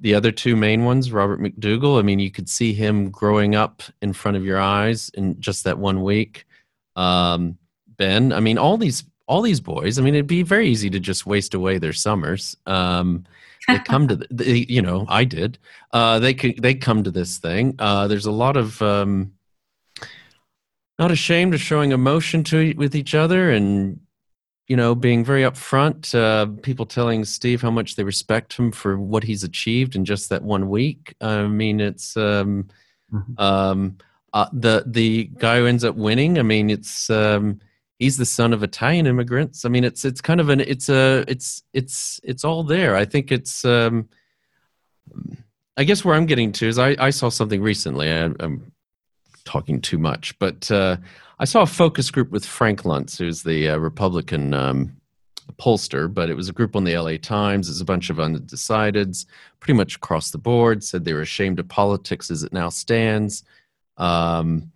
the 0.00 0.14
other 0.14 0.32
two 0.32 0.56
main 0.56 0.84
ones, 0.84 1.12
Robert 1.12 1.40
MacDougall. 1.40 1.98
I 1.98 2.02
mean, 2.02 2.18
you 2.18 2.30
could 2.30 2.48
see 2.48 2.74
him 2.74 3.10
growing 3.10 3.54
up 3.54 3.82
in 4.02 4.12
front 4.12 4.36
of 4.36 4.44
your 4.44 4.60
eyes 4.60 5.10
in 5.14 5.40
just 5.40 5.64
that 5.64 5.78
one 5.78 6.02
week. 6.02 6.46
Um, 6.96 7.58
ben, 7.96 8.32
I 8.32 8.40
mean, 8.40 8.58
all 8.58 8.76
these 8.76 9.04
all 9.26 9.40
these 9.40 9.60
boys. 9.60 9.98
I 9.98 10.02
mean, 10.02 10.14
it'd 10.14 10.26
be 10.26 10.42
very 10.42 10.68
easy 10.68 10.90
to 10.90 11.00
just 11.00 11.26
waste 11.26 11.54
away 11.54 11.78
their 11.78 11.92
summers. 11.92 12.56
Um, 12.66 13.24
they 13.66 13.78
come 13.78 14.08
to, 14.08 14.16
the, 14.16 14.26
they, 14.30 14.66
you 14.68 14.82
know, 14.82 15.06
I 15.08 15.24
did. 15.24 15.58
Uh, 15.92 16.18
they 16.18 16.34
could 16.34 16.60
they 16.60 16.74
come 16.74 17.02
to 17.04 17.10
this 17.10 17.38
thing. 17.38 17.74
Uh, 17.78 18.06
there's 18.08 18.26
a 18.26 18.32
lot 18.32 18.56
of 18.56 18.82
um, 18.82 19.32
not 20.98 21.10
ashamed 21.10 21.54
of 21.54 21.60
showing 21.60 21.92
emotion 21.92 22.44
to 22.44 22.74
with 22.76 22.94
each 22.94 23.14
other 23.14 23.50
and 23.50 24.00
you 24.66 24.76
know, 24.76 24.94
being 24.94 25.24
very 25.24 25.42
upfront, 25.42 26.14
uh, 26.14 26.46
people 26.62 26.86
telling 26.86 27.24
Steve 27.24 27.60
how 27.60 27.70
much 27.70 27.96
they 27.96 28.04
respect 28.04 28.54
him 28.54 28.72
for 28.72 28.98
what 28.98 29.24
he's 29.24 29.44
achieved 29.44 29.94
in 29.94 30.04
just 30.04 30.30
that 30.30 30.42
one 30.42 30.70
week. 30.70 31.14
I 31.20 31.46
mean, 31.46 31.80
it's 31.80 32.16
um, 32.16 32.68
mm-hmm. 33.12 33.40
um, 33.40 33.98
uh, 34.32 34.46
the 34.52 34.84
the 34.86 35.24
guy 35.36 35.58
who 35.58 35.66
ends 35.66 35.84
up 35.84 35.96
winning. 35.96 36.38
I 36.38 36.42
mean, 36.42 36.70
it's 36.70 37.10
um, 37.10 37.60
he's 37.98 38.16
the 38.16 38.24
son 38.24 38.52
of 38.52 38.62
Italian 38.62 39.06
immigrants. 39.06 39.64
I 39.64 39.68
mean, 39.68 39.84
it's 39.84 40.04
it's 40.04 40.22
kind 40.22 40.40
of 40.40 40.48
an 40.48 40.60
it's 40.60 40.88
a 40.88 41.24
it's 41.28 41.62
it's 41.74 42.20
it's 42.24 42.44
all 42.44 42.64
there. 42.64 42.96
I 42.96 43.04
think 43.04 43.32
it's. 43.32 43.64
Um, 43.64 44.08
I 45.76 45.84
guess 45.84 46.04
where 46.04 46.14
I'm 46.14 46.26
getting 46.26 46.52
to 46.52 46.68
is 46.68 46.78
I, 46.78 46.96
I 46.98 47.10
saw 47.10 47.28
something 47.28 47.60
recently. 47.60 48.08
I, 48.08 48.30
am 48.40 48.72
talking 49.44 49.80
too 49.80 49.98
much, 49.98 50.38
but 50.38 50.70
uh, 50.70 50.98
I 51.38 51.44
saw 51.44 51.62
a 51.62 51.66
focus 51.66 52.10
group 52.10 52.30
with 52.30 52.44
Frank 52.44 52.82
Luntz, 52.82 53.18
who's 53.18 53.42
the 53.42 53.70
uh, 53.70 53.76
Republican 53.78 54.54
um, 54.54 54.96
pollster, 55.58 56.12
but 56.12 56.30
it 56.30 56.34
was 56.34 56.48
a 56.48 56.52
group 56.52 56.76
on 56.76 56.84
the 56.84 56.96
LA 56.96 57.16
Times. 57.16 57.68
It's 57.68 57.80
a 57.80 57.84
bunch 57.84 58.10
of 58.10 58.16
undecideds, 58.16 59.26
pretty 59.60 59.76
much 59.76 59.96
across 59.96 60.30
the 60.30 60.38
board, 60.38 60.84
said 60.84 61.04
they 61.04 61.12
were 61.12 61.22
ashamed 61.22 61.58
of 61.58 61.68
politics 61.68 62.30
as 62.30 62.42
it 62.42 62.52
now 62.52 62.68
stands. 62.68 63.44
Um, 63.96 64.72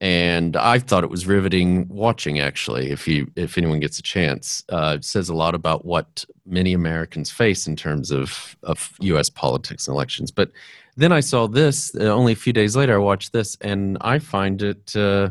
and 0.00 0.56
I 0.56 0.80
thought 0.80 1.04
it 1.04 1.10
was 1.10 1.26
riveting 1.26 1.88
watching. 1.88 2.40
Actually, 2.40 2.90
if 2.90 3.08
you 3.08 3.30
if 3.36 3.56
anyone 3.56 3.80
gets 3.80 3.98
a 3.98 4.02
chance, 4.02 4.62
uh, 4.68 4.96
it 4.98 5.04
says 5.04 5.28
a 5.28 5.34
lot 5.34 5.54
about 5.54 5.84
what 5.84 6.24
many 6.44 6.74
Americans 6.74 7.30
face 7.30 7.66
in 7.66 7.76
terms 7.76 8.10
of 8.10 8.56
of 8.64 8.92
U.S. 9.00 9.30
politics 9.30 9.86
and 9.86 9.94
elections. 9.94 10.30
But 10.30 10.50
then 10.96 11.12
I 11.12 11.20
saw 11.20 11.46
this. 11.46 11.94
Uh, 11.94 12.04
only 12.04 12.32
a 12.32 12.36
few 12.36 12.52
days 12.52 12.76
later, 12.76 12.94
I 12.94 12.98
watched 12.98 13.32
this, 13.32 13.56
and 13.60 13.96
I 14.00 14.18
find 14.18 14.60
it. 14.60 14.94
Uh, 14.94 15.30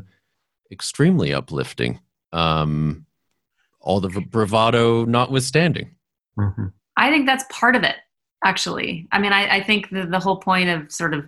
extremely 0.74 1.34
uplifting. 1.34 2.02
Um, 2.34 3.06
all 3.80 4.00
the 4.00 4.10
bravado 4.22 5.06
notwithstanding. 5.06 5.96
Mm-hmm. 6.38 6.68
I 6.98 7.10
think 7.12 7.26
that's 7.26 7.44
part 7.52 7.76
of 7.76 7.84
it, 7.84 7.98
actually. 8.44 9.08
I 9.12 9.20
mean, 9.20 9.34
I, 9.34 9.58
I 9.58 9.64
think 9.64 9.90
the, 9.90 10.06
the 10.06 10.20
whole 10.20 10.38
point 10.38 10.70
of 10.70 10.92
sort 10.92 11.14
of, 11.14 11.26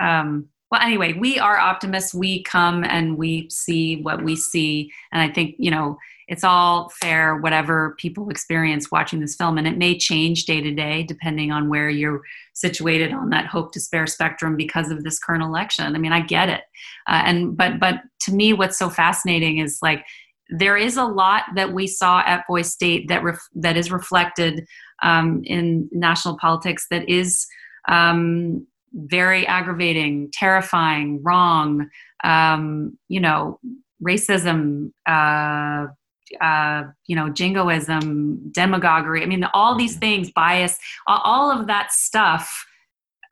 um, 0.00 0.48
well, 0.70 0.80
anyway, 0.80 1.12
we 1.12 1.38
are 1.38 1.58
optimists. 1.58 2.14
We 2.14 2.42
come 2.44 2.82
and 2.82 3.18
we 3.18 3.48
see 3.50 4.00
what 4.00 4.24
we 4.24 4.36
see. 4.36 4.90
And 5.12 5.20
I 5.20 5.32
think, 5.32 5.54
you 5.58 5.70
know, 5.70 5.98
it's 6.32 6.44
all 6.44 6.88
fair, 7.02 7.36
whatever 7.36 7.94
people 7.98 8.30
experience 8.30 8.90
watching 8.90 9.20
this 9.20 9.36
film. 9.36 9.58
And 9.58 9.66
it 9.66 9.76
may 9.76 9.98
change 9.98 10.46
day 10.46 10.62
to 10.62 10.72
day 10.74 11.02
depending 11.02 11.52
on 11.52 11.68
where 11.68 11.90
you're 11.90 12.22
situated 12.54 13.12
on 13.12 13.28
that 13.28 13.46
hope 13.46 13.72
despair 13.72 14.06
spectrum 14.06 14.56
because 14.56 14.90
of 14.90 15.04
this 15.04 15.18
current 15.18 15.42
election. 15.42 15.94
I 15.94 15.98
mean, 15.98 16.14
I 16.14 16.20
get 16.20 16.48
it. 16.48 16.62
Uh, 17.06 17.22
and, 17.26 17.54
but, 17.54 17.78
but 17.78 17.96
to 18.22 18.32
me, 18.32 18.54
what's 18.54 18.78
so 18.78 18.88
fascinating 18.88 19.58
is 19.58 19.78
like, 19.82 20.06
there 20.48 20.78
is 20.78 20.96
a 20.96 21.04
lot 21.04 21.42
that 21.54 21.74
we 21.74 21.86
saw 21.86 22.22
at 22.24 22.46
Boys 22.48 22.72
State 22.72 23.08
that 23.08 23.22
ref- 23.22 23.48
that 23.54 23.76
is 23.76 23.90
reflected 23.90 24.66
um, 25.02 25.42
in 25.44 25.88
national 25.92 26.38
politics 26.38 26.86
that 26.90 27.06
is 27.08 27.46
um, 27.88 28.66
very 28.94 29.46
aggravating, 29.46 30.30
terrifying, 30.32 31.22
wrong. 31.22 31.88
Um, 32.24 32.98
you 33.08 33.20
know, 33.20 33.60
racism, 34.02 34.92
uh, 35.06 35.92
uh, 36.40 36.84
you 37.06 37.16
know, 37.16 37.28
jingoism, 37.28 38.50
demagoguery. 38.52 39.22
I 39.22 39.26
mean, 39.26 39.44
all 39.54 39.76
these 39.76 39.92
mm-hmm. 39.92 40.00
things, 40.00 40.32
bias, 40.32 40.78
all 41.06 41.50
of 41.50 41.66
that 41.66 41.92
stuff 41.92 42.66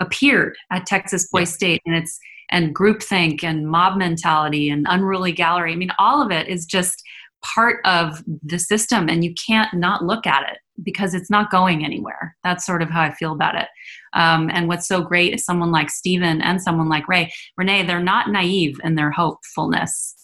appeared 0.01 0.57
at 0.71 0.87
Texas 0.87 1.29
Boys 1.31 1.51
yeah. 1.51 1.57
State, 1.57 1.83
and 1.87 1.95
it's 1.97 2.19
and 2.51 2.75
groupthink 2.75 3.45
and 3.45 3.69
mob 3.69 3.97
mentality 3.97 4.71
and 4.71 4.87
unruly 4.89 5.33
gallery. 5.33 5.73
I 5.73 5.77
mean, 5.77 5.93
all 5.99 6.21
of 6.21 6.33
it 6.33 6.49
is 6.49 6.67
just 6.67 7.03
part 7.43 7.81
of 7.85 8.23
the 8.43 8.59
system, 8.59 9.09
and 9.09 9.25
you 9.25 9.35
can't 9.35 9.73
not 9.75 10.05
look 10.05 10.27
at 10.27 10.51
it 10.51 10.59
because 10.83 11.15
it's 11.15 11.31
not 11.31 11.51
going 11.51 11.85
anywhere. 11.85 12.37
That's 12.43 12.65
sort 12.65 12.83
of 12.83 12.91
how 12.91 13.03
I 13.03 13.15
feel 13.15 13.33
about 13.33 13.55
it. 13.55 13.69
Um, 14.15 14.51
and 14.53 14.67
what's 14.67 14.89
so 14.89 15.03
great 15.03 15.35
is 15.35 15.45
someone 15.45 15.71
like 15.71 15.91
Steven 15.91 16.41
and 16.41 16.61
someone 16.61 16.89
like 16.89 17.07
Ray, 17.07 17.33
Renee, 17.57 17.85
they're 17.85 18.03
not 18.03 18.31
naive 18.31 18.81
in 18.83 18.95
their 18.95 19.11
hopefulness 19.11 20.15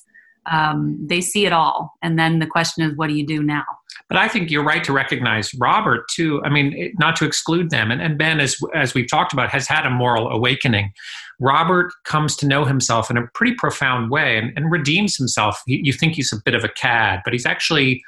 um, 0.50 0.98
they 1.00 1.20
see 1.20 1.46
it 1.46 1.52
all. 1.52 1.94
And 2.02 2.18
then 2.18 2.38
the 2.38 2.46
question 2.46 2.84
is, 2.84 2.96
what 2.96 3.08
do 3.08 3.14
you 3.14 3.26
do 3.26 3.42
now? 3.42 3.64
But 4.08 4.18
I 4.18 4.28
think 4.28 4.50
you're 4.50 4.62
right 4.62 4.84
to 4.84 4.92
recognize 4.92 5.52
Robert 5.54 6.06
too. 6.14 6.40
I 6.44 6.48
mean, 6.48 6.92
not 6.98 7.16
to 7.16 7.24
exclude 7.24 7.70
them. 7.70 7.90
And, 7.90 8.00
and 8.00 8.16
Ben, 8.16 8.38
as 8.40 8.56
as 8.74 8.94
we've 8.94 9.08
talked 9.08 9.32
about, 9.32 9.50
has 9.50 9.66
had 9.66 9.84
a 9.84 9.90
moral 9.90 10.28
awakening. 10.28 10.92
Robert 11.40 11.92
comes 12.04 12.36
to 12.36 12.46
know 12.46 12.64
himself 12.64 13.10
in 13.10 13.16
a 13.16 13.26
pretty 13.34 13.54
profound 13.54 14.10
way 14.10 14.38
and, 14.38 14.52
and 14.56 14.70
redeems 14.70 15.16
himself. 15.16 15.60
You, 15.66 15.92
think 15.92 16.14
he's 16.14 16.32
a 16.32 16.40
bit 16.44 16.54
of 16.54 16.64
a 16.64 16.68
cad, 16.68 17.20
but 17.24 17.34
he's 17.34 17.44
actually 17.44 18.02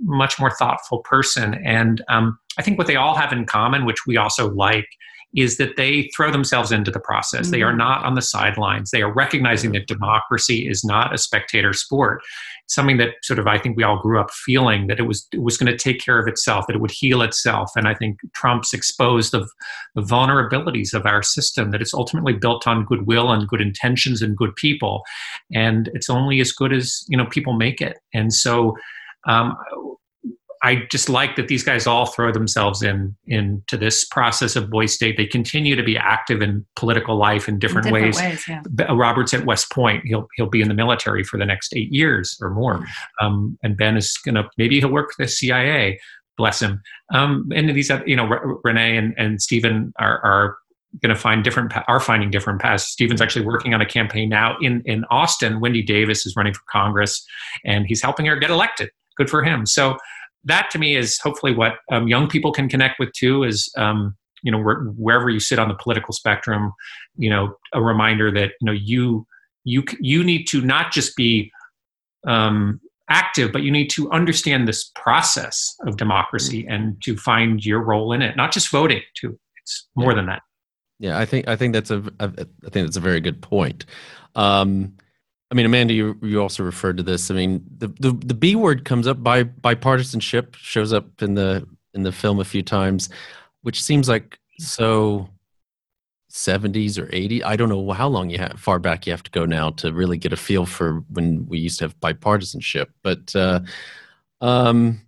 much 0.00 0.40
more 0.40 0.50
thoughtful 0.50 0.98
person. 0.98 1.54
And 1.64 2.02
um, 2.08 2.38
I 2.58 2.62
think 2.62 2.78
what 2.78 2.88
they 2.88 2.96
all 2.96 3.14
have 3.14 3.32
in 3.32 3.46
common, 3.46 3.84
which 3.84 4.06
we 4.06 4.16
also 4.16 4.50
like, 4.50 4.88
is 5.34 5.56
that 5.56 5.76
they 5.76 6.10
throw 6.16 6.30
themselves 6.30 6.70
into 6.70 6.90
the 6.90 7.00
process. 7.00 7.42
Mm-hmm. 7.42 7.50
They 7.50 7.62
are 7.62 7.70
mm-hmm. 7.70 7.78
not 7.78 8.04
on 8.04 8.14
the 8.14 8.22
sidelines. 8.22 8.90
They 8.90 9.02
are 9.02 9.12
recognizing 9.12 9.72
that 9.72 9.86
democracy 9.86 10.68
is 10.68 10.84
not 10.84 11.14
a 11.14 11.18
spectator 11.18 11.72
sport. 11.72 12.22
Something 12.68 12.96
that 12.98 13.10
sort 13.22 13.38
of 13.38 13.46
I 13.46 13.58
think 13.58 13.76
we 13.76 13.82
all 13.82 14.00
grew 14.00 14.20
up 14.20 14.30
feeling 14.30 14.86
that 14.86 14.98
it 14.98 15.04
was 15.04 15.26
it 15.32 15.42
was 15.42 15.56
going 15.56 15.70
to 15.70 15.76
take 15.76 16.00
care 16.00 16.18
of 16.18 16.28
itself, 16.28 16.66
that 16.66 16.76
it 16.76 16.80
would 16.80 16.90
heal 16.90 17.20
itself. 17.22 17.70
And 17.76 17.86
I 17.86 17.94
think 17.94 18.18
Trump's 18.34 18.72
exposed 18.72 19.34
of 19.34 19.50
the 19.94 20.02
vulnerabilities 20.02 20.94
of 20.94 21.04
our 21.04 21.22
system, 21.22 21.72
that 21.72 21.82
it's 21.82 21.94
ultimately 21.94 22.32
built 22.32 22.66
on 22.66 22.84
goodwill 22.84 23.30
and 23.32 23.48
good 23.48 23.60
intentions 23.60 24.22
and 24.22 24.36
good 24.36 24.54
people. 24.56 25.02
And 25.52 25.90
it's 25.94 26.08
only 26.08 26.40
as 26.40 26.52
good 26.52 26.72
as 26.72 27.04
you 27.08 27.16
know 27.16 27.26
people 27.26 27.52
make 27.52 27.80
it. 27.80 27.98
And 28.14 28.32
so 28.32 28.76
um, 29.26 29.56
I 30.64 30.86
just 30.90 31.10
like 31.10 31.36
that 31.36 31.48
these 31.48 31.62
guys 31.62 31.86
all 31.86 32.06
throw 32.06 32.32
themselves 32.32 32.82
in 32.82 33.14
into 33.26 33.76
this 33.76 34.06
process 34.06 34.56
of 34.56 34.70
Boys 34.70 34.94
State. 34.94 35.18
They 35.18 35.26
continue 35.26 35.76
to 35.76 35.82
be 35.82 35.98
active 35.98 36.40
in 36.40 36.64
political 36.74 37.16
life 37.16 37.48
in 37.48 37.58
different, 37.58 37.86
in 37.86 37.92
different 37.92 38.16
ways. 38.16 38.46
ways 38.48 38.62
yeah. 38.78 38.92
Robert's 38.92 39.34
at 39.34 39.44
West 39.44 39.70
Point. 39.70 40.04
He'll 40.06 40.26
he'll 40.36 40.48
be 40.48 40.62
in 40.62 40.68
the 40.68 40.74
military 40.74 41.22
for 41.22 41.38
the 41.38 41.44
next 41.44 41.76
eight 41.76 41.92
years 41.92 42.38
or 42.40 42.48
more. 42.48 42.82
Um, 43.20 43.58
and 43.62 43.76
Ben 43.76 43.98
is 43.98 44.16
gonna 44.24 44.48
maybe 44.56 44.80
he'll 44.80 44.90
work 44.90 45.12
for 45.12 45.24
the 45.24 45.28
CIA. 45.28 46.00
Bless 46.38 46.60
him. 46.60 46.80
Um, 47.12 47.48
and 47.54 47.68
these, 47.68 47.92
you 48.06 48.16
know, 48.16 48.26
Renee 48.64 48.96
and, 48.96 49.14
and 49.16 49.40
Steven 49.40 49.92
are, 50.00 50.18
are 50.24 50.56
going 51.00 51.14
to 51.14 51.20
find 51.20 51.44
different 51.44 51.72
are 51.88 52.00
finding 52.00 52.30
different 52.30 52.60
paths. 52.60 52.84
Steven's 52.84 53.20
actually 53.20 53.44
working 53.44 53.74
on 53.74 53.80
a 53.80 53.86
campaign 53.86 54.30
now 54.30 54.56
in 54.60 54.82
in 54.86 55.04
Austin. 55.10 55.60
Wendy 55.60 55.82
Davis 55.82 56.24
is 56.26 56.34
running 56.36 56.54
for 56.54 56.62
Congress, 56.70 57.24
and 57.64 57.86
he's 57.86 58.02
helping 58.02 58.26
her 58.26 58.36
get 58.36 58.50
elected. 58.50 58.90
Good 59.16 59.30
for 59.30 59.44
him. 59.44 59.66
So 59.66 59.96
that 60.44 60.70
to 60.70 60.78
me 60.78 60.96
is 60.96 61.18
hopefully 61.18 61.54
what 61.54 61.74
um, 61.90 62.08
young 62.08 62.28
people 62.28 62.52
can 62.52 62.68
connect 62.68 62.98
with 62.98 63.12
too 63.12 63.44
is 63.44 63.72
um, 63.76 64.16
you 64.42 64.52
know 64.52 64.58
wherever 64.96 65.30
you 65.30 65.40
sit 65.40 65.58
on 65.58 65.68
the 65.68 65.74
political 65.74 66.12
spectrum 66.12 66.72
you 67.16 67.30
know 67.30 67.54
a 67.72 67.82
reminder 67.82 68.30
that 68.30 68.50
you 68.60 68.66
know 68.66 68.72
you 68.72 69.26
you 69.64 69.82
you 70.00 70.22
need 70.22 70.44
to 70.44 70.60
not 70.60 70.92
just 70.92 71.16
be 71.16 71.50
um, 72.26 72.80
active, 73.10 73.52
but 73.52 73.62
you 73.62 73.70
need 73.70 73.88
to 73.90 74.10
understand 74.10 74.66
this 74.66 74.90
process 74.94 75.74
of 75.86 75.96
democracy 75.96 76.66
and 76.68 77.00
to 77.02 77.16
find 77.16 77.64
your 77.64 77.82
role 77.82 78.12
in 78.12 78.22
it, 78.22 78.36
not 78.36 78.52
just 78.52 78.70
voting. 78.70 79.02
To 79.20 79.38
it's 79.62 79.86
more 79.94 80.12
Yeah. 80.12 80.16
than 80.16 80.26
that. 80.26 80.42
Yeah, 80.98 81.18
I 81.18 81.24
think 81.26 81.48
I 81.48 81.56
think 81.56 81.74
that's 81.74 81.90
a 81.90 82.02
i 82.20 82.26
think 82.28 82.86
that's 82.86 82.96
a 82.96 83.00
very 83.00 83.20
good 83.20 83.42
point. 83.42 83.84
Um, 84.36 84.94
I 85.54 85.56
mean, 85.56 85.66
Amanda, 85.66 85.94
you 85.94 86.18
you 86.20 86.42
also 86.42 86.64
referred 86.64 86.96
to 86.96 87.04
this. 87.04 87.30
I 87.30 87.34
mean, 87.34 87.62
the 87.78 87.86
the, 88.00 88.10
the 88.10 88.34
B 88.34 88.56
word 88.56 88.84
comes 88.84 89.06
up 89.06 89.22
by 89.22 89.44
bipartisanship 89.44 90.56
shows 90.56 90.92
up 90.92 91.22
in 91.22 91.34
the 91.34 91.64
in 91.94 92.02
the 92.02 92.10
film 92.10 92.40
a 92.40 92.44
few 92.44 92.60
times, 92.60 93.08
which 93.62 93.80
seems 93.80 94.08
like 94.08 94.40
so 94.58 95.28
70s 96.32 96.98
or 96.98 97.08
80 97.12 97.44
i 97.44 97.54
don't 97.54 97.68
know 97.68 97.92
how 97.92 98.08
long 98.08 98.28
you 98.28 98.38
have 98.38 98.58
far 98.58 98.80
back 98.80 99.06
you 99.06 99.12
have 99.12 99.22
to 99.22 99.30
go 99.30 99.44
now 99.44 99.70
to 99.70 99.92
really 99.92 100.16
get 100.16 100.32
a 100.32 100.36
feel 100.36 100.66
for 100.66 101.04
when 101.10 101.46
we 101.46 101.58
used 101.58 101.78
to 101.78 101.84
have 101.84 102.00
bipartisanship 102.00 102.86
but 103.02 103.34
uh 103.36 103.60
um 104.40 105.00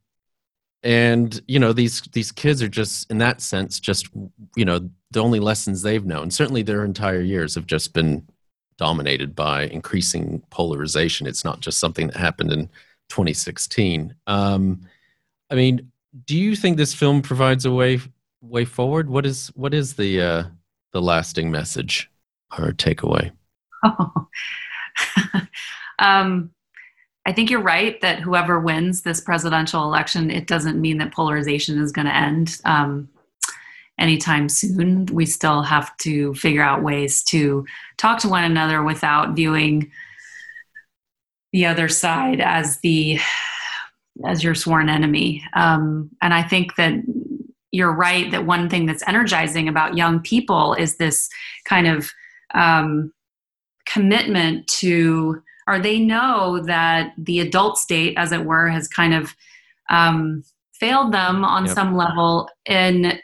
and 0.84 1.40
you 1.49 1.59
know 1.59 1.72
these 1.72 2.01
these 2.12 2.30
kids 2.30 2.62
are 2.62 2.68
just 2.68 3.11
in 3.11 3.18
that 3.18 3.40
sense 3.40 3.80
just 3.80 4.09
you 4.55 4.64
know 4.64 4.88
the 5.11 5.20
only 5.20 5.40
lessons 5.40 5.82
they've 5.82 6.07
known 6.07 6.30
certainly 6.30 6.62
their 6.62 6.84
entire 6.84 7.22
years 7.22 7.57
have 7.57 7.66
just 7.66 7.92
been 7.92 8.24
dominated 8.79 9.35
by 9.35 9.64
increasing 9.64 10.43
polarization. 10.51 11.27
It's 11.27 11.45
not 11.45 11.61
just 11.61 11.79
something 11.79 12.09
that 12.09 12.16
happened 12.16 12.53
in 12.53 12.68
2016 13.09 14.12
um 14.27 14.81
i 15.53 15.55
mean 15.55 15.93
do 16.24 16.37
you 16.37 16.57
think 16.57 16.77
this 16.77 16.93
film 16.93 17.22
provides 17.22 17.64
a 17.64 17.70
way 17.70 18.01
way 18.41 18.64
forward? 18.64 19.09
What 19.09 19.27
is 19.27 19.49
what 19.55 19.74
is 19.74 19.95
the 19.95 20.20
uh 20.20 20.45
the 20.93 21.03
lasting 21.03 21.51
message 21.51 22.11
or 22.59 22.72
takeaway? 22.72 23.33
Um, 25.99 26.51
I 27.24 27.33
think 27.33 27.49
you're 27.49 27.62
right 27.62 27.99
that 28.03 28.20
whoever 28.20 28.61
wins 28.61 29.01
this 29.01 29.18
presidential 29.18 29.83
election, 29.85 30.31
it 30.31 30.47
doesn't 30.47 30.79
mean 30.79 30.99
that 30.99 31.14
polarization 31.14 31.81
is 31.81 31.91
going 31.91 32.05
to 32.05 32.14
end. 32.14 32.61
Um, 32.66 33.09
anytime 33.99 34.49
soon. 34.49 35.07
We 35.07 35.26
still 35.26 35.62
have 35.62 35.97
to 35.99 36.34
figure 36.34 36.62
out 36.62 36.82
ways 36.82 37.22
to 37.24 37.66
talk 37.97 38.18
to 38.20 38.28
one 38.28 38.44
another 38.44 38.82
without 38.82 39.34
viewing 39.34 39.90
the 41.53 41.66
other 41.66 41.88
side 41.88 42.40
as 42.40 42.78
the 42.80 43.18
as 44.24 44.42
your 44.42 44.55
sworn 44.55 44.88
enemy. 44.88 45.44
Um, 45.55 46.11
and 46.22 46.32
I 46.32 46.42
think 46.42 46.76
that 46.76 46.94
you're 47.70 47.92
right 47.92 48.30
that 48.30 48.47
one 48.47 48.68
thing 48.68 48.86
that's 48.86 49.07
energizing 49.07 49.68
about 49.68 49.97
young 49.97 50.20
people 50.20 50.74
is 50.74 50.97
this 50.97 51.28
kind 51.66 51.86
of 51.86 52.11
um, 52.55 53.12
commitment 53.86 54.66
to 54.68 55.42
or 55.68 55.78
they 55.78 55.99
know 55.99 56.62
that 56.64 57.12
the 57.18 57.40
adult 57.40 57.76
state 57.76 58.14
as 58.16 58.32
it 58.32 58.44
were 58.44 58.68
has 58.68 58.86
kind 58.88 59.12
of 59.14 59.34
um, 59.90 60.44
failed 60.74 61.12
them 61.12 61.44
on 61.44 61.66
Yep. 61.66 61.74
some 61.74 61.97
level 61.97 62.49
in 62.66 63.18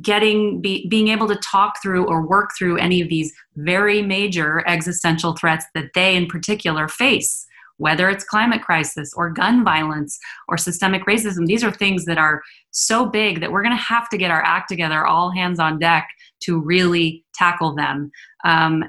getting 0.00 0.60
be, 0.60 0.86
being 0.88 1.08
able 1.08 1.28
to 1.28 1.36
talk 1.36 1.80
through 1.82 2.06
or 2.06 2.26
work 2.26 2.50
through 2.56 2.78
any 2.78 3.00
of 3.00 3.08
these 3.08 3.32
very 3.56 4.02
major 4.02 4.66
existential 4.66 5.34
threats 5.36 5.64
that 5.74 5.90
they 5.94 6.16
in 6.16 6.26
particular 6.26 6.88
face 6.88 7.46
whether 7.78 8.08
it's 8.08 8.22
climate 8.22 8.62
crisis 8.62 9.12
or 9.16 9.30
gun 9.30 9.64
violence 9.64 10.16
or 10.46 10.56
systemic 10.56 11.04
racism. 11.06 11.44
These 11.44 11.64
are 11.64 11.72
things 11.72 12.04
that 12.04 12.18
are 12.18 12.40
so 12.70 13.04
big 13.04 13.40
that 13.40 13.50
we're 13.50 13.64
going 13.64 13.76
to 13.76 13.82
have 13.82 14.08
to 14.10 14.16
get 14.16 14.30
our 14.30 14.44
act 14.44 14.68
together 14.68 15.04
all 15.04 15.32
hands 15.32 15.58
on 15.58 15.80
deck 15.80 16.08
to 16.42 16.60
really 16.60 17.24
tackle 17.34 17.74
them. 17.74 18.12
Um, 18.44 18.84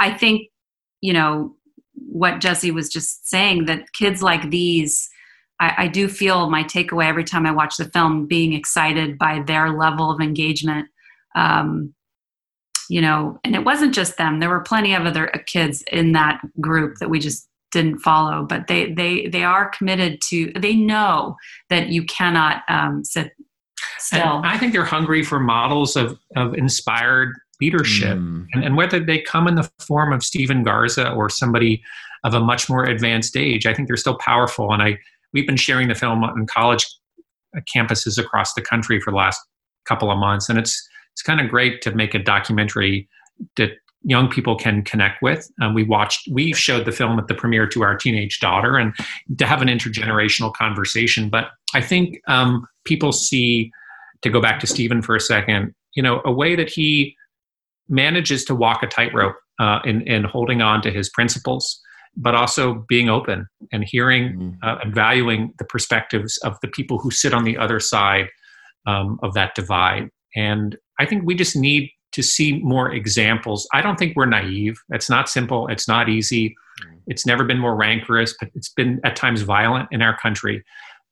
i 0.00 0.12
think 0.12 0.48
you 1.00 1.12
know 1.12 1.54
what 1.94 2.40
jesse 2.40 2.70
was 2.70 2.88
just 2.88 3.28
saying 3.28 3.66
that 3.66 3.84
kids 3.92 4.22
like 4.22 4.50
these 4.50 5.08
I, 5.60 5.74
I 5.78 5.88
do 5.88 6.08
feel 6.08 6.50
my 6.50 6.64
takeaway 6.64 7.06
every 7.06 7.24
time 7.24 7.46
i 7.46 7.52
watch 7.52 7.76
the 7.76 7.86
film 7.86 8.26
being 8.26 8.52
excited 8.52 9.18
by 9.18 9.42
their 9.46 9.70
level 9.70 10.10
of 10.10 10.20
engagement 10.20 10.88
um, 11.36 11.94
you 12.88 13.00
know 13.00 13.38
and 13.44 13.54
it 13.54 13.64
wasn't 13.64 13.94
just 13.94 14.16
them 14.16 14.40
there 14.40 14.48
were 14.48 14.60
plenty 14.60 14.94
of 14.94 15.06
other 15.06 15.28
kids 15.46 15.82
in 15.92 16.12
that 16.12 16.40
group 16.60 16.96
that 16.98 17.10
we 17.10 17.18
just 17.18 17.48
didn't 17.70 18.00
follow 18.00 18.44
but 18.44 18.66
they 18.66 18.92
they 18.92 19.28
they 19.28 19.44
are 19.44 19.68
committed 19.68 20.20
to 20.20 20.52
they 20.56 20.74
know 20.74 21.36
that 21.68 21.88
you 21.88 22.04
cannot 22.04 22.62
um, 22.68 23.04
sit 23.04 23.32
still 23.98 24.38
And 24.38 24.46
I 24.46 24.58
think 24.58 24.72
they're 24.72 24.84
hungry 24.84 25.22
for 25.22 25.38
models 25.38 25.96
of, 25.96 26.18
of 26.36 26.54
inspired 26.54 27.34
leadership. 27.60 28.18
Mm. 28.18 28.46
And, 28.52 28.64
and 28.64 28.76
whether 28.76 29.00
they 29.00 29.20
come 29.20 29.46
in 29.46 29.54
the 29.54 29.70
form 29.78 30.12
of 30.12 30.24
Steven 30.24 30.62
Garza 30.62 31.10
or 31.12 31.28
somebody 31.28 31.82
of 32.24 32.34
a 32.34 32.40
much 32.40 32.68
more 32.68 32.84
advanced 32.84 33.36
age, 33.36 33.66
I 33.66 33.74
think 33.74 33.88
they're 33.88 33.96
still 33.96 34.18
powerful. 34.18 34.72
And 34.72 34.82
I 34.82 34.98
we've 35.32 35.46
been 35.46 35.56
sharing 35.56 35.88
the 35.88 35.94
film 35.94 36.22
on 36.24 36.46
college 36.46 36.86
campuses 37.74 38.18
across 38.18 38.54
the 38.54 38.62
country 38.62 39.00
for 39.00 39.10
the 39.10 39.16
last 39.16 39.40
couple 39.84 40.10
of 40.10 40.18
months. 40.18 40.48
And 40.48 40.58
it's 40.58 40.88
it's 41.12 41.22
kind 41.22 41.40
of 41.40 41.48
great 41.48 41.82
to 41.82 41.94
make 41.94 42.14
a 42.14 42.18
documentary 42.18 43.08
that 43.56 43.72
young 44.02 44.28
people 44.28 44.56
can 44.56 44.82
connect 44.82 45.22
with. 45.22 45.50
Um, 45.60 45.74
we 45.74 45.82
watched, 45.82 46.28
we 46.30 46.52
showed 46.52 46.86
the 46.86 46.92
film 46.92 47.18
at 47.18 47.26
the 47.26 47.34
premiere 47.34 47.66
to 47.68 47.82
our 47.82 47.96
teenage 47.96 48.40
daughter, 48.40 48.76
and 48.76 48.94
to 49.38 49.46
have 49.46 49.60
an 49.60 49.68
intergenerational 49.68 50.54
conversation. 50.54 51.28
But 51.28 51.48
I 51.74 51.80
think 51.80 52.20
um, 52.26 52.66
people 52.84 53.12
see, 53.12 53.70
to 54.22 54.30
go 54.30 54.40
back 54.40 54.60
to 54.60 54.66
Steven 54.66 55.02
for 55.02 55.16
a 55.16 55.20
second, 55.20 55.74
you 55.94 56.02
know, 56.02 56.22
a 56.24 56.32
way 56.32 56.56
that 56.56 56.70
he 56.70 57.16
manages 57.88 58.44
to 58.44 58.54
walk 58.54 58.82
a 58.82 58.86
tightrope 58.86 59.36
uh, 59.58 59.80
in 59.84 60.02
in 60.02 60.24
holding 60.24 60.62
on 60.62 60.80
to 60.82 60.90
his 60.90 61.10
principles, 61.10 61.80
but 62.16 62.34
also 62.34 62.84
being 62.88 63.08
open 63.08 63.46
and 63.72 63.84
hearing 63.84 64.58
uh, 64.62 64.76
and 64.82 64.94
valuing 64.94 65.52
the 65.58 65.64
perspectives 65.64 66.36
of 66.38 66.56
the 66.60 66.68
people 66.68 66.98
who 66.98 67.10
sit 67.10 67.32
on 67.32 67.44
the 67.44 67.56
other 67.56 67.80
side 67.80 68.26
um, 68.86 69.18
of 69.22 69.34
that 69.34 69.54
divide. 69.54 70.08
And 70.34 70.76
I 70.98 71.06
think 71.06 71.24
we 71.24 71.34
just 71.34 71.56
need 71.56 71.90
to 72.12 72.22
see 72.22 72.58
more 72.58 72.92
examples. 72.92 73.68
I 73.72 73.82
don't 73.82 73.98
think 73.98 74.16
we're 74.16 74.26
naive. 74.26 74.80
It's 74.90 75.08
not 75.08 75.28
simple. 75.28 75.68
It's 75.68 75.86
not 75.86 76.08
easy. 76.08 76.56
It's 77.06 77.26
never 77.26 77.44
been 77.44 77.58
more 77.58 77.76
rancorous, 77.76 78.34
but 78.38 78.50
it's 78.54 78.70
been 78.70 79.00
at 79.04 79.16
times 79.16 79.42
violent 79.42 79.88
in 79.92 80.02
our 80.02 80.16
country. 80.18 80.64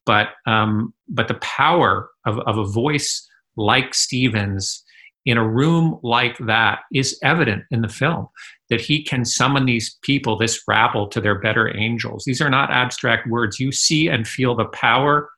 But 0.06 0.28
um, 0.46 0.94
but 1.08 1.28
the 1.28 1.34
power 1.34 2.08
of, 2.26 2.38
of 2.40 2.58
a 2.58 2.64
voice 2.64 3.28
like 3.56 3.94
Stevens 3.94 4.82
in 5.28 5.36
a 5.36 5.46
room 5.46 5.98
like 6.02 6.38
that 6.38 6.78
is 6.92 7.18
evident 7.22 7.62
in 7.70 7.82
the 7.82 7.88
film 7.88 8.26
that 8.70 8.80
he 8.80 9.04
can 9.04 9.26
summon 9.26 9.66
these 9.66 9.98
people, 10.00 10.38
this 10.38 10.62
rabble, 10.66 11.06
to 11.06 11.20
their 11.20 11.38
better 11.38 11.76
angels. 11.76 12.24
These 12.24 12.40
are 12.40 12.48
not 12.48 12.70
abstract 12.70 13.28
words. 13.28 13.60
You 13.60 13.70
see 13.70 14.08
and 14.08 14.26
feel 14.26 14.54
the 14.54 14.64
power 14.64 15.28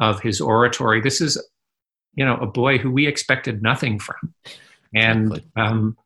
of 0.00 0.20
his 0.20 0.40
oratory. 0.40 1.00
This 1.00 1.20
is, 1.20 1.36
you 2.14 2.24
know, 2.24 2.36
a 2.36 2.46
boy 2.46 2.78
who 2.78 2.92
we 2.92 3.08
expected 3.08 3.62
nothing 3.62 3.98
from, 3.98 4.32
and 4.94 5.42
um, 5.56 5.96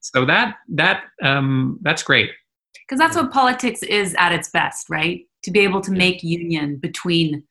so 0.00 0.24
that 0.24 0.56
that 0.70 1.02
um, 1.22 1.78
that's 1.82 2.02
great. 2.02 2.30
because 2.86 2.98
that's 2.98 3.16
what 3.16 3.32
politics 3.32 3.82
is 3.82 4.14
at 4.18 4.32
its 4.32 4.48
best 4.48 4.88
right 4.88 5.22
to 5.42 5.50
be 5.50 5.60
able 5.60 5.80
to 5.82 5.92
make 5.92 6.22
union 6.22 6.76
between 6.76 7.42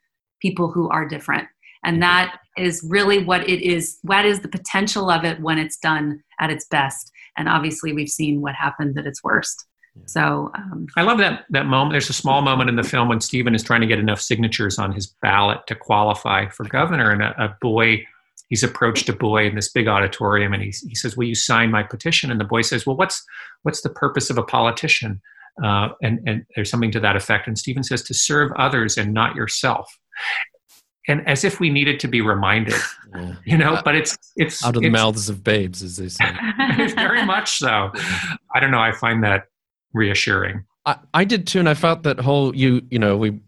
people 0.41 0.71
who 0.71 0.89
are 0.89 1.07
different 1.07 1.47
and 1.83 2.01
that 2.01 2.39
is 2.57 2.85
really 2.87 3.23
what 3.23 3.47
it 3.49 3.61
is 3.61 3.97
what 4.03 4.25
is 4.25 4.39
the 4.39 4.47
potential 4.47 5.09
of 5.09 5.23
it 5.23 5.39
when 5.41 5.57
it's 5.57 5.77
done 5.77 6.21
at 6.39 6.49
its 6.49 6.65
best 6.65 7.11
and 7.37 7.49
obviously 7.49 7.93
we've 7.93 8.09
seen 8.09 8.41
what 8.41 8.55
happens 8.55 8.97
at 8.97 9.05
its 9.05 9.23
worst 9.23 9.65
so 10.05 10.51
um, 10.55 10.87
I 10.97 11.03
love 11.03 11.17
that 11.19 11.45
that 11.51 11.65
moment. 11.65 11.93
There's 11.93 12.09
a 12.09 12.13
small 12.13 12.41
moment 12.41 12.69
in 12.69 12.75
the 12.75 12.83
film 12.83 13.07
when 13.07 13.21
Steven 13.21 13.55
is 13.55 13.63
trying 13.63 13.81
to 13.81 13.87
get 13.87 13.99
enough 13.99 14.19
signatures 14.19 14.77
on 14.77 14.91
his 14.91 15.07
ballot 15.21 15.65
to 15.67 15.75
qualify 15.75 16.49
for 16.49 16.65
governor, 16.65 17.11
and 17.11 17.21
a, 17.21 17.43
a 17.43 17.57
boy. 17.61 18.05
He's 18.49 18.61
approached 18.61 19.09
a 19.09 19.13
boy 19.13 19.47
in 19.47 19.55
this 19.55 19.71
big 19.71 19.87
auditorium, 19.87 20.53
and 20.53 20.61
he, 20.61 20.73
he 20.87 20.95
says, 20.95 21.15
"Will 21.15 21.25
you 21.25 21.35
sign 21.35 21.71
my 21.71 21.81
petition?" 21.81 22.29
And 22.29 22.39
the 22.39 22.45
boy 22.45 22.61
says, 22.61 22.85
"Well, 22.85 22.97
what's 22.97 23.23
what's 23.63 23.81
the 23.81 23.89
purpose 23.89 24.29
of 24.29 24.37
a 24.37 24.43
politician?" 24.43 25.21
Uh, 25.63 25.89
and 26.03 26.19
and 26.27 26.45
there's 26.55 26.69
something 26.69 26.91
to 26.91 26.99
that 26.99 27.15
effect. 27.15 27.47
And 27.47 27.57
Steven 27.57 27.83
says, 27.83 28.03
"To 28.03 28.13
serve 28.13 28.51
others 28.57 28.97
and 28.97 29.13
not 29.13 29.35
yourself." 29.35 29.97
And 31.07 31.27
as 31.27 31.43
if 31.43 31.59
we 31.59 31.69
needed 31.69 31.99
to 31.99 32.07
be 32.07 32.21
reminded, 32.21 32.73
you 33.45 33.57
know. 33.57 33.81
But 33.83 33.95
it's 33.95 34.17
it's 34.35 34.65
out 34.65 34.75
of 34.75 34.81
the 34.81 34.89
mouths 34.89 35.29
of 35.29 35.43
babes, 35.43 35.83
as 35.83 35.97
they 35.97 36.09
say. 36.09 36.25
very 36.95 37.25
much 37.25 37.57
so. 37.59 37.91
I 38.53 38.59
don't 38.59 38.71
know. 38.71 38.79
I 38.79 38.91
find 38.91 39.23
that 39.23 39.47
reassuring. 39.93 40.65
I, 40.85 40.97
I 41.13 41.23
did 41.23 41.47
too, 41.47 41.59
and 41.59 41.69
I 41.69 41.73
felt 41.73 42.03
that 42.03 42.19
whole 42.19 42.55
you 42.55 42.81
you 42.89 42.99
know 42.99 43.17
we 43.17 43.39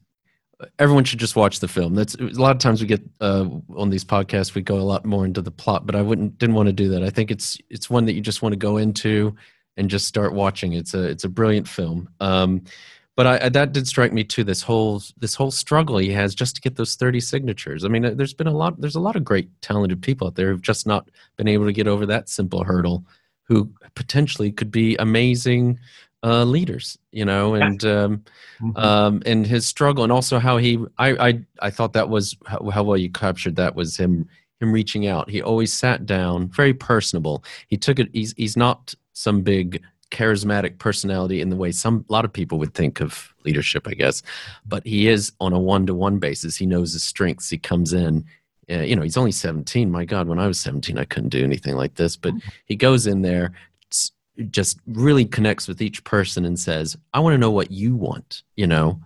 everyone 0.80 1.04
should 1.04 1.20
just 1.20 1.36
watch 1.36 1.60
the 1.60 1.68
film. 1.68 1.96
That's 1.96 2.16
a 2.16 2.24
lot 2.24 2.56
of 2.56 2.60
times 2.60 2.82
we 2.82 2.88
get 2.88 3.02
uh, 3.22 3.46
on 3.76 3.90
these 3.90 4.04
podcasts 4.04 4.56
we 4.56 4.62
go 4.62 4.78
a 4.78 4.82
lot 4.82 5.06
more 5.06 5.26
into 5.26 5.42
the 5.42 5.52
plot, 5.52 5.86
but 5.86 5.96
I 5.96 6.02
wouldn't 6.02 6.38
didn't 6.38 6.56
want 6.56 6.68
to 6.68 6.74
do 6.74 6.90
that. 6.90 7.04
I 7.04 7.10
think 7.10 7.32
it's 7.32 7.58
it's 7.70 7.90
one 7.90 8.06
that 8.06 8.14
you 8.14 8.22
just 8.22 8.42
want 8.42 8.54
to 8.54 8.58
go 8.58 8.78
into 8.78 9.36
and 9.78 9.90
just 9.90 10.08
start 10.08 10.34
watching. 10.34 10.74
It's 10.74 10.94
a 10.94 11.04
it's 11.04 11.24
a 11.24 11.30
brilliant 11.30 11.68
film. 11.68 12.10
Um, 12.20 12.64
but 13.18 13.28
I, 13.28 13.46
I- 13.46 13.50
that 13.50 13.74
did 13.74 13.88
strike 13.88 14.14
me 14.14 14.24
too. 14.24 14.46
This 14.46 14.62
whole 14.62 15.02
this 15.18 15.36
whole 15.36 15.52
struggle 15.52 15.98
he 15.98 16.12
has 16.12 16.34
just 16.34 16.56
to 16.56 16.62
get 16.62 16.76
those 16.78 16.96
thirty 16.96 17.20
signatures. 17.20 17.84
I 17.84 17.90
mean, 17.90 18.06
uh, 18.06 18.12
there's 18.16 18.34
been 18.34 18.48
a 18.48 18.52
lot. 18.64 18.80
There's 18.80 18.96
a 18.96 19.02
lot 19.02 19.18
of 19.18 19.26
great 19.26 19.50
talented 19.62 20.02
people 20.02 20.28
out 20.28 20.36
there 20.36 20.50
who've 20.52 20.62
just 20.62 20.88
not 20.88 21.10
been 21.38 21.50
able 21.50 21.66
to 21.66 21.74
get 21.74 21.88
over 21.88 22.06
that 22.06 22.30
simple 22.30 22.64
hurdle. 22.64 23.04
Who 23.50 23.70
potentially 23.96 24.52
could 24.52 24.72
be 24.72 24.96
amazing 24.98 25.80
uh, 26.22 26.44
leaders, 26.44 26.98
you 27.12 27.24
know, 27.26 27.54
and 27.56 27.84
um, 27.86 28.24
Mm-hmm. 28.62 28.78
um, 28.78 29.22
and 29.26 29.46
his 29.46 29.68
struggle, 29.68 30.04
and 30.04 30.12
also 30.12 30.40
how 30.40 30.58
he, 30.58 30.80
I, 30.98 31.10
I, 31.28 31.40
I 31.62 31.70
thought 31.70 31.94
that 31.94 32.10
was 32.10 32.36
how, 32.48 32.68
how 32.72 32.82
well 32.84 32.98
you 32.98 33.12
captured 33.12 33.56
that 33.58 33.76
was 33.76 33.96
him, 33.96 34.28
him 34.60 34.72
reaching 34.74 35.06
out. 35.06 35.30
He 35.30 35.44
always 35.44 35.72
sat 35.72 36.08
down, 36.08 36.48
very 36.50 36.74
personable. 36.74 37.44
He 37.68 37.78
took 37.78 38.00
it. 38.00 38.10
He's 38.14 38.34
he's 38.36 38.58
not 38.58 38.96
some 39.14 39.44
big 39.44 39.84
charismatic 40.12 40.80
personality 40.80 41.42
in 41.42 41.50
the 41.50 41.56
way 41.56 41.72
some 41.72 42.06
a 42.10 42.12
lot 42.12 42.26
of 42.26 42.34
people 42.34 42.58
would 42.60 42.74
think 42.74 43.02
of 43.02 43.34
leadership, 43.46 43.88
I 43.88 43.94
guess, 43.94 44.24
but 44.66 44.86
he 44.86 45.08
is 45.08 45.32
on 45.40 45.54
a 45.54 45.60
one 45.60 45.86
to 45.88 45.94
one 45.94 46.20
basis. 46.20 46.56
He 46.56 46.66
knows 46.66 46.94
his 46.94 47.04
strengths. 47.04 47.50
He 47.50 47.58
comes 47.58 47.94
in. 47.94 48.26
Uh, 48.70 48.80
you 48.80 48.98
know, 48.98 49.02
he's 49.02 49.16
only 49.16 49.32
17. 49.32 49.90
My 49.90 50.04
God, 50.04 50.28
when 50.28 50.40
I 50.40 50.48
was 50.48 50.60
17, 50.60 50.98
I 50.98 51.06
couldn't 51.06 51.30
do 51.30 51.44
anything 51.44 51.76
like 51.76 51.96
this. 51.96 52.18
But 52.18 52.34
he 52.66 52.76
goes 52.76 53.08
in 53.08 53.22
there, 53.22 53.54
just 54.50 54.80
really 54.88 55.26
connects 55.26 55.68
with 55.68 55.82
each 55.82 56.04
person 56.04 56.46
and 56.46 56.60
says, 56.60 56.98
I 57.14 57.20
want 57.20 57.34
to 57.34 57.38
know 57.38 57.52
what 57.52 57.72
you 57.72 57.96
want, 57.96 58.44
you 58.56 58.68
know? 58.68 59.02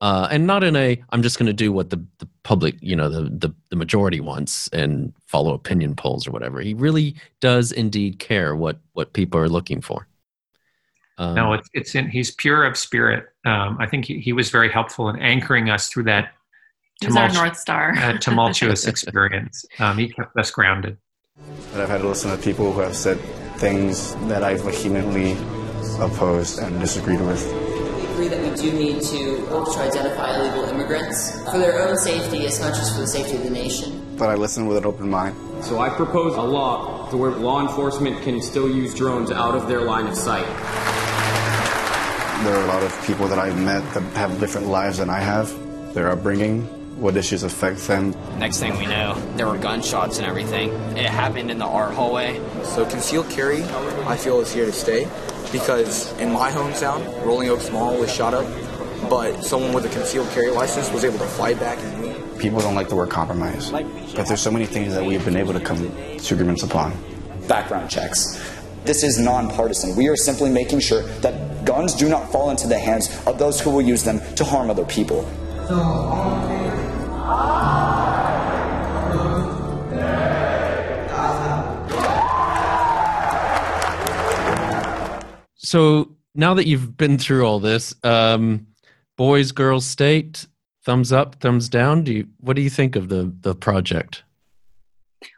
Uh, 0.00 0.26
and 0.32 0.46
not 0.48 0.64
in 0.64 0.74
a, 0.74 1.00
I'm 1.10 1.22
just 1.22 1.38
going 1.38 1.46
to 1.46 1.52
do 1.52 1.72
what 1.72 1.90
the, 1.90 2.04
the 2.18 2.28
public, 2.42 2.74
you 2.80 2.96
know, 2.96 3.08
the, 3.08 3.22
the, 3.30 3.54
the 3.68 3.76
majority 3.76 4.18
wants 4.18 4.66
and 4.68 5.12
follow 5.26 5.54
opinion 5.54 5.94
polls 5.94 6.26
or 6.26 6.32
whatever. 6.32 6.60
He 6.60 6.74
really 6.74 7.14
does 7.40 7.70
indeed 7.70 8.18
care 8.18 8.56
what, 8.56 8.78
what 8.94 9.12
people 9.12 9.38
are 9.38 9.48
looking 9.48 9.80
for. 9.80 10.08
Um, 11.18 11.34
no, 11.34 11.52
it's 11.52 11.68
it's 11.74 11.94
in. 11.94 12.08
He's 12.08 12.30
pure 12.30 12.64
of 12.64 12.76
spirit. 12.76 13.26
Um, 13.44 13.76
I 13.80 13.86
think 13.86 14.04
he, 14.06 14.18
he 14.20 14.32
was 14.32 14.50
very 14.50 14.70
helpful 14.70 15.08
in 15.08 15.16
anchoring 15.20 15.68
us 15.70 15.88
through 15.88 16.04
that 16.04 16.32
He's 17.00 17.10
tumultu- 17.10 17.34
North 17.34 17.56
Star. 17.58 17.94
uh, 17.96 18.18
tumultuous 18.20 18.86
experience. 18.86 19.64
Um, 19.78 19.98
he 19.98 20.08
kept 20.08 20.36
us 20.36 20.50
grounded. 20.50 20.96
But 21.72 21.80
I've 21.80 21.88
had 21.88 22.00
to 22.02 22.08
listen 22.08 22.30
to 22.30 22.36
people 22.42 22.72
who 22.72 22.80
have 22.80 22.96
said 22.96 23.18
things 23.56 24.14
that 24.28 24.42
I 24.44 24.54
vehemently 24.54 25.32
opposed 26.00 26.58
and 26.60 26.78
disagreed 26.80 27.20
with. 27.20 27.44
We 27.52 28.26
agree 28.26 28.28
that 28.28 28.42
we 28.50 28.56
do 28.56 28.72
need 28.72 29.02
to 29.02 29.42
work 29.50 29.72
to 29.72 29.78
identify 29.80 30.38
illegal 30.38 30.64
immigrants 30.64 31.42
for 31.50 31.58
their 31.58 31.88
own 31.88 31.96
safety 31.96 32.46
as 32.46 32.60
much 32.60 32.78
as 32.78 32.94
for 32.94 33.00
the 33.00 33.06
safety 33.06 33.36
of 33.36 33.42
the 33.44 33.50
nation. 33.50 34.00
But 34.16 34.28
I 34.28 34.34
listen 34.34 34.66
with 34.66 34.76
an 34.76 34.84
open 34.86 35.10
mind. 35.10 35.36
So 35.64 35.80
I 35.80 35.88
propose 35.88 36.36
a 36.36 36.42
law 36.42 37.08
to 37.10 37.16
where 37.16 37.30
law 37.30 37.60
enforcement 37.62 38.22
can 38.22 38.40
still 38.42 38.68
use 38.68 38.94
drones 38.94 39.30
out 39.30 39.54
of 39.54 39.68
their 39.68 39.80
line 39.82 40.06
of 40.06 40.14
sight. 40.16 40.46
There 42.42 42.56
are 42.56 42.64
a 42.64 42.66
lot 42.66 42.82
of 42.82 43.06
people 43.06 43.28
that 43.28 43.38
I've 43.38 43.56
met 43.56 43.82
that 43.94 44.02
have 44.14 44.40
different 44.40 44.66
lives 44.66 44.98
than 44.98 45.08
I 45.08 45.20
have, 45.20 45.48
their 45.94 46.10
upbringing, 46.10 46.62
what 47.00 47.16
issues 47.16 47.44
affect 47.44 47.86
them. 47.86 48.16
Next 48.38 48.58
thing 48.58 48.76
we 48.78 48.86
know, 48.86 49.14
there 49.36 49.46
were 49.46 49.58
gunshots 49.58 50.18
and 50.18 50.26
everything. 50.26 50.70
It 50.96 51.06
happened 51.06 51.52
in 51.52 51.58
the 51.58 51.66
art 51.66 51.94
hallway. 51.94 52.40
So 52.64 52.84
concealed 52.84 53.30
carry, 53.30 53.62
I 54.06 54.16
feel, 54.16 54.40
is 54.40 54.52
here 54.52 54.66
to 54.66 54.72
stay 54.72 55.08
because 55.52 56.12
in 56.18 56.32
my 56.32 56.50
hometown, 56.50 57.24
Rolling 57.24 57.48
Oaks 57.48 57.70
Mall 57.70 57.96
was 57.96 58.12
shot 58.12 58.34
up, 58.34 58.46
but 59.08 59.42
someone 59.42 59.72
with 59.72 59.86
a 59.86 59.90
concealed 59.90 60.28
carry 60.30 60.50
license 60.50 60.90
was 60.90 61.04
able 61.04 61.18
to 61.18 61.26
fight 61.26 61.60
back 61.60 61.78
and 61.78 62.02
win. 62.02 62.38
People 62.40 62.60
don't 62.60 62.74
like 62.74 62.88
the 62.88 62.96
word 62.96 63.10
compromise, 63.10 63.70
but 63.70 64.26
there's 64.26 64.40
so 64.40 64.50
many 64.50 64.66
things 64.66 64.94
that 64.94 65.04
we've 65.04 65.24
been 65.24 65.36
able 65.36 65.52
to 65.52 65.60
come 65.60 65.78
to 66.18 66.34
agreements 66.34 66.64
upon. 66.64 66.92
background 67.46 67.90
checks. 67.90 68.40
This 68.84 69.04
is 69.04 69.18
nonpartisan. 69.18 69.94
We 69.94 70.08
are 70.08 70.16
simply 70.16 70.50
making 70.50 70.80
sure 70.80 71.02
that 71.20 71.64
guns 71.64 71.94
do 71.94 72.08
not 72.08 72.32
fall 72.32 72.50
into 72.50 72.66
the 72.66 72.78
hands 72.78 73.08
of 73.26 73.38
those 73.38 73.60
who 73.60 73.70
will 73.70 73.82
use 73.82 74.02
them 74.02 74.20
to 74.34 74.44
harm 74.44 74.70
other 74.70 74.84
people. 74.84 75.22
so 85.56 86.10
now 86.34 86.54
that 86.54 86.66
you've 86.66 86.96
been 86.96 87.18
through 87.18 87.46
all 87.46 87.60
this, 87.60 87.94
um, 88.02 88.66
boys, 89.16 89.52
girls, 89.52 89.86
state, 89.86 90.46
thumbs 90.84 91.12
up, 91.12 91.36
thumbs 91.36 91.68
down. 91.68 92.02
Do 92.02 92.12
you, 92.12 92.28
what 92.40 92.56
do 92.56 92.62
you 92.62 92.70
think 92.70 92.96
of 92.96 93.08
the, 93.08 93.32
the 93.42 93.54
project? 93.54 94.24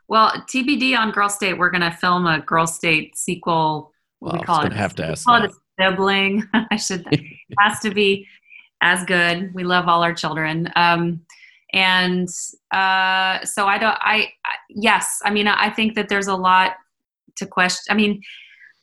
Well, 0.09 0.30
TBD 0.30 0.96
on 0.98 1.11
Girl 1.12 1.28
State, 1.28 1.59
we're 1.59 1.70
going 1.70 1.80
to 1.80 1.90
film 1.90 2.26
a 2.26 2.40
Girl 2.40 2.66
State 2.66 3.16
sequel. 3.16 3.92
What 4.20 4.32
Well, 4.32 4.40
we 4.40 4.46
call 4.46 4.62
it? 4.64 4.72
have 4.72 4.94
to 4.96 5.07
ask 5.07 5.26
we 5.26 5.32
call 5.32 5.44
it 5.44 5.50
a 5.50 5.82
sibling. 5.82 6.44
I 6.70 6.76
should. 6.76 7.07
it 7.11 7.20
has 7.59 7.80
to 7.80 7.90
be 7.90 8.26
as 8.82 9.05
good. 9.05 9.52
We 9.55 9.64
love 9.64 9.88
all 9.88 10.02
our 10.02 10.14
children. 10.14 10.70
Um, 10.76 11.20
and 11.72 12.28
uh, 12.70 13.44
so 13.44 13.66
I 13.66 13.78
don't. 13.78 13.96
I, 14.00 14.30
I 14.44 14.57
yes. 14.68 15.20
I 15.24 15.30
mean, 15.30 15.48
I 15.48 15.70
think 15.70 15.94
that 15.96 16.09
there's 16.09 16.28
a 16.28 16.36
lot 16.36 16.72
to 17.36 17.46
question. 17.46 17.92
I 17.92 17.94
mean, 17.96 18.22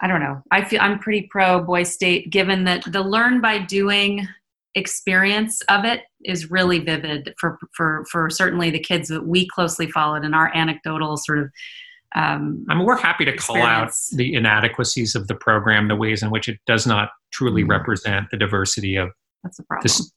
I 0.01 0.07
don't 0.07 0.19
know. 0.19 0.41
I 0.51 0.63
feel 0.65 0.81
I'm 0.81 0.99
pretty 0.99 1.27
pro 1.31 1.61
Boy 1.61 1.83
State, 1.83 2.31
given 2.31 2.63
that 2.65 2.83
the 2.91 3.01
learn 3.01 3.39
by 3.39 3.59
doing 3.59 4.27
experience 4.75 5.61
of 5.69 5.83
it 5.85 6.01
is 6.23 6.49
really 6.49 6.79
vivid 6.79 7.33
for 7.39 7.57
for 7.75 8.05
for 8.11 8.29
certainly 8.29 8.69
the 8.69 8.79
kids 8.79 9.09
that 9.09 9.27
we 9.27 9.47
closely 9.47 9.89
followed 9.89 10.23
and 10.23 10.33
our 10.33 10.53
anecdotal 10.55 11.17
sort 11.17 11.39
of 11.39 11.49
um, 12.13 12.65
I 12.69 12.75
mean, 12.75 12.85
we're 12.85 12.97
happy 12.97 13.23
to 13.23 13.35
call 13.37 13.55
out 13.61 13.91
the 14.11 14.33
inadequacies 14.33 15.15
of 15.15 15.27
the 15.27 15.35
program, 15.35 15.87
the 15.87 15.95
ways 15.95 16.21
in 16.21 16.29
which 16.29 16.49
it 16.49 16.59
does 16.67 16.85
not 16.85 17.09
truly 17.31 17.63
represent 17.63 18.29
the 18.31 18.37
diversity 18.37 18.97
of 18.97 19.11
that's 19.43 19.55
the 19.57 19.63
problem. 19.63 19.83
this 19.83 20.11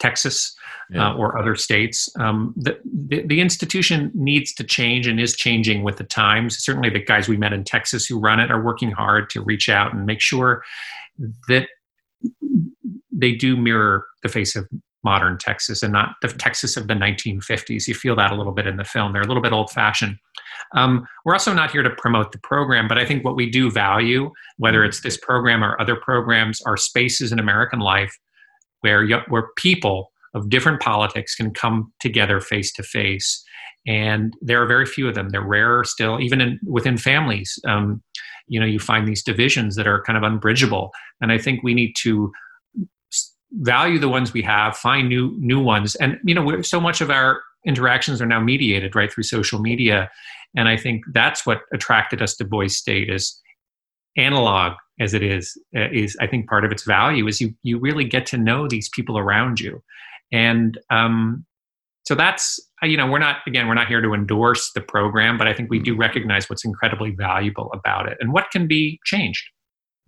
Texas 0.00 0.54
Yeah. 0.90 1.10
uh, 1.10 1.14
or 1.14 1.38
other 1.38 1.54
states. 1.56 2.10
Um, 2.18 2.52
the, 2.56 2.78
the 2.84 3.22
the 3.26 3.40
institution 3.40 4.10
needs 4.14 4.52
to 4.54 4.64
change 4.64 5.06
and 5.06 5.18
is 5.18 5.34
changing 5.34 5.84
with 5.84 5.96
the 5.96 6.04
times. 6.04 6.58
Certainly, 6.58 6.90
the 6.90 7.02
guys 7.02 7.28
we 7.28 7.38
met 7.38 7.54
in 7.54 7.64
Texas 7.64 8.04
who 8.04 8.18
run 8.18 8.38
it 8.40 8.50
are 8.50 8.62
working 8.62 8.90
hard 8.90 9.30
to 9.30 9.42
reach 9.42 9.70
out 9.70 9.94
and 9.94 10.04
make 10.04 10.20
sure 10.20 10.62
that 11.48 11.68
they 13.10 13.32
do 13.32 13.56
mirror 13.56 14.06
the 14.22 14.28
face 14.28 14.56
of 14.56 14.68
modern 15.04 15.36
Texas 15.38 15.82
and 15.82 15.92
not 15.92 16.14
the 16.22 16.28
Texas 16.28 16.76
of 16.76 16.86
the 16.86 16.94
1950s. 16.94 17.88
You 17.88 17.94
feel 17.94 18.16
that 18.16 18.30
a 18.30 18.36
little 18.36 18.52
bit 18.52 18.66
in 18.66 18.76
the 18.76 18.84
film. 18.84 19.12
They're 19.12 19.22
a 19.22 19.26
little 19.26 19.42
bit 19.42 19.52
old 19.52 19.70
fashioned. 19.70 20.16
Um, 20.76 21.06
we're 21.24 21.34
also 21.34 21.52
not 21.52 21.70
here 21.70 21.82
to 21.82 21.90
promote 21.90 22.32
the 22.32 22.38
program, 22.38 22.88
but 22.88 22.98
I 22.98 23.04
think 23.04 23.24
what 23.24 23.36
we 23.36 23.50
do 23.50 23.70
value, 23.70 24.30
whether 24.58 24.84
it's 24.84 25.00
this 25.00 25.16
program 25.16 25.62
or 25.62 25.80
other 25.80 25.96
programs, 25.96 26.60
are 26.62 26.76
spaces 26.76 27.32
in 27.32 27.38
American 27.38 27.80
life 27.80 28.16
where 28.80 29.06
where 29.28 29.48
people 29.56 30.12
of 30.34 30.48
different 30.48 30.80
politics 30.80 31.34
can 31.34 31.52
come 31.52 31.92
together 32.00 32.40
face 32.40 32.72
to 32.74 32.82
face. 32.82 33.44
And 33.86 34.32
there 34.40 34.62
are 34.62 34.66
very 34.66 34.86
few 34.86 35.08
of 35.08 35.14
them. 35.14 35.30
They're 35.30 35.42
rarer 35.42 35.84
still, 35.84 36.20
even 36.20 36.40
in, 36.40 36.60
within 36.64 36.96
families. 36.96 37.58
Um, 37.66 38.02
you 38.52 38.60
know, 38.60 38.66
you 38.66 38.78
find 38.78 39.08
these 39.08 39.22
divisions 39.22 39.76
that 39.76 39.86
are 39.86 40.02
kind 40.02 40.18
of 40.18 40.22
unbridgeable. 40.22 40.90
And 41.22 41.32
I 41.32 41.38
think 41.38 41.62
we 41.62 41.72
need 41.72 41.94
to 42.02 42.30
value 43.52 43.98
the 43.98 44.10
ones 44.10 44.34
we 44.34 44.42
have, 44.42 44.76
find 44.76 45.08
new 45.08 45.34
new 45.38 45.58
ones. 45.58 45.94
And 45.94 46.18
you 46.22 46.34
know, 46.34 46.60
so 46.60 46.78
much 46.78 47.00
of 47.00 47.10
our 47.10 47.40
interactions 47.66 48.20
are 48.20 48.26
now 48.26 48.40
mediated 48.40 48.94
right 48.94 49.10
through 49.10 49.22
social 49.22 49.58
media. 49.58 50.10
And 50.54 50.68
I 50.68 50.76
think 50.76 51.02
that's 51.14 51.46
what 51.46 51.62
attracted 51.72 52.20
us 52.20 52.36
to 52.36 52.44
Boys 52.44 52.76
State 52.76 53.08
is 53.08 53.40
analog 54.18 54.74
as 55.00 55.14
it 55.14 55.22
is 55.22 55.56
uh, 55.74 55.88
is 55.90 56.14
I 56.20 56.26
think 56.26 56.46
part 56.46 56.66
of 56.66 56.72
its 56.72 56.84
value 56.84 57.26
is 57.26 57.40
you 57.40 57.54
you 57.62 57.78
really 57.78 58.04
get 58.04 58.26
to 58.26 58.36
know 58.36 58.68
these 58.68 58.90
people 58.90 59.16
around 59.16 59.60
you, 59.60 59.82
and 60.30 60.78
um, 60.90 61.46
so 62.04 62.14
that's 62.14 62.60
uh, 62.82 62.86
you 62.86 62.96
know 62.96 63.06
we're 63.06 63.18
not 63.18 63.38
again 63.46 63.68
we're 63.68 63.74
not 63.74 63.88
here 63.88 64.00
to 64.00 64.12
endorse 64.12 64.72
the 64.72 64.80
program, 64.80 65.38
but 65.38 65.46
I 65.46 65.54
think 65.54 65.70
we 65.70 65.78
do 65.78 65.96
recognize 65.96 66.50
what's 66.50 66.64
incredibly 66.64 67.10
valuable 67.10 67.70
about 67.72 68.08
it 68.08 68.18
and 68.20 68.32
what 68.32 68.50
can 68.50 68.66
be 68.66 69.00
changed. 69.04 69.44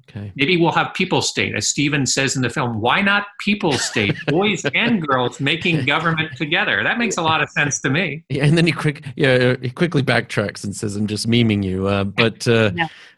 Okay. 0.09 0.33
Maybe 0.37 0.59
we'll 0.59 0.73
have 0.73 0.93
people 0.93 1.23
state, 1.23 1.55
as 1.55 1.67
Steven 1.69 2.05
says 2.05 2.37
in 2.37 2.43
the 2.43 2.51
film. 2.51 2.81
Why 2.81 3.01
not 3.01 3.27
people 3.41 3.73
state, 3.73 4.15
boys 4.27 4.63
and 4.75 5.07
girls 5.07 5.41
making 5.41 5.87
government 5.87 6.37
together? 6.37 6.83
That 6.83 6.99
makes 6.99 7.17
a 7.17 7.23
lot 7.23 7.43
of 7.43 7.49
sense 7.51 7.81
to 7.81 7.91
me. 7.91 8.23
Yeah, 8.29 8.45
and 8.45 8.59
then 8.59 8.67
he 8.67 8.73
quick, 8.73 9.03
yeah, 9.17 9.57
he 9.63 9.71
quickly 9.71 10.03
backtracks 10.03 10.63
and 10.63 10.77
says, 10.77 10.97
"I'm 10.97 11.07
just 11.07 11.29
memeing 11.29 11.65
you." 11.65 11.87
Uh, 11.87 12.05
but, 12.05 12.47
uh, 12.47 12.73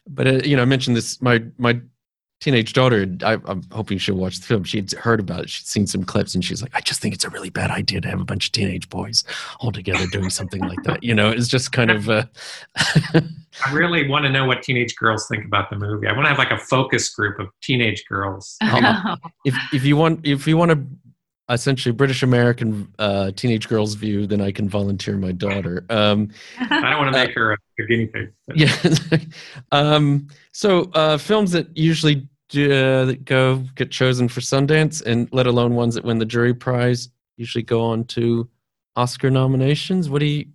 but 0.06 0.26
uh, 0.28 0.40
you 0.44 0.54
know, 0.54 0.62
I 0.62 0.66
mentioned 0.66 0.96
this. 0.96 1.20
My 1.20 1.42
my 1.58 1.80
teenage 2.46 2.72
daughter. 2.74 3.08
I, 3.24 3.38
I'm 3.46 3.64
hoping 3.72 3.98
she'll 3.98 4.14
watch 4.14 4.38
the 4.38 4.46
film. 4.46 4.62
She'd 4.62 4.92
heard 4.92 5.18
about 5.18 5.40
it. 5.40 5.50
She'd 5.50 5.66
seen 5.66 5.84
some 5.84 6.04
clips, 6.04 6.32
and 6.36 6.44
she's 6.44 6.62
like, 6.62 6.70
"I 6.74 6.80
just 6.80 7.00
think 7.00 7.12
it's 7.12 7.24
a 7.24 7.28
really 7.30 7.50
bad 7.50 7.72
idea 7.72 8.00
to 8.00 8.08
have 8.08 8.20
a 8.20 8.24
bunch 8.24 8.46
of 8.46 8.52
teenage 8.52 8.88
boys 8.88 9.24
all 9.58 9.72
together 9.72 10.06
doing 10.12 10.30
something 10.30 10.60
like 10.62 10.80
that." 10.84 11.02
You 11.02 11.12
know, 11.12 11.28
it's 11.28 11.48
just 11.48 11.72
kind 11.72 11.90
of. 11.90 12.08
Uh, 12.08 12.24
I 12.76 13.72
really 13.72 14.08
want 14.08 14.26
to 14.26 14.30
know 14.30 14.44
what 14.46 14.62
teenage 14.62 14.94
girls 14.94 15.26
think 15.26 15.44
about 15.44 15.70
the 15.70 15.76
movie. 15.76 16.06
I 16.06 16.12
want 16.12 16.26
to 16.26 16.28
have 16.28 16.38
like 16.38 16.52
a 16.52 16.58
focus 16.58 17.08
group 17.10 17.40
of 17.40 17.48
teenage 17.62 18.04
girls. 18.08 18.56
Um, 18.76 19.18
if 19.44 19.54
if 19.72 19.84
you 19.84 19.96
want 19.96 20.24
if 20.26 20.46
you 20.46 20.56
want 20.56 20.70
a 20.70 20.84
essentially 21.48 21.92
British 21.92 22.22
American 22.22 22.92
uh, 22.98 23.30
teenage 23.32 23.68
girls 23.68 23.94
view, 23.94 24.26
then 24.26 24.40
I 24.40 24.52
can 24.52 24.68
volunteer 24.68 25.16
my 25.16 25.32
daughter. 25.32 25.84
Um, 25.88 26.30
I 26.58 26.90
don't 26.90 26.98
want 26.98 27.12
to 27.14 27.18
make 27.24 27.34
her 27.34 27.52
a, 27.52 27.56
a 27.78 27.86
guinea 27.86 28.06
pig. 28.06 28.32
but- 28.46 28.56
yeah. 28.58 29.18
um, 29.72 30.28
so 30.52 30.90
uh, 30.94 31.16
films 31.18 31.52
that 31.52 31.68
usually 31.76 32.16
do, 32.16 32.26
uh, 32.54 33.04
that 33.06 33.24
go 33.24 33.56
get 33.74 33.90
chosen 33.90 34.28
for 34.28 34.40
Sundance, 34.40 35.04
and 35.04 35.28
let 35.32 35.46
alone 35.46 35.74
ones 35.74 35.94
that 35.94 36.04
win 36.04 36.18
the 36.18 36.24
jury 36.24 36.54
prize, 36.54 37.08
usually 37.36 37.62
go 37.62 37.82
on 37.82 38.04
to 38.04 38.48
Oscar 38.94 39.30
nominations. 39.30 40.08
What 40.08 40.20
do 40.20 40.26
you 40.26 40.46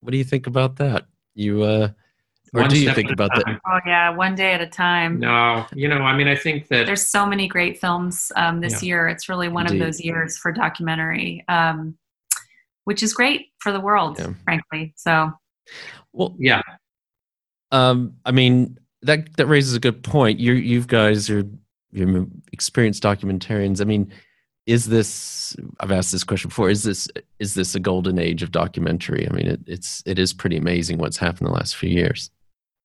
what 0.00 0.10
do 0.12 0.18
you 0.18 0.24
think 0.24 0.46
about 0.46 0.76
that? 0.76 1.06
You 1.34 1.62
uh, 1.62 1.88
Or 2.54 2.62
One 2.62 2.70
do 2.70 2.78
you 2.78 2.92
think 2.92 3.06
at 3.06 3.10
a 3.10 3.12
about 3.12 3.30
that? 3.34 3.60
Oh 3.66 3.78
yeah, 3.86 4.10
one 4.10 4.34
day 4.34 4.52
at 4.54 4.60
a 4.60 4.66
time. 4.66 5.20
No, 5.20 5.66
you 5.74 5.88
know, 5.88 5.98
I 5.98 6.16
mean, 6.16 6.26
I 6.28 6.34
think 6.34 6.68
that 6.68 6.86
There's 6.86 7.06
so 7.06 7.24
many 7.26 7.46
great 7.46 7.78
films 7.78 8.32
um, 8.36 8.60
this 8.60 8.82
Yeah. 8.82 8.86
year. 8.88 9.08
It's 9.08 9.28
really 9.28 9.48
one 9.48 9.66
Indeed. 9.66 9.80
of 9.82 9.86
those 9.86 10.00
years 10.00 10.36
for 10.36 10.50
documentary, 10.52 11.44
um, 11.48 11.96
which 12.84 13.02
is 13.02 13.12
great 13.14 13.48
for 13.58 13.72
the 13.72 13.80
world, 13.80 14.20
frankly. 14.44 14.94
So 14.96 15.30
Well, 16.12 16.34
yeah. 16.38 16.62
Um, 17.70 18.14
I 18.24 18.32
mean 18.32 18.78
that 19.02 19.36
that 19.36 19.46
raises 19.46 19.74
a 19.74 19.80
good 19.80 20.02
point. 20.02 20.40
You 20.40 20.54
you 20.54 20.82
guys 20.82 21.30
are 21.30 21.44
you're 21.92 22.26
experienced 22.52 23.02
documentarians. 23.02 23.80
I 23.80 23.84
mean, 23.84 24.12
is 24.66 24.86
this? 24.86 25.56
I've 25.80 25.90
asked 25.92 26.12
this 26.12 26.24
question 26.24 26.48
before. 26.48 26.70
Is 26.70 26.82
this 26.84 27.08
is 27.38 27.54
this 27.54 27.74
a 27.74 27.80
golden 27.80 28.18
age 28.18 28.42
of 28.42 28.52
documentary? 28.52 29.28
I 29.28 29.32
mean, 29.32 29.46
it, 29.46 29.60
it's 29.66 30.02
it 30.06 30.18
is 30.18 30.32
pretty 30.32 30.56
amazing 30.56 30.98
what's 30.98 31.16
happened 31.18 31.48
the 31.48 31.52
last 31.52 31.76
few 31.76 31.90
years. 31.90 32.30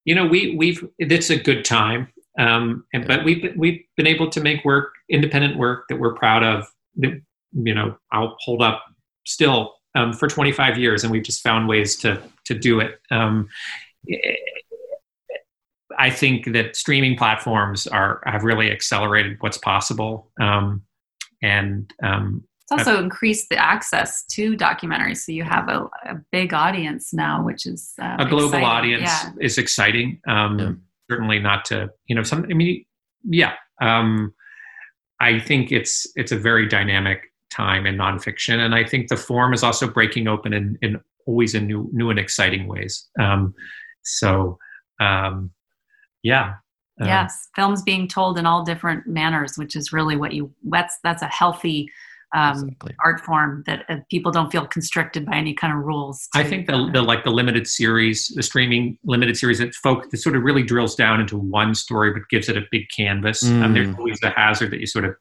you 0.06 0.16
know 0.16 0.26
we 0.26 0.56
we've 0.56 0.84
it's 1.00 1.30
a 1.30 1.38
good 1.38 1.66
time 1.66 2.08
um 2.40 2.86
and 2.94 3.08
but 3.08 3.24
we've 3.26 3.54
we've 3.58 3.82
been 3.98 4.08
able 4.08 4.30
to 4.30 4.40
make 4.40 4.64
work 4.64 4.94
independent 5.10 5.58
work 5.58 5.86
that 5.90 6.00
we're 6.00 6.14
proud 6.14 6.44
of 6.44 6.66
that 6.98 7.20
you 7.54 7.74
know 7.74 7.98
i'll 8.12 8.36
hold 8.40 8.62
up 8.62 8.84
still 9.26 9.74
um, 9.96 10.14
for 10.14 10.28
25 10.28 10.78
years 10.78 11.04
and 11.04 11.12
we've 11.12 11.24
just 11.24 11.42
found 11.42 11.68
ways 11.68 11.96
to 11.98 12.22
to 12.46 12.54
do 12.54 12.80
it 12.80 13.00
um 13.12 13.48
i 15.98 16.10
think 16.10 16.52
that 16.54 16.76
streaming 16.76 17.18
platforms 17.18 17.88
are 17.88 18.22
have 18.26 18.44
really 18.44 18.72
accelerated 18.72 19.38
what's 19.40 19.58
possible 19.58 20.32
um 20.40 20.82
and 21.42 21.94
um 22.04 22.44
it's 22.72 22.72
also 22.72 23.00
increased 23.00 23.50
the 23.50 23.58
access 23.58 24.26
to 24.32 24.58
documentaries. 24.58 25.18
So 25.18 25.32
you 25.32 25.44
have 25.44 25.70
a, 25.70 25.88
a 26.10 26.16
big 26.32 26.52
audience 26.52 27.14
now, 27.14 27.44
which 27.44 27.68
is 27.68 27.94
uh, 28.02 28.16
a 28.18 28.26
global 28.26 28.46
exciting. 28.46 28.66
audience 28.66 29.04
Yeah. 29.04 29.32
is 29.40 29.60
exciting. 29.60 30.20
Um, 30.28 30.82
Certainly 31.08 31.40
not 31.40 31.66
to 31.66 31.92
you 32.08 32.16
know 32.16 32.24
some. 32.24 32.48
I 32.50 32.56
mean, 32.56 32.84
yeah. 33.24 33.54
Um, 33.80 34.34
I 35.20 35.38
think 35.38 35.72
it's 35.72 36.08
it's 36.16 36.32
a 36.32 36.40
very 36.40 36.68
dynamic 36.68 37.32
time 37.52 37.86
in 37.86 37.98
nonfiction, 37.98 38.58
and 38.58 38.74
I 38.74 38.84
think 38.84 39.10
the 39.10 39.18
form 39.18 39.54
is 39.54 39.62
also 39.62 39.88
breaking 39.88 40.28
open 40.28 40.52
in, 40.52 40.80
in 40.82 41.00
always 41.28 41.54
in 41.54 41.68
new 41.68 41.88
new 41.94 42.10
and 42.10 42.18
exciting 42.18 42.66
ways. 42.66 43.08
Um, 43.20 43.54
so 44.04 44.58
um, 45.00 45.52
yeah. 46.26 46.54
Uh, 47.02 47.06
yes, 47.06 47.50
films 47.56 47.82
being 47.84 48.08
told 48.08 48.40
in 48.40 48.46
all 48.46 48.64
different 48.64 49.06
manners, 49.06 49.58
which 49.58 49.76
is 49.76 49.92
really 49.92 50.16
what 50.16 50.34
you. 50.34 50.50
That's 50.64 50.98
that's 51.04 51.22
a 51.22 51.28
healthy 51.28 51.90
um, 52.34 52.70
art 53.04 53.20
form 53.22 53.64
that 53.66 53.84
uh, 53.90 53.98
people 54.10 54.32
don't 54.32 54.50
feel 54.52 54.66
constricted 54.66 55.26
by 55.26 55.36
any 55.36 55.54
kind 55.54 55.74
of 55.74 55.80
rules. 55.84 56.28
I 56.34 56.44
think 56.44 56.68
the, 56.68 56.90
the 56.94 57.02
like 57.02 57.24
the 57.24 57.32
limited 57.32 57.68
series, 57.68 58.30
the 58.30 58.44
streaming 58.44 58.98
limited 59.04 59.38
series 59.38 59.60
that 59.60 59.74
folk 59.76 60.10
that 60.10 60.18
sort 60.18 60.36
of 60.36 60.44
really 60.44 60.64
drills 60.64 60.96
down 60.96 61.20
into 61.20 61.38
one 61.38 61.76
story 61.76 62.12
but 62.14 62.24
gives 62.30 62.50
it 62.50 62.58
a 62.58 62.62
big 62.72 62.84
canvas. 62.96 63.44
Um, 63.44 63.74
there's 63.74 63.90
Mm. 63.90 63.98
always 64.00 64.20
the 64.22 64.30
hazard 64.32 64.72
that 64.72 64.80
you 64.80 64.88
sort 64.88 65.06
of 65.06 65.16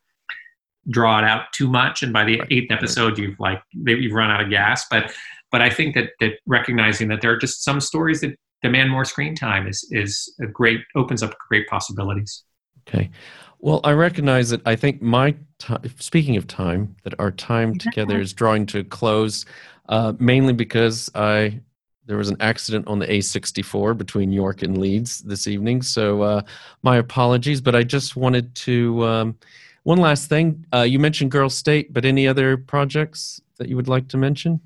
draw 0.91 1.19
it 1.19 1.25
out 1.25 1.53
too 1.53 1.69
much, 1.69 2.03
and 2.03 2.13
by 2.13 2.25
the 2.25 2.41
eighth 2.51 2.71
episode, 2.71 3.19
you've 3.19 3.39
like 3.41 3.61
maybe 3.75 4.03
you've 4.03 4.13
run 4.13 4.31
out 4.31 4.41
of 4.41 4.49
gas. 4.49 4.87
But 4.91 5.13
but 5.51 5.61
I 5.61 5.71
think 5.71 5.95
that 5.97 6.11
that 6.21 6.35
recognizing 6.47 7.09
that 7.09 7.21
there 7.21 7.33
are 7.33 7.39
just 7.39 7.65
some 7.65 7.81
stories 7.81 8.21
that 8.21 8.37
demand 8.65 8.91
more 8.91 9.05
screen 9.05 9.37
time 9.37 9.69
is 9.69 9.87
is 9.91 10.35
a 10.41 10.47
great 10.47 10.81
opens 10.97 11.23
up 11.23 11.35
great 11.49 11.69
possibilities. 11.69 12.45
Okay. 12.89 13.11
Well, 13.59 13.81
I 13.85 13.93
recognize 13.93 14.51
that 14.51 14.63
I 14.67 14.75
think 14.75 15.01
my 15.01 15.37
time, 15.59 15.83
speaking 15.99 16.37
of 16.37 16.47
time, 16.47 16.97
that 17.05 17.15
our 17.19 17.31
time 17.31 17.77
together 17.79 18.19
is 18.21 18.33
drawing 18.33 18.67
to 18.67 18.81
a 18.81 18.85
close, 18.85 19.45
uh, 19.89 20.15
mainly 20.19 20.55
because 20.55 21.11
I 21.15 21.61
there 22.07 22.17
was 22.17 22.31
an 22.31 22.37
accident 22.41 22.87
on 22.87 22.99
the 22.99 23.07
A64 23.07 23.97
between 23.97 24.33
York 24.33 24.63
and 24.63 24.77
Leeds 24.77 25.21
this 25.21 25.47
evening. 25.47 25.81
So 25.83 26.23
uh, 26.23 26.43
my 26.83 26.97
apologies, 26.97 27.61
but 27.61 27.75
I 27.75 27.83
just 27.83 28.17
wanted 28.17 28.55
to. 28.67 29.05
Um, 29.05 29.39
one 29.85 29.99
last 29.99 30.31
thing, 30.31 30.65
uh, 30.73 30.81
you 30.81 30.99
mentioned 30.99 31.31
Girl 31.31 31.51
State, 31.51 31.93
but 31.93 32.07
any 32.07 32.27
other 32.27 32.57
projects 32.57 33.43
that 33.59 33.69
you 33.69 33.77
would 33.77 33.89
like 33.89 34.09
to 34.09 34.17
mention? 34.17 34.59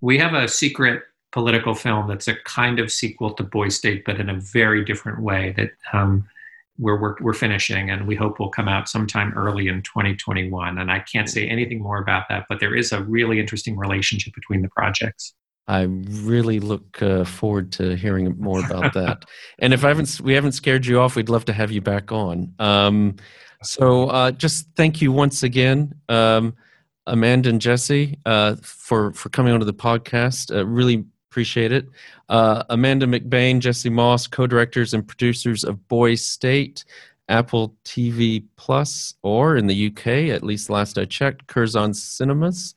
We 0.00 0.16
have 0.18 0.32
a 0.32 0.46
secret 0.46 1.02
political 1.36 1.74
film 1.74 2.08
that's 2.08 2.28
a 2.28 2.34
kind 2.44 2.80
of 2.80 2.90
sequel 2.90 3.30
to 3.34 3.42
Boy 3.42 3.68
State, 3.68 4.04
but 4.06 4.18
in 4.18 4.30
a 4.30 4.40
very 4.40 4.82
different 4.82 5.20
way 5.20 5.52
that 5.58 5.72
um, 5.92 6.26
we're, 6.78 6.98
we're, 6.98 7.14
we're 7.20 7.34
finishing 7.34 7.90
and 7.90 8.06
we 8.06 8.14
hope 8.14 8.38
will 8.38 8.48
come 8.48 8.68
out 8.68 8.88
sometime 8.88 9.34
early 9.36 9.68
in 9.68 9.82
2021. 9.82 10.78
And 10.78 10.90
I 10.90 11.00
can't 11.00 11.28
say 11.28 11.46
anything 11.46 11.82
more 11.82 11.98
about 11.98 12.24
that, 12.30 12.46
but 12.48 12.58
there 12.58 12.74
is 12.74 12.90
a 12.90 13.02
really 13.02 13.38
interesting 13.38 13.76
relationship 13.76 14.32
between 14.32 14.62
the 14.62 14.70
projects. 14.70 15.34
I 15.68 15.82
really 15.82 16.58
look 16.58 17.02
uh, 17.02 17.26
forward 17.26 17.70
to 17.72 17.96
hearing 17.96 18.34
more 18.38 18.64
about 18.64 18.94
that. 18.94 19.26
and 19.58 19.74
if 19.74 19.84
I 19.84 19.88
haven't, 19.88 20.18
we 20.22 20.32
haven't 20.32 20.52
scared 20.52 20.86
you 20.86 21.00
off, 21.00 21.16
we'd 21.16 21.28
love 21.28 21.44
to 21.44 21.52
have 21.52 21.70
you 21.70 21.82
back 21.82 22.12
on. 22.12 22.54
Um, 22.58 23.16
so 23.62 24.08
uh, 24.08 24.30
just 24.30 24.68
thank 24.74 25.02
you 25.02 25.12
once 25.12 25.42
again, 25.42 25.96
um, 26.08 26.54
Amanda 27.06 27.50
and 27.50 27.60
Jesse, 27.60 28.18
uh, 28.24 28.56
for 28.62 29.12
for 29.12 29.28
coming 29.28 29.52
onto 29.52 29.66
the 29.66 29.74
podcast. 29.74 30.54
Uh, 30.54 30.64
really 30.66 31.04
appreciate 31.36 31.70
it. 31.70 31.86
Uh, 32.30 32.64
Amanda 32.70 33.04
McBaine, 33.04 33.60
Jesse 33.60 33.90
Moss, 33.90 34.26
co-directors 34.26 34.94
and 34.94 35.06
producers 35.06 35.64
of 35.64 35.86
Boy 35.86 36.14
State, 36.14 36.86
Apple 37.28 37.76
TV 37.84 38.42
Plus, 38.56 39.12
or 39.22 39.58
in 39.58 39.66
the 39.66 39.88
UK, 39.88 40.32
at 40.34 40.42
least 40.42 40.70
last 40.70 40.96
I 40.96 41.04
checked, 41.04 41.46
Curzon 41.46 41.92
Cinemas. 41.92 42.74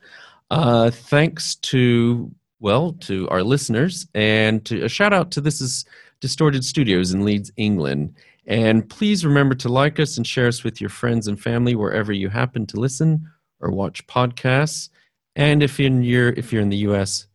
Uh, 0.51 0.89
thanks 0.91 1.55
to 1.55 2.29
well 2.59 2.91
to 2.99 3.29
our 3.29 3.43
listeners 3.43 4.05
and 4.13 4.65
to 4.65 4.83
a 4.83 4.89
shout 4.89 5.13
out 5.13 5.31
to 5.31 5.39
this 5.39 5.61
is 5.61 5.85
Distorted 6.19 6.65
Studios 6.65 7.13
in 7.13 7.23
Leeds, 7.23 7.53
England. 7.55 8.13
And 8.45 8.89
please 8.89 9.25
remember 9.25 9.55
to 9.55 9.69
like 9.69 10.01
us 10.01 10.17
and 10.17 10.27
share 10.27 10.49
us 10.49 10.65
with 10.65 10.81
your 10.81 10.89
friends 10.89 11.29
and 11.29 11.39
family 11.39 11.75
wherever 11.75 12.11
you 12.11 12.27
happen 12.27 12.65
to 12.67 12.77
listen 12.77 13.25
or 13.61 13.71
watch 13.71 14.05
podcasts. 14.07 14.89
And 15.37 15.63
if 15.63 15.79
in 15.79 16.03
your 16.03 16.31
if 16.31 16.51
you're 16.51 16.61
in 16.61 16.67
the 16.67 16.83
US, 16.89 17.28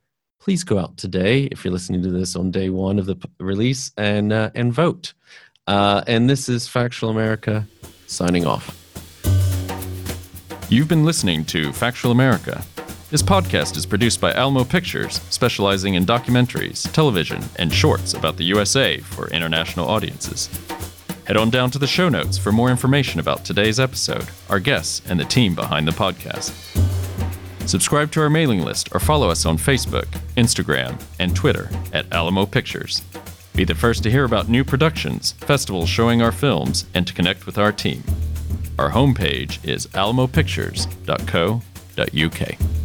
please 0.44 0.62
go 0.62 0.78
out 0.78 0.94
today 0.98 1.44
if 1.44 1.64
you're 1.64 1.72
listening 1.72 2.02
to 2.02 2.10
this 2.10 2.36
on 2.36 2.50
day 2.50 2.68
one 2.68 2.98
of 2.98 3.06
the 3.06 3.16
p- 3.16 3.28
release 3.40 3.90
and 3.96 4.30
uh, 4.30 4.50
and 4.54 4.74
vote. 4.74 5.14
Uh, 5.66 6.04
and 6.06 6.28
this 6.28 6.50
is 6.50 6.68
Factual 6.68 7.08
America 7.08 7.66
signing 8.06 8.46
off. 8.46 8.78
You've 10.68 10.88
been 10.88 11.04
listening 11.04 11.46
to 11.46 11.72
Factual 11.72 12.12
America. 12.12 12.62
This 13.10 13.22
podcast 13.22 13.78
is 13.78 13.86
produced 13.86 14.20
by 14.20 14.32
Alamo 14.32 14.64
Pictures, 14.64 15.14
specializing 15.30 15.94
in 15.94 16.04
documentaries, 16.04 16.92
television, 16.92 17.42
and 17.56 17.72
shorts 17.72 18.12
about 18.12 18.36
the 18.36 18.44
USA 18.44 18.98
for 18.98 19.30
international 19.30 19.88
audiences. 19.88 20.50
Head 21.26 21.38
on 21.38 21.48
down 21.48 21.70
to 21.70 21.78
the 21.78 21.86
show 21.86 22.10
notes 22.10 22.36
for 22.36 22.52
more 22.52 22.70
information 22.70 23.18
about 23.18 23.46
today's 23.46 23.80
episode, 23.80 24.26
our 24.50 24.60
guests, 24.60 25.00
and 25.08 25.18
the 25.18 25.24
team 25.24 25.54
behind 25.54 25.88
the 25.88 25.92
podcast. 25.92 26.52
Subscribe 27.66 28.12
to 28.12 28.20
our 28.20 28.30
mailing 28.30 28.62
list 28.62 28.94
or 28.94 29.00
follow 29.00 29.30
us 29.30 29.46
on 29.46 29.56
Facebook, 29.56 30.06
Instagram, 30.36 31.02
and 31.18 31.34
Twitter 31.34 31.70
at 31.92 32.12
Alamo 32.12 32.46
Pictures. 32.46 33.02
Be 33.54 33.64
the 33.64 33.74
first 33.74 34.02
to 34.02 34.10
hear 34.10 34.24
about 34.24 34.48
new 34.48 34.64
productions, 34.64 35.32
festivals 35.32 35.88
showing 35.88 36.20
our 36.20 36.32
films, 36.32 36.86
and 36.92 37.06
to 37.06 37.14
connect 37.14 37.46
with 37.46 37.56
our 37.56 37.72
team. 37.72 38.02
Our 38.78 38.90
homepage 38.90 39.64
is 39.64 39.86
alamopictures.co.uk. 39.88 42.83